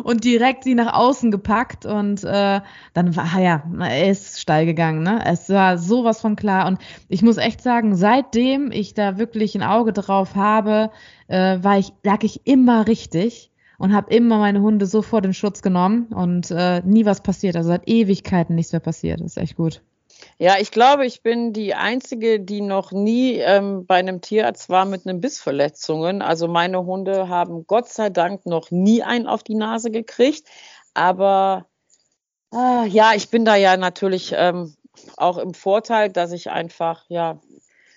und 0.05 0.25
direkt 0.25 0.65
sie 0.65 0.75
nach 0.75 0.95
außen 0.95 1.31
gepackt 1.31 1.87
und 1.87 2.25
äh, 2.25 2.61
dann 2.95 3.17
war 3.17 3.41
ja, 3.41 3.63
er 3.81 4.11
ist 4.11 4.41
steil 4.41 4.67
gegangen, 4.67 5.03
ne? 5.03 5.21
Es 5.25 5.49
war 5.49 5.79
sowas 5.79 6.21
von 6.21 6.37
klar 6.37 6.67
und 6.67 6.79
ich 7.09 7.23
muss 7.23 7.37
echt 7.37 7.63
sagen, 7.63 7.97
seitdem 7.97 8.71
ich 8.71 8.95
da 8.95 9.19
wirklich 9.19 9.55
ein 9.55 9.63
Auge 9.63 9.93
drauf 9.93 10.35
habe, 10.35 10.91
äh, 11.27 11.59
war 11.63 11.79
ich, 11.79 11.93
lag 12.05 12.23
ich 12.23 12.47
immer 12.47 12.87
richtig 12.87 13.51
und 13.79 13.95
habe 13.95 14.15
immer 14.15 14.39
meine 14.39 14.61
Hunde 14.61 14.87
sofort 14.87 15.25
in 15.25 15.35
Schutz 15.35 15.63
genommen 15.63 16.07
und 16.07 16.51
äh, 16.51 16.83
nie 16.85 17.05
was 17.05 17.23
passiert. 17.23 17.57
Also 17.57 17.69
seit 17.69 17.89
Ewigkeiten 17.89 18.55
nichts 18.55 18.73
mehr 18.73 18.81
passiert. 18.81 19.21
Das 19.21 19.37
ist 19.37 19.39
echt 19.39 19.57
gut. 19.57 19.83
Ja, 20.39 20.57
ich 20.59 20.71
glaube, 20.71 21.07
ich 21.07 21.23
bin 21.23 21.53
die 21.53 21.75
Einzige, 21.75 22.41
die 22.41 22.61
noch 22.61 22.93
nie 22.93 23.35
ähm, 23.37 23.87
bei 23.87 23.97
einem 23.97 24.21
Tierarzt 24.21 24.69
war 24.69 24.85
mit 24.85 25.07
einem 25.07 25.21
Bissverletzungen. 25.21 26.23
Also 26.23 26.49
meine 26.49 26.85
Hunde 26.85 27.29
haben 27.29 27.67
Gott 27.67 27.89
sei 27.89 28.11
Dank 28.11 28.47
noch 28.47 28.71
nie 28.71 29.03
einen 29.03 29.27
auf 29.27 29.43
die 29.43 29.55
Nase 29.55 29.91
gekriegt. 29.91 30.49
Aber 30.95 31.67
äh, 32.53 32.87
ja, 32.89 33.13
ich 33.15 33.31
bin 33.31 33.45
da 33.45 33.57
ja 33.57 33.77
natürlich 33.77 34.33
ähm, 34.37 34.75
auch 35.17 35.39
im 35.39 35.55
Vorteil, 35.55 36.11
dass 36.11 36.33
ich 36.33 36.51
einfach 36.51 37.05
ja 37.09 37.41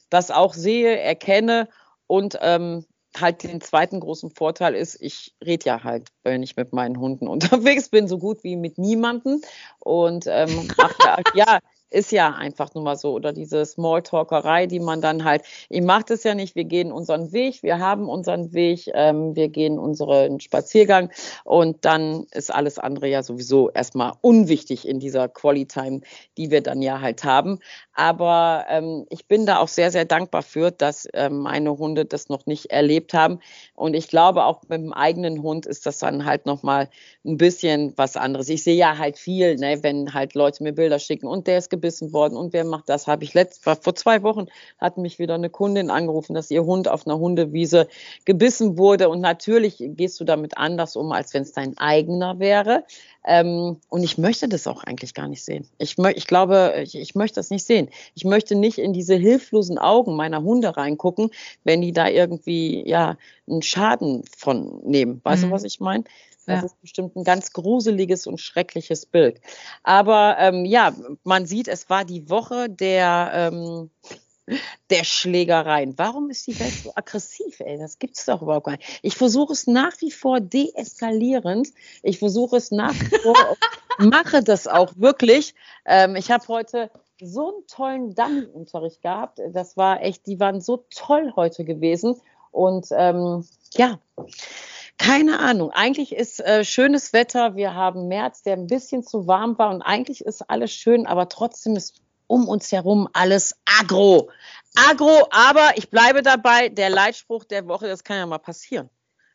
das 0.10 0.30
auch 0.30 0.54
sehe, 0.54 1.00
erkenne 1.00 1.70
und 2.08 2.38
ähm, 2.42 2.86
halt 3.20 3.44
den 3.44 3.62
zweiten 3.62 4.00
großen 4.00 4.30
Vorteil 4.30 4.76
ist, 4.76 5.02
ich 5.02 5.34
rede 5.44 5.66
ja 5.66 5.84
halt, 5.84 6.10
wenn 6.24 6.44
ich 6.44 6.56
mit 6.56 6.74
meinen 6.74 7.00
Hunden 7.00 7.28
unterwegs 7.28 7.90
bin, 7.90 8.08
so 8.08 8.18
gut 8.18 8.44
wie 8.44 8.56
mit 8.56 8.78
niemanden. 8.78 9.42
Und 9.80 10.26
ähm, 10.28 10.72
ach 10.78 10.94
ja, 11.06 11.18
ja, 11.34 11.60
ist 11.92 12.12
ja 12.12 12.34
einfach 12.34 12.74
nur 12.74 12.84
mal 12.84 12.98
so. 12.98 13.14
Oder 13.14 13.34
diese 13.34 13.66
Smalltalkerei, 13.66 14.66
die 14.66 14.80
man 14.80 15.02
dann 15.02 15.24
halt, 15.24 15.44
ich 15.70 15.82
mache 15.82 16.06
das 16.08 16.24
ja 16.24 16.36
nicht, 16.36 16.56
wir 16.56 16.64
gehen 16.64 16.92
unseren 16.92 17.32
Weg, 17.32 17.64
wir 17.64 17.80
haben 17.80 18.10
unseren 18.10 18.54
Weg, 18.54 18.90
ähm, 18.94 19.36
wir 19.36 19.50
gehen 19.50 19.78
unseren 19.78 20.40
Spaziergang 20.40 21.12
und 21.44 21.86
dann 21.86 22.26
ist 22.32 22.54
alles 22.54 22.80
andere 22.80 23.08
ja 23.08 23.24
sowieso 23.24 23.70
erstmal 23.70 24.14
unwichtig 24.22 24.88
in 24.88 25.00
dieser 25.00 25.28
Quality 25.28 25.62
Time, 25.66 26.02
die 26.38 26.52
wir 26.52 26.62
dann 26.62 26.82
ja 26.82 27.02
halt 27.02 27.24
haben. 27.24 27.60
Aber 27.94 28.66
ähm, 28.70 29.06
ich 29.10 29.28
bin 29.28 29.46
da 29.46 29.60
auch 29.60 29.68
sehr, 29.68 29.92
sehr 29.92 30.06
dankbar 30.06 30.44
für, 30.44 30.72
dass 30.72 31.08
ähm, 31.14 31.40
meine 31.40 31.78
Hunde 31.78 32.06
das 32.06 32.30
noch 32.30 32.46
nicht 32.46 32.72
erlebt 32.72 33.14
haben. 33.14 33.40
Und 33.76 33.96
ich 33.96 34.08
glaube, 34.08 34.46
auch 34.46 34.62
mit 34.64 34.82
dem 34.82 34.94
eigenen 34.94 35.42
Hund 35.44 35.66
ist 35.66 35.86
das 35.86 36.00
dann 36.00 36.26
halt 36.26 36.46
nochmal 36.46 36.90
ein 37.26 37.38
bisschen 37.38 37.94
was 37.98 38.18
anderes. 38.18 38.50
Ich 38.50 38.64
sehe 38.64 38.76
ja 38.76 38.98
halt 38.98 39.18
viel, 39.18 39.56
ne, 39.58 39.84
wenn 39.84 40.14
halt 40.14 40.36
Leute 40.36 40.64
mir 40.64 40.74
Bilder 40.74 41.00
schicken 41.00 41.28
und 41.28 41.48
der 41.48 41.58
ist 41.58 41.70
gebissen 41.82 42.14
worden 42.14 42.38
und 42.38 42.54
wer 42.54 42.64
macht 42.64 42.90
das? 42.90 43.08
Habe 43.08 43.24
ich 43.24 43.34
letzt, 43.34 43.64
vor 43.64 43.96
zwei 43.96 44.22
Wochen 44.22 44.46
hat 44.78 44.98
mich 44.98 45.18
wieder 45.18 45.34
eine 45.34 45.50
Kundin 45.50 45.90
angerufen, 45.90 46.36
dass 46.36 46.52
ihr 46.52 46.64
Hund 46.64 46.88
auf 46.88 47.08
einer 47.08 47.18
Hundewiese 47.18 47.88
gebissen 48.24 48.78
wurde. 48.78 49.10
Und 49.10 49.20
natürlich 49.20 49.78
gehst 49.80 50.20
du 50.20 50.24
damit 50.24 50.58
anders 50.58 50.96
um, 50.96 51.12
als 51.12 51.34
wenn 51.34 51.42
es 51.42 51.54
dein 51.54 51.78
eigener 51.78 52.38
wäre. 52.40 52.84
Ähm, 53.26 53.78
und 53.90 54.04
ich 54.04 54.18
möchte 54.18 54.48
das 54.48 54.68
auch 54.68 54.84
eigentlich 54.84 55.14
gar 55.14 55.28
nicht 55.28 55.44
sehen. 55.44 55.68
Ich, 55.80 55.98
ich 55.98 56.28
glaube, 56.28 56.74
ich, 56.84 56.96
ich, 56.96 57.16
möchte 57.16 57.36
das 57.36 57.50
nicht 57.50 57.66
sehen. 57.66 57.90
Ich 58.16 58.26
möchte 58.26 58.56
nicht 58.56 58.78
in 58.78 58.94
diese 58.94 59.16
hilflosen 59.16 59.78
Augen 59.78 60.16
meiner 60.16 60.42
Hunde 60.42 60.76
reingucken, 60.76 61.30
wenn 61.64 61.82
die 61.82 61.94
da 61.94 62.08
irgendwie 62.08 62.88
ja 62.88 63.18
einen 63.48 63.62
Schaden 63.62 64.24
von 64.38 64.82
nehmen. 64.84 65.22
Weißt 65.24 65.44
mhm. 65.44 65.48
du, 65.48 65.54
was 65.54 65.64
ich 65.64 65.80
meine? 65.80 66.04
Das 66.52 66.62
ja. 66.62 66.66
ist 66.66 66.82
bestimmt 66.82 67.16
ein 67.16 67.24
ganz 67.24 67.52
gruseliges 67.54 68.28
und 68.28 68.40
schreckliches 68.40 69.06
Bild. 69.06 69.42
Aber 69.84 70.38
ähm, 70.40 70.66
ja, 70.66 70.94
man 71.24 71.46
sieht, 71.46 71.68
es 71.68 71.90
war 71.90 72.06
die 72.06 72.30
Woche 72.30 72.70
der, 72.70 73.32
ähm, 73.34 73.90
der 74.90 75.04
Schlägereien. 75.04 75.98
Warum 75.98 76.30
ist 76.30 76.48
die 76.48 76.60
Welt 76.60 76.74
so 76.84 76.92
aggressiv, 76.96 77.60
ey? 77.60 77.78
Das 77.78 78.00
gibt 78.00 78.18
es 78.18 78.26
doch 78.26 78.42
überhaupt 78.42 78.66
gar 78.66 78.74
nicht. 78.74 79.00
Ich 79.02 79.16
versuche 79.16 79.54
es 79.54 79.68
nach 79.68 79.94
wie 80.00 80.12
vor 80.12 80.40
deeskalierend. 80.40 81.70
Ich 82.04 82.20
versuche 82.20 82.58
es 82.58 82.72
nach 82.72 82.94
wie 82.94 83.18
vor, 83.18 83.36
mache 84.00 84.44
das 84.44 84.68
auch 84.68 84.94
wirklich. 84.98 85.56
Ähm, 85.86 86.16
ich 86.16 86.32
habe 86.32 86.48
heute 86.48 86.92
so 87.22 87.54
einen 87.54 87.68
tollen 87.68 88.16
Dummy-Unterricht 88.16 89.02
gehabt. 89.02 89.40
Das 89.54 89.78
war 89.78 90.02
echt, 90.02 90.26
die 90.28 90.40
waren 90.40 90.60
so 90.60 90.86
toll 90.90 91.34
heute 91.36 91.64
gewesen. 91.64 92.20
Und 92.52 92.88
ähm, 92.92 93.46
ja, 93.76 94.00
keine 95.02 95.40
Ahnung. 95.40 95.72
Eigentlich 95.72 96.14
ist 96.14 96.40
äh, 96.42 96.64
schönes 96.64 97.12
Wetter. 97.12 97.56
Wir 97.56 97.74
haben 97.74 98.08
März, 98.08 98.44
der 98.44 98.54
ein 98.54 98.68
bisschen 98.68 99.04
zu 99.04 99.26
warm 99.26 99.58
war. 99.58 99.74
Und 99.74 99.82
eigentlich 99.82 100.24
ist 100.24 100.48
alles 100.48 100.72
schön, 100.72 101.08
aber 101.08 101.28
trotzdem 101.28 101.76
ist 101.76 101.96
um 102.28 102.48
uns 102.48 102.72
herum 102.72 103.10
alles 103.12 103.56
agro. 103.66 104.30
Agro, 104.76 105.28
aber 105.32 105.72
ich 105.76 105.90
bleibe 105.90 106.22
dabei, 106.22 106.70
der 106.70 106.92
Leitspruch 106.92 107.46
der 107.46 107.68
Woche, 107.68 107.88
das 107.88 108.04
kann 108.04 108.18
ja 108.18 108.26
mal 108.28 108.38
passieren. 108.38 108.90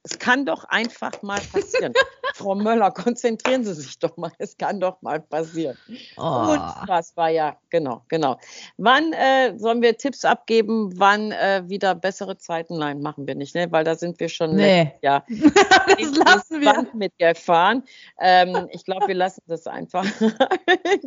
Es 0.09 0.21
kann 0.21 0.47
doch 0.47 0.63
einfach 0.67 1.21
mal 1.23 1.41
passieren. 1.53 1.93
Frau 2.35 2.55
Möller, 2.55 2.93
konzentrieren 2.93 3.65
Sie 3.65 3.75
sich 3.75 3.99
doch 3.99 4.17
mal. 4.17 4.31
Es 4.39 4.57
kann 4.57 4.79
doch 4.79 5.03
mal 5.03 5.21
passieren. 5.21 5.77
Oh. 6.17 6.53
Und 6.53 6.61
was 6.87 7.17
war 7.17 7.29
ja, 7.29 7.57
genau, 7.71 8.05
genau. 8.07 8.39
Wann 8.77 9.13
äh, 9.15 9.59
sollen 9.59 9.83
wir 9.83 9.97
Tipps 9.97 10.25
abgeben, 10.25 10.93
wann 10.97 11.33
äh, 11.33 11.65
wieder 11.67 11.97
bessere 11.97 12.39
Zeiten? 12.39 12.79
Nein, 12.79 13.01
machen 13.01 13.27
wir 13.27 13.35
nicht, 13.35 13.57
ne? 13.57 13.67
weil 13.73 13.83
da 13.83 13.97
sind 13.97 14.21
wir 14.21 14.29
schon 14.29 14.55
nee. 14.55 14.93
ja 15.03 15.25
das 15.29 16.15
lassen 16.15 16.61
wir 16.61 16.87
mitgefahren. 16.95 17.83
Ähm, 18.21 18.69
ich 18.71 18.85
glaube, 18.85 19.09
wir 19.09 19.17
lassen 19.17 19.43
das 19.49 19.67
einfach 19.67 20.07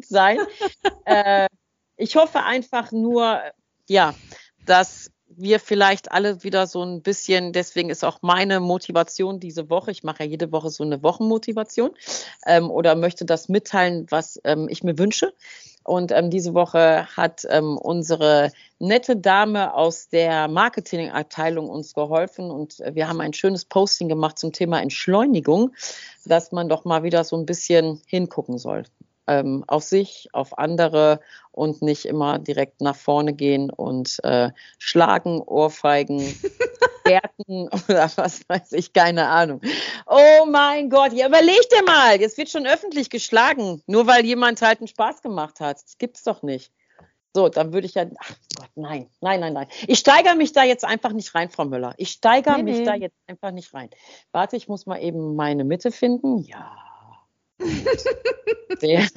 sein. 0.02 0.40
Äh, 1.06 1.48
ich 1.96 2.18
hoffe 2.18 2.44
einfach 2.44 2.92
nur, 2.92 3.40
ja, 3.88 4.14
dass 4.66 5.10
wir 5.42 5.60
vielleicht 5.60 6.12
alle 6.12 6.44
wieder 6.44 6.68
so 6.68 6.84
ein 6.84 7.02
bisschen, 7.02 7.54
deswegen 7.54 7.90
ist 7.90 8.04
auch 8.04 8.22
meine 8.22 8.60
Motivation 8.60 9.40
diese 9.40 9.70
Woche, 9.70 9.92
ich 9.92 10.04
mache 10.04 10.24
ja 10.24 10.30
jede 10.30 10.52
Woche 10.52 10.70
so 10.70 10.84
eine 10.84 11.02
Wochenmotivation 11.04 11.92
ähm, 12.46 12.70
oder 12.70 12.96
möchte 12.96 13.26
das 13.26 13.50
mitteilen, 13.50 14.06
was 14.10 14.40
ähm, 14.44 14.68
ich 14.70 14.84
mir 14.84 14.98
wünsche. 14.98 15.34
Und 15.84 16.12
ähm, 16.12 16.30
diese 16.30 16.54
Woche 16.54 17.08
hat 17.16 17.48
ähm, 17.50 17.78
unsere 17.78 18.52
nette 18.78 19.16
Dame 19.16 19.74
aus 19.74 20.10
der 20.10 20.48
Marketingabteilung 20.48 21.70
uns 21.70 21.94
geholfen 21.94 22.52
und 22.52 22.80
wir 22.92 23.08
haben 23.08 23.22
ein 23.22 23.34
schönes 23.34 23.66
Posting 23.66 24.08
gemacht 24.08 24.38
zum 24.38 24.52
Thema 24.52 24.82
Entschleunigung, 24.82 25.74
dass 26.26 26.52
man 26.52 26.70
doch 26.70 26.86
mal 26.86 27.04
wieder 27.04 27.24
so 27.24 27.38
ein 27.38 27.46
bisschen 27.46 28.02
hingucken 28.06 28.58
soll 28.58 28.84
ähm, 29.30 29.64
auf 29.68 29.84
sich, 29.84 30.28
auf 30.34 30.58
andere 30.58 31.20
und 31.52 31.82
nicht 31.82 32.06
immer 32.06 32.40
direkt 32.40 32.82
nach 32.82 32.96
vorne 32.96 33.34
gehen 33.34 33.70
und 33.70 34.20
äh, 34.24 34.50
schlagen, 34.80 35.40
Ohrfeigen, 35.42 36.20
Gärten 37.06 37.70
oder 37.70 38.12
was 38.16 38.42
weiß 38.50 38.74
ich, 38.74 38.92
keine 38.94 39.28
Ahnung. 39.28 39.62
Oh 40.08 40.46
mein 40.48 40.90
Gott, 40.90 41.14
ja, 41.14 41.28
überleg 41.28 41.62
dir 41.70 41.84
mal, 41.86 42.20
jetzt 42.20 42.38
wird 42.38 42.50
schon 42.50 42.66
öffentlich 42.66 43.10
geschlagen, 43.10 43.82
nur 43.86 44.08
weil 44.08 44.26
jemand 44.26 44.62
halt 44.62 44.80
einen 44.80 44.88
Spaß 44.88 45.22
gemacht 45.22 45.60
hat. 45.60 45.82
Das 45.84 45.98
gibt's 45.98 46.24
doch 46.24 46.42
nicht. 46.42 46.72
So, 47.36 47.48
dann 47.48 47.74
würde 47.74 47.86
ich 47.86 47.94
ja, 47.94 48.06
ach 48.20 48.34
Gott, 48.58 48.70
nein, 48.76 49.08
nein, 49.22 49.40
nein, 49.40 49.54
nein. 49.54 49.68
Ich 49.86 50.00
steigere 50.00 50.36
mich 50.36 50.52
da 50.52 50.64
jetzt 50.64 50.84
einfach 50.84 51.14
nicht 51.14 51.36
rein, 51.36 51.50
Frau 51.50 51.66
Müller. 51.66 51.94
Ich 51.98 52.10
steigere 52.10 52.58
nee, 52.58 52.64
mich 52.64 52.80
nee. 52.80 52.86
da 52.86 52.96
jetzt 52.96 53.18
einfach 53.28 53.52
nicht 53.52 53.72
rein. 53.76 53.90
Warte, 54.32 54.56
ich 54.56 54.68
muss 54.68 54.88
mal 54.88 55.00
eben 55.00 55.36
meine 55.36 55.64
Mitte 55.64 55.92
finden. 55.92 56.40
Ja. 56.40 56.89
Sehr 58.80 59.08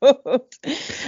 gut. 0.00 0.48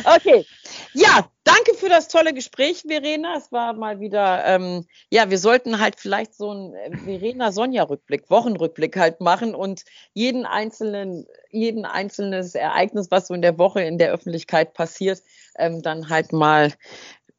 Okay. 0.05 0.47
Ja, 0.95 1.29
danke 1.45 1.75
für 1.75 1.89
das 1.89 2.09
tolle 2.09 2.33
Gespräch, 2.33 2.83
Verena. 2.87 3.37
Es 3.37 3.51
war 3.51 3.73
mal 3.73 3.99
wieder, 4.01 4.45
ähm, 4.45 4.87
ja, 5.11 5.31
wir 5.31 5.39
sollten 5.39 5.81
halt 5.81 5.99
vielleicht 5.99 6.35
so 6.35 6.51
einen 6.51 6.75
äh, 6.75 6.97
Verena-Sonja-Rückblick, 6.97 8.31
Wochenrückblick 8.31 8.97
halt 8.97 9.21
machen 9.21 9.55
und 9.55 9.83
jeden 10.15 10.47
einzelnen, 10.47 11.27
jeden 11.51 11.85
einzelnes 11.85 12.55
Ereignis, 12.55 13.11
was 13.11 13.27
so 13.27 13.35
in 13.35 13.43
der 13.43 13.59
Woche 13.59 13.83
in 13.83 13.99
der 13.99 14.13
Öffentlichkeit 14.13 14.75
passiert, 14.75 15.23
ähm, 15.59 15.83
dann 15.83 16.09
halt 16.09 16.33
mal 16.33 16.73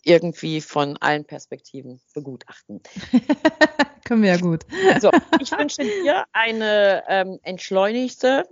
irgendwie 0.03 0.61
von 0.61 0.97
allen 0.97 1.25
Perspektiven 1.25 2.01
begutachten. 2.13 2.81
Können 4.05 4.23
wir 4.23 4.29
ja 4.31 4.37
gut. 4.37 4.65
So, 4.99 5.11
ich 5.39 5.51
wünsche 5.51 5.83
dir 5.83 6.25
eine 6.33 7.03
ähm, 7.07 7.39
entschleunigte 7.43 8.47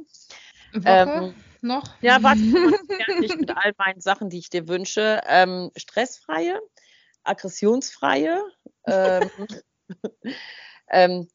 Woche 0.74 1.34
ähm, 1.34 1.36
noch. 1.62 1.84
Ja, 2.02 2.22
warte, 2.22 2.40
fertig 2.88 3.36
mit 3.38 3.56
all 3.56 3.74
meinen 3.78 4.02
Sachen, 4.02 4.30
die 4.30 4.40
ich 4.40 4.50
dir 4.50 4.68
wünsche. 4.68 5.22
Ähm, 5.28 5.72
stressfreie, 5.76 6.60
aggressionsfreie, 7.24 8.42
ähm, 8.86 9.30
ähm 10.90 11.28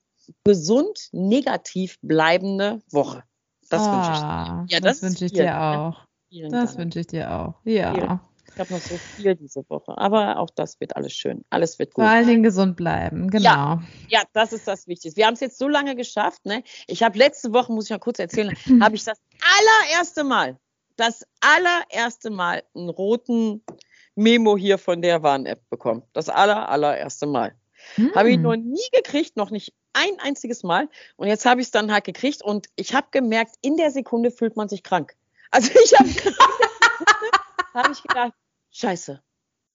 gesund, 0.45 1.09
negativ 1.13 1.99
bleibende 2.01 2.81
Woche. 2.91 3.25
Das 3.69 3.89
oh, 3.89 3.93
wünsche 3.93 4.13
ich 4.13 4.19
dir. 4.19 4.25
Ah, 4.25 4.67
ja, 4.69 4.81
das, 4.81 5.01
das 5.01 5.11
wünsche 5.11 5.25
ich 5.27 5.33
dir 5.33 5.61
auch. 5.61 6.07
das 6.51 6.79
wünsche 6.79 7.01
ich 7.01 7.07
dir 7.09 7.31
auch. 7.31 7.55
Ja. 7.65 8.21
Ich 8.55 8.61
habe 8.61 8.73
noch 8.73 8.81
so 8.81 8.97
viel 8.97 9.35
diese 9.35 9.69
Woche. 9.69 9.99
Aber 9.99 10.39
auch 10.39 10.51
das 10.55 10.79
wird 10.79 10.95
alles 10.95 11.13
schön. 11.13 11.45
Alles 11.51 11.79
wird 11.81 11.93
gut. 11.93 12.05
Vor 12.05 12.11
allen 12.11 12.29
Dingen 12.29 12.45
gesund 12.45 12.77
bleiben, 12.77 13.29
genau. 13.29 13.45
Ja, 13.45 13.83
ja 14.09 14.23
das 14.33 14.53
ist 14.53 14.69
das 14.69 14.87
Wichtigste. 14.87 15.17
Wir 15.17 15.27
haben 15.27 15.35
es 15.35 15.41
jetzt 15.41 15.59
so 15.59 15.67
lange 15.67 15.97
geschafft. 15.97 16.47
Ne? 16.47 16.63
Ich 16.87 17.03
habe 17.03 17.19
letzte 17.19 17.53
Woche, 17.53 17.73
muss 17.73 17.87
ich 17.87 17.91
mal 17.91 17.99
kurz 17.99 18.21
erzählen, 18.21 18.55
habe 18.81 18.95
ich 18.95 19.03
das 19.03 19.19
allererste 19.59 20.23
Mal, 20.23 20.57
das 20.97 21.27
allererste 21.41 22.31
Mal 22.31 22.63
einen 22.77 22.91
roten 22.91 23.65
Memo 24.15 24.57
hier 24.57 24.79
von 24.79 25.03
der 25.03 25.25
Warn-App 25.25 25.69
bekommen. 25.69 26.05
Das 26.13 26.29
aller, 26.29 26.69
allererste 26.69 27.27
Mal. 27.27 27.57
Hm. 27.97 28.15
Habe 28.15 28.31
ich 28.31 28.39
noch 28.39 28.55
nie 28.55 28.89
gekriegt, 28.93 29.37
noch 29.37 29.51
nicht 29.51 29.75
ein 29.95 30.19
einziges 30.21 30.63
Mal. 30.63 30.89
Und 31.17 31.27
jetzt 31.27 31.45
habe 31.45 31.61
ich 31.61 31.67
es 31.67 31.71
dann 31.73 31.93
halt 31.93 32.05
gekriegt 32.05 32.43
und 32.43 32.69
ich 32.77 32.95
habe 32.95 33.09
gemerkt, 33.11 33.57
in 33.63 33.77
der 33.77 33.91
Sekunde 33.91 34.31
fühlt 34.31 34.55
man 34.55 34.69
sich 34.69 34.85
krank. 34.85 35.17
Also 35.51 35.73
ich 35.85 35.93
habe 35.99 36.09
hab 37.75 37.91
ich 37.91 38.03
gedacht, 38.03 38.33
Scheiße, 38.75 39.23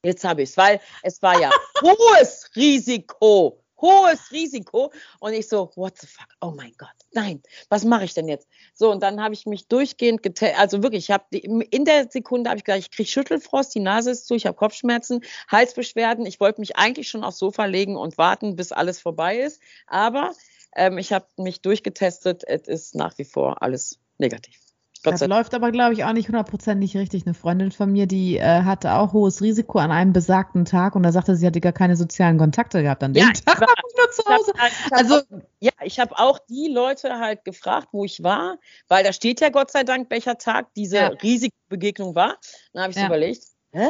jetzt 0.04 0.26
habe 0.26 0.41
ich 0.41 0.50
es, 0.50 0.58
weil 0.58 0.82
es 1.04 1.22
war 1.22 1.39
ja 1.39 1.50
hohes 1.82 2.52
Risiko, 2.54 3.64
hohes 3.80 4.30
Risiko. 4.32 4.91
Und 5.22 5.32
ich 5.32 5.47
so, 5.47 5.72
what 5.76 5.97
the 5.97 6.06
fuck? 6.06 6.28
Oh 6.41 6.52
mein 6.52 6.74
Gott, 6.78 6.89
nein, 7.14 7.41
was 7.70 7.86
mache 7.86 8.04
ich 8.04 8.14
denn 8.14 8.28
jetzt? 8.28 8.50
So, 8.74 8.91
und 8.91 9.02
dann 9.02 9.24
habe 9.24 9.34
ich 9.34 9.45
mich 9.45 9.70
durchgehend 9.70 10.22
getestet, 10.22 10.60
also 10.60 10.84
wirklich, 10.84 11.06
ich 11.06 11.12
habe 11.12 11.38
in 11.38 11.86
der 11.86 12.10
Sekunde 12.10 12.50
habe 12.50 12.58
ich 12.58 12.66
gedacht, 12.66 12.82
ich 12.82 12.91
kriege 12.91 13.10
Schüttelfrost, 13.10 13.74
die 13.74 13.80
Nase 13.80 14.12
ist 14.12 14.28
zu, 14.28 14.36
ich 14.36 14.45
habe 14.45 14.58
Kopfschmerzen, 14.58 15.24
Halsbeschwerden. 15.47 16.26
Ich 16.26 16.41
wollte 16.41 16.60
mich 16.60 16.76
eigentlich 16.76 17.08
schon 17.08 17.24
aufs 17.24 17.39
Sofa 17.39 17.66
legen 17.66 17.95
und 17.95 18.18
warten, 18.18 18.58
bis 18.58 18.74
alles 18.74 19.00
vorbei 19.00 19.39
ist. 19.39 19.62
Aber 19.88 20.34
ähm, 20.76 20.97
ich 20.97 21.14
habe 21.14 21.28
mich 21.38 21.62
durchgetestet, 21.62 22.43
es 22.45 22.68
ist 22.68 22.95
nach 22.95 23.18
wie 23.18 23.26
vor 23.26 23.62
alles 23.64 23.97
negativ. 24.18 24.68
Das 25.04 25.26
läuft 25.26 25.54
aber, 25.54 25.72
glaube 25.72 25.93
ich, 25.93 26.04
auch 26.04 26.14
nicht 26.14 26.28
hundertprozentig 26.28 26.97
richtig. 26.97 27.26
Eine 27.26 27.34
Freundin 27.34 27.72
von 27.72 27.91
mir, 27.91 28.06
die 28.06 28.38
äh, 28.38 28.64
hatte 28.64 28.93
auch 28.93 29.14
hohes 29.14 29.41
Risiko 29.41 29.80
an 29.80 29.91
einem 29.91 30.12
besagten 30.12 30.66
Tag 30.66 30.95
und 30.95 31.04
da 31.04 31.12
sagte 31.12 31.36
sie, 31.36 31.47
hatte 31.47 31.62
gar 31.62 31.72
keine 31.72 31.95
sozialen 31.95 32.38
Kontakte 32.38 32.84
gehabt 32.84 33.04
an 33.04 33.14
dem 33.14 33.24
ja, 33.24 33.32
Tag. 33.32 33.62
War, 33.62 33.68
nur 33.97 34.12
zu 34.12 34.24
Hause. 34.26 34.54
Hab, 34.58 34.91
hab 34.91 34.91
also, 34.91 35.16
auch, 35.16 35.41
ja, 35.60 35.72
ich 35.84 36.00
habe 36.00 36.18
auch 36.18 36.39
die 36.50 36.68
Leute 36.68 37.20
halt 37.20 37.45
gefragt, 37.45 37.89
wo 37.91 38.04
ich 38.04 38.24
war, 38.24 38.58
weil 38.88 39.04
da 39.04 39.14
steht 39.14 39.39
ja 39.39 39.50
Gott 39.50 39.72
sei 39.72 39.84
Dank, 39.84 40.10
welcher 40.10 40.38
Tag 40.38 40.74
diese 40.76 40.97
ja. 40.97 41.08
Risikobegegnung 41.08 42.16
war. 42.16 42.38
Dann 42.74 42.84
habe 42.84 42.91
ich 42.91 42.97
ja. 42.97 43.04
so 43.04 43.08
überlegt, 43.08 43.43
hä? 43.72 43.88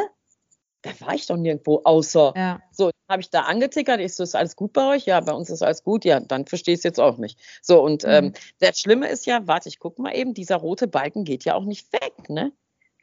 Da 0.81 0.91
war 1.01 1.13
ich 1.13 1.25
doch 1.25 1.35
nirgendwo 1.37 1.81
außer. 1.83 2.33
Ja. 2.35 2.61
So, 2.71 2.91
habe 3.09 3.21
ich 3.21 3.29
da 3.29 3.41
angetickert, 3.41 3.99
ich 3.99 4.15
so, 4.15 4.23
ist 4.23 4.35
alles 4.35 4.55
gut 4.55 4.73
bei 4.73 4.95
euch? 4.95 5.05
Ja, 5.05 5.19
bei 5.19 5.33
uns 5.33 5.49
ist 5.49 5.61
alles 5.61 5.83
gut. 5.83 6.05
Ja, 6.05 6.19
dann 6.19 6.45
verstehe 6.45 6.73
ich 6.73 6.79
es 6.79 6.83
jetzt 6.83 6.99
auch 6.99 7.17
nicht. 7.17 7.39
So, 7.61 7.83
und 7.83 8.03
mhm. 8.03 8.09
ähm, 8.09 8.33
das 8.59 8.79
Schlimme 8.79 9.09
ist 9.09 9.25
ja, 9.25 9.45
warte, 9.47 9.69
ich 9.69 9.79
gucke 9.79 10.01
mal 10.01 10.15
eben, 10.15 10.33
dieser 10.33 10.57
rote 10.57 10.87
Balken 10.87 11.25
geht 11.25 11.43
ja 11.43 11.55
auch 11.55 11.65
nicht 11.65 11.91
weg, 11.93 12.29
ne? 12.29 12.53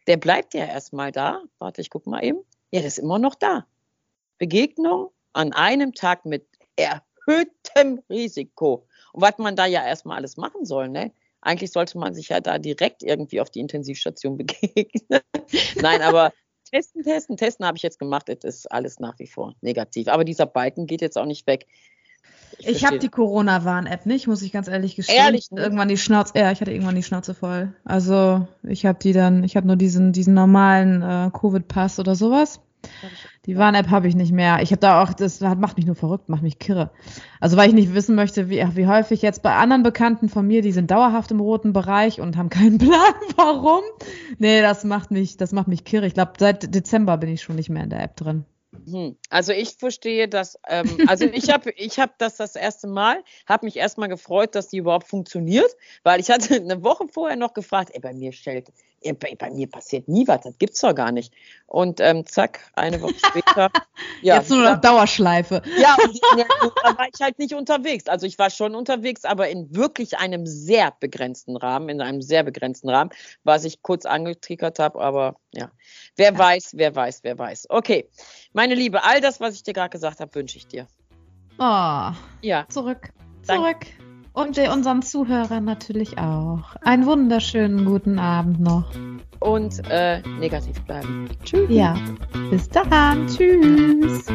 Der 0.07 0.16
bleibt 0.16 0.55
ja 0.55 0.64
erstmal 0.64 1.11
da. 1.11 1.43
Warte, 1.59 1.81
ich 1.81 1.91
gucke 1.91 2.09
mal 2.09 2.24
eben. 2.24 2.39
Ja, 2.70 2.81
der 2.81 2.89
ist 2.89 2.99
immer 2.99 3.18
noch 3.18 3.35
da. 3.35 3.66
Begegnung 4.39 5.11
an 5.33 5.53
einem 5.53 5.95
Tag 5.95 6.24
mit 6.24 6.47
erhöhtem 6.77 8.03
Risiko. 8.09 8.87
Und 9.12 9.22
was 9.22 9.39
man 9.39 9.57
da 9.57 9.66
ja 9.66 9.85
erstmal 9.85 10.18
alles 10.18 10.37
machen 10.37 10.64
soll, 10.64 10.89
ne? 10.89 11.12
Eigentlich 11.41 11.72
sollte 11.72 11.99
man 11.99 12.14
sich 12.14 12.31
ja 12.31 12.41
da 12.41 12.59
direkt 12.59 13.03
irgendwie 13.03 13.41
auf 13.41 13.51
die 13.51 13.61
Intensivstation 13.61 14.37
begegnen. 14.39 15.20
Nein, 15.77 16.03
aber 16.03 16.33
testen, 16.71 17.03
testen, 17.03 17.37
testen 17.37 17.67
habe 17.67 17.77
ich 17.77 17.83
jetzt 17.83 17.99
gemacht. 17.99 18.29
Es 18.29 18.45
ist 18.45 18.73
alles 18.73 19.01
nach 19.01 19.19
wie 19.19 19.27
vor 19.27 19.55
negativ. 19.61 20.09
Aber 20.09 20.25
dieser 20.25 20.47
Balken 20.47 20.87
geht 20.87 21.01
jetzt 21.01 21.17
auch 21.19 21.27
nicht 21.27 21.47
weg. 21.47 21.67
Ich, 22.59 22.69
ich 22.69 22.85
habe 22.85 22.99
die 22.99 23.09
Corona-Warn-App 23.09 24.07
nicht, 24.07 24.27
muss 24.27 24.43
ich 24.43 24.53
ganz 24.53 24.69
ehrlich 24.69 24.97
gestehen. 24.97 25.19
Ehrlich? 25.19 25.51
Ne? 25.51 25.61
Irgendwann 25.61 25.89
die 25.89 25.99
Schnauze, 25.99 26.33
ja, 26.37 26.51
ich 26.53 26.61
hatte 26.61 26.71
irgendwann 26.71 26.95
die 26.95 27.03
Schnauze 27.03 27.35
voll. 27.35 27.73
Also 27.85 28.47
ich 28.62 28.87
habe 28.87 28.99
die 28.99 29.12
dann, 29.12 29.45
ich 29.45 29.57
habe 29.57 29.67
nur 29.67 29.77
diesen, 29.77 30.12
diesen 30.12 30.35
normalen 30.35 31.03
äh, 31.03 31.31
Covid-Pass 31.33 31.99
oder 31.99 32.14
sowas. 32.14 32.61
Die 33.47 33.57
Warn-App 33.57 33.91
habe 33.91 34.09
ich 34.09 34.14
nicht 34.14 34.32
mehr. 34.32 34.61
Ich 34.62 34.70
habe 34.70 34.80
da 34.80 35.03
auch, 35.03 35.12
das 35.12 35.41
macht 35.41 35.76
mich 35.76 35.87
nur 35.87 35.95
verrückt, 35.95 36.28
macht 36.28 36.43
mich 36.43 36.59
kirre. 36.59 36.91
Also 37.41 37.57
weil 37.57 37.68
ich 37.68 37.74
nicht 37.74 37.95
wissen 37.95 38.14
möchte, 38.14 38.51
wie, 38.51 38.64
wie 38.74 38.87
häufig 38.87 39.22
jetzt 39.22 39.43
bei 39.43 39.55
anderen 39.55 39.82
Bekannten 39.82 40.28
von 40.28 40.47
mir, 40.47 40.62
die 40.62 40.72
sind 40.72 40.91
dauerhaft 40.91 41.30
im 41.30 41.41
roten 41.41 41.72
Bereich 41.72 42.20
und 42.20 42.37
haben 42.37 42.51
keinen 42.51 42.78
Plan, 42.78 43.14
warum. 43.37 43.82
Nee, 44.39 44.62
das 44.62 44.84
macht 44.84 45.11
mich, 45.11 45.37
das 45.37 45.53
macht 45.53 45.68
mich 45.68 45.84
kirre. 45.84 46.07
Ich 46.07 46.14
glaube, 46.14 46.32
seit 46.39 46.74
Dezember 46.74 47.16
bin 47.18 47.30
ich 47.30 47.43
schon 47.43 47.57
nicht 47.57 47.70
mehr 47.70 47.84
in 47.84 47.91
der 47.91 48.03
App 48.03 48.16
drin. 48.16 48.45
Hm. 48.84 49.16
Also 49.30 49.53
ich 49.53 49.76
verstehe 49.76 50.28
das, 50.28 50.59
ähm, 50.68 50.99
also 51.07 51.24
ich 51.32 51.51
habe 51.51 51.70
ich 51.76 51.99
hab 51.99 52.18
das 52.18 52.37
das 52.37 52.57
erste 52.57 52.87
Mal, 52.87 53.22
habe 53.47 53.66
mich 53.66 53.76
erstmal 53.76 54.09
gefreut, 54.09 54.55
dass 54.55 54.68
die 54.68 54.78
überhaupt 54.78 55.09
funktioniert, 55.09 55.70
weil 56.03 56.20
ich 56.20 56.30
hatte 56.30 56.55
eine 56.55 56.82
Woche 56.82 57.07
vorher 57.09 57.37
noch 57.37 57.55
gefragt, 57.55 57.91
ey, 57.93 58.01
bei 58.01 58.12
mir 58.12 58.32
stellt 58.32 58.68
bei, 59.15 59.35
bei, 59.37 59.51
mir 59.51 59.69
passiert 59.69 60.09
nie 60.09 60.27
was, 60.27 60.43
das 60.43 60.59
gibt's 60.59 60.81
doch 60.81 60.95
gar 60.95 61.13
nicht. 61.13 61.33
Und 61.67 62.01
ähm, 62.01 62.27
zack, 62.27 62.61
eine 62.75 63.01
Woche 63.01 63.15
später. 63.19 63.71
ja, 64.23 64.37
Jetzt 64.37 64.51
nur 64.51 64.63
noch 64.63 64.81
Dauerschleife. 64.81 65.63
Ja, 65.79 65.97
und 66.63 66.73
da 66.83 66.97
war 66.97 67.07
ich 67.13 67.21
halt 67.21 67.39
nicht 67.39 67.55
unterwegs. 67.55 68.07
Also 68.07 68.27
ich 68.27 68.39
war 68.39 68.51
schon 68.51 68.75
unterwegs, 68.75 69.25
aber 69.25 69.49
in 69.49 69.75
wirklich 69.75 70.19
einem 70.19 70.47
sehr 70.47 70.93
begrenzten 70.99 71.57
Rahmen, 71.57 71.89
in 71.89 72.01
einem 72.01 72.23
sehr 72.23 72.43
begrenzten 72.43 72.89
Rahmen, 72.89 73.11
was 73.45 73.65
ich 73.65 73.83
kurz 73.83 74.07
angetriggert 74.07 74.79
habe, 74.79 75.01
aber 75.01 75.37
ja. 75.53 75.71
Wer 76.17 76.33
ja. 76.33 76.39
weiß, 76.39 76.73
wer 76.75 76.95
weiß, 76.95 77.21
wer 77.23 77.39
weiß. 77.39 77.67
Okay, 77.69 78.09
meine 78.53 78.75
Liebe, 78.75 79.05
all 79.05 79.21
das, 79.21 79.41
was 79.41 79.55
ich 79.55 79.63
dir 79.63 79.75
gerade 79.75 79.91
gesagt 79.91 80.21
habe, 80.21 80.35
wünsche 80.35 80.57
ich 80.57 80.67
dir. 80.67 80.87
Oh, 81.59 82.13
ja. 82.43 82.67
Zurück. 82.69 83.11
Zurück. 83.43 83.81
Danke. 83.81 84.06
Und 84.37 84.59
unseren 84.59 85.01
Zuhörern 85.01 85.64
natürlich 85.64 86.18
auch. 86.18 86.76
Einen 86.82 87.07
wunderschönen 87.07 87.87
guten 87.87 88.18
Abend 88.18 88.61
noch. 88.61 88.84
Und 89.41 89.80
äh, 89.89 90.20
negativ 90.39 90.78
bleiben. 90.82 91.26
Tschüss. 91.43 91.70
Ja. 91.70 91.97
Bis 92.51 92.68
dann. 92.68 93.26
Tschüss. 93.28 94.26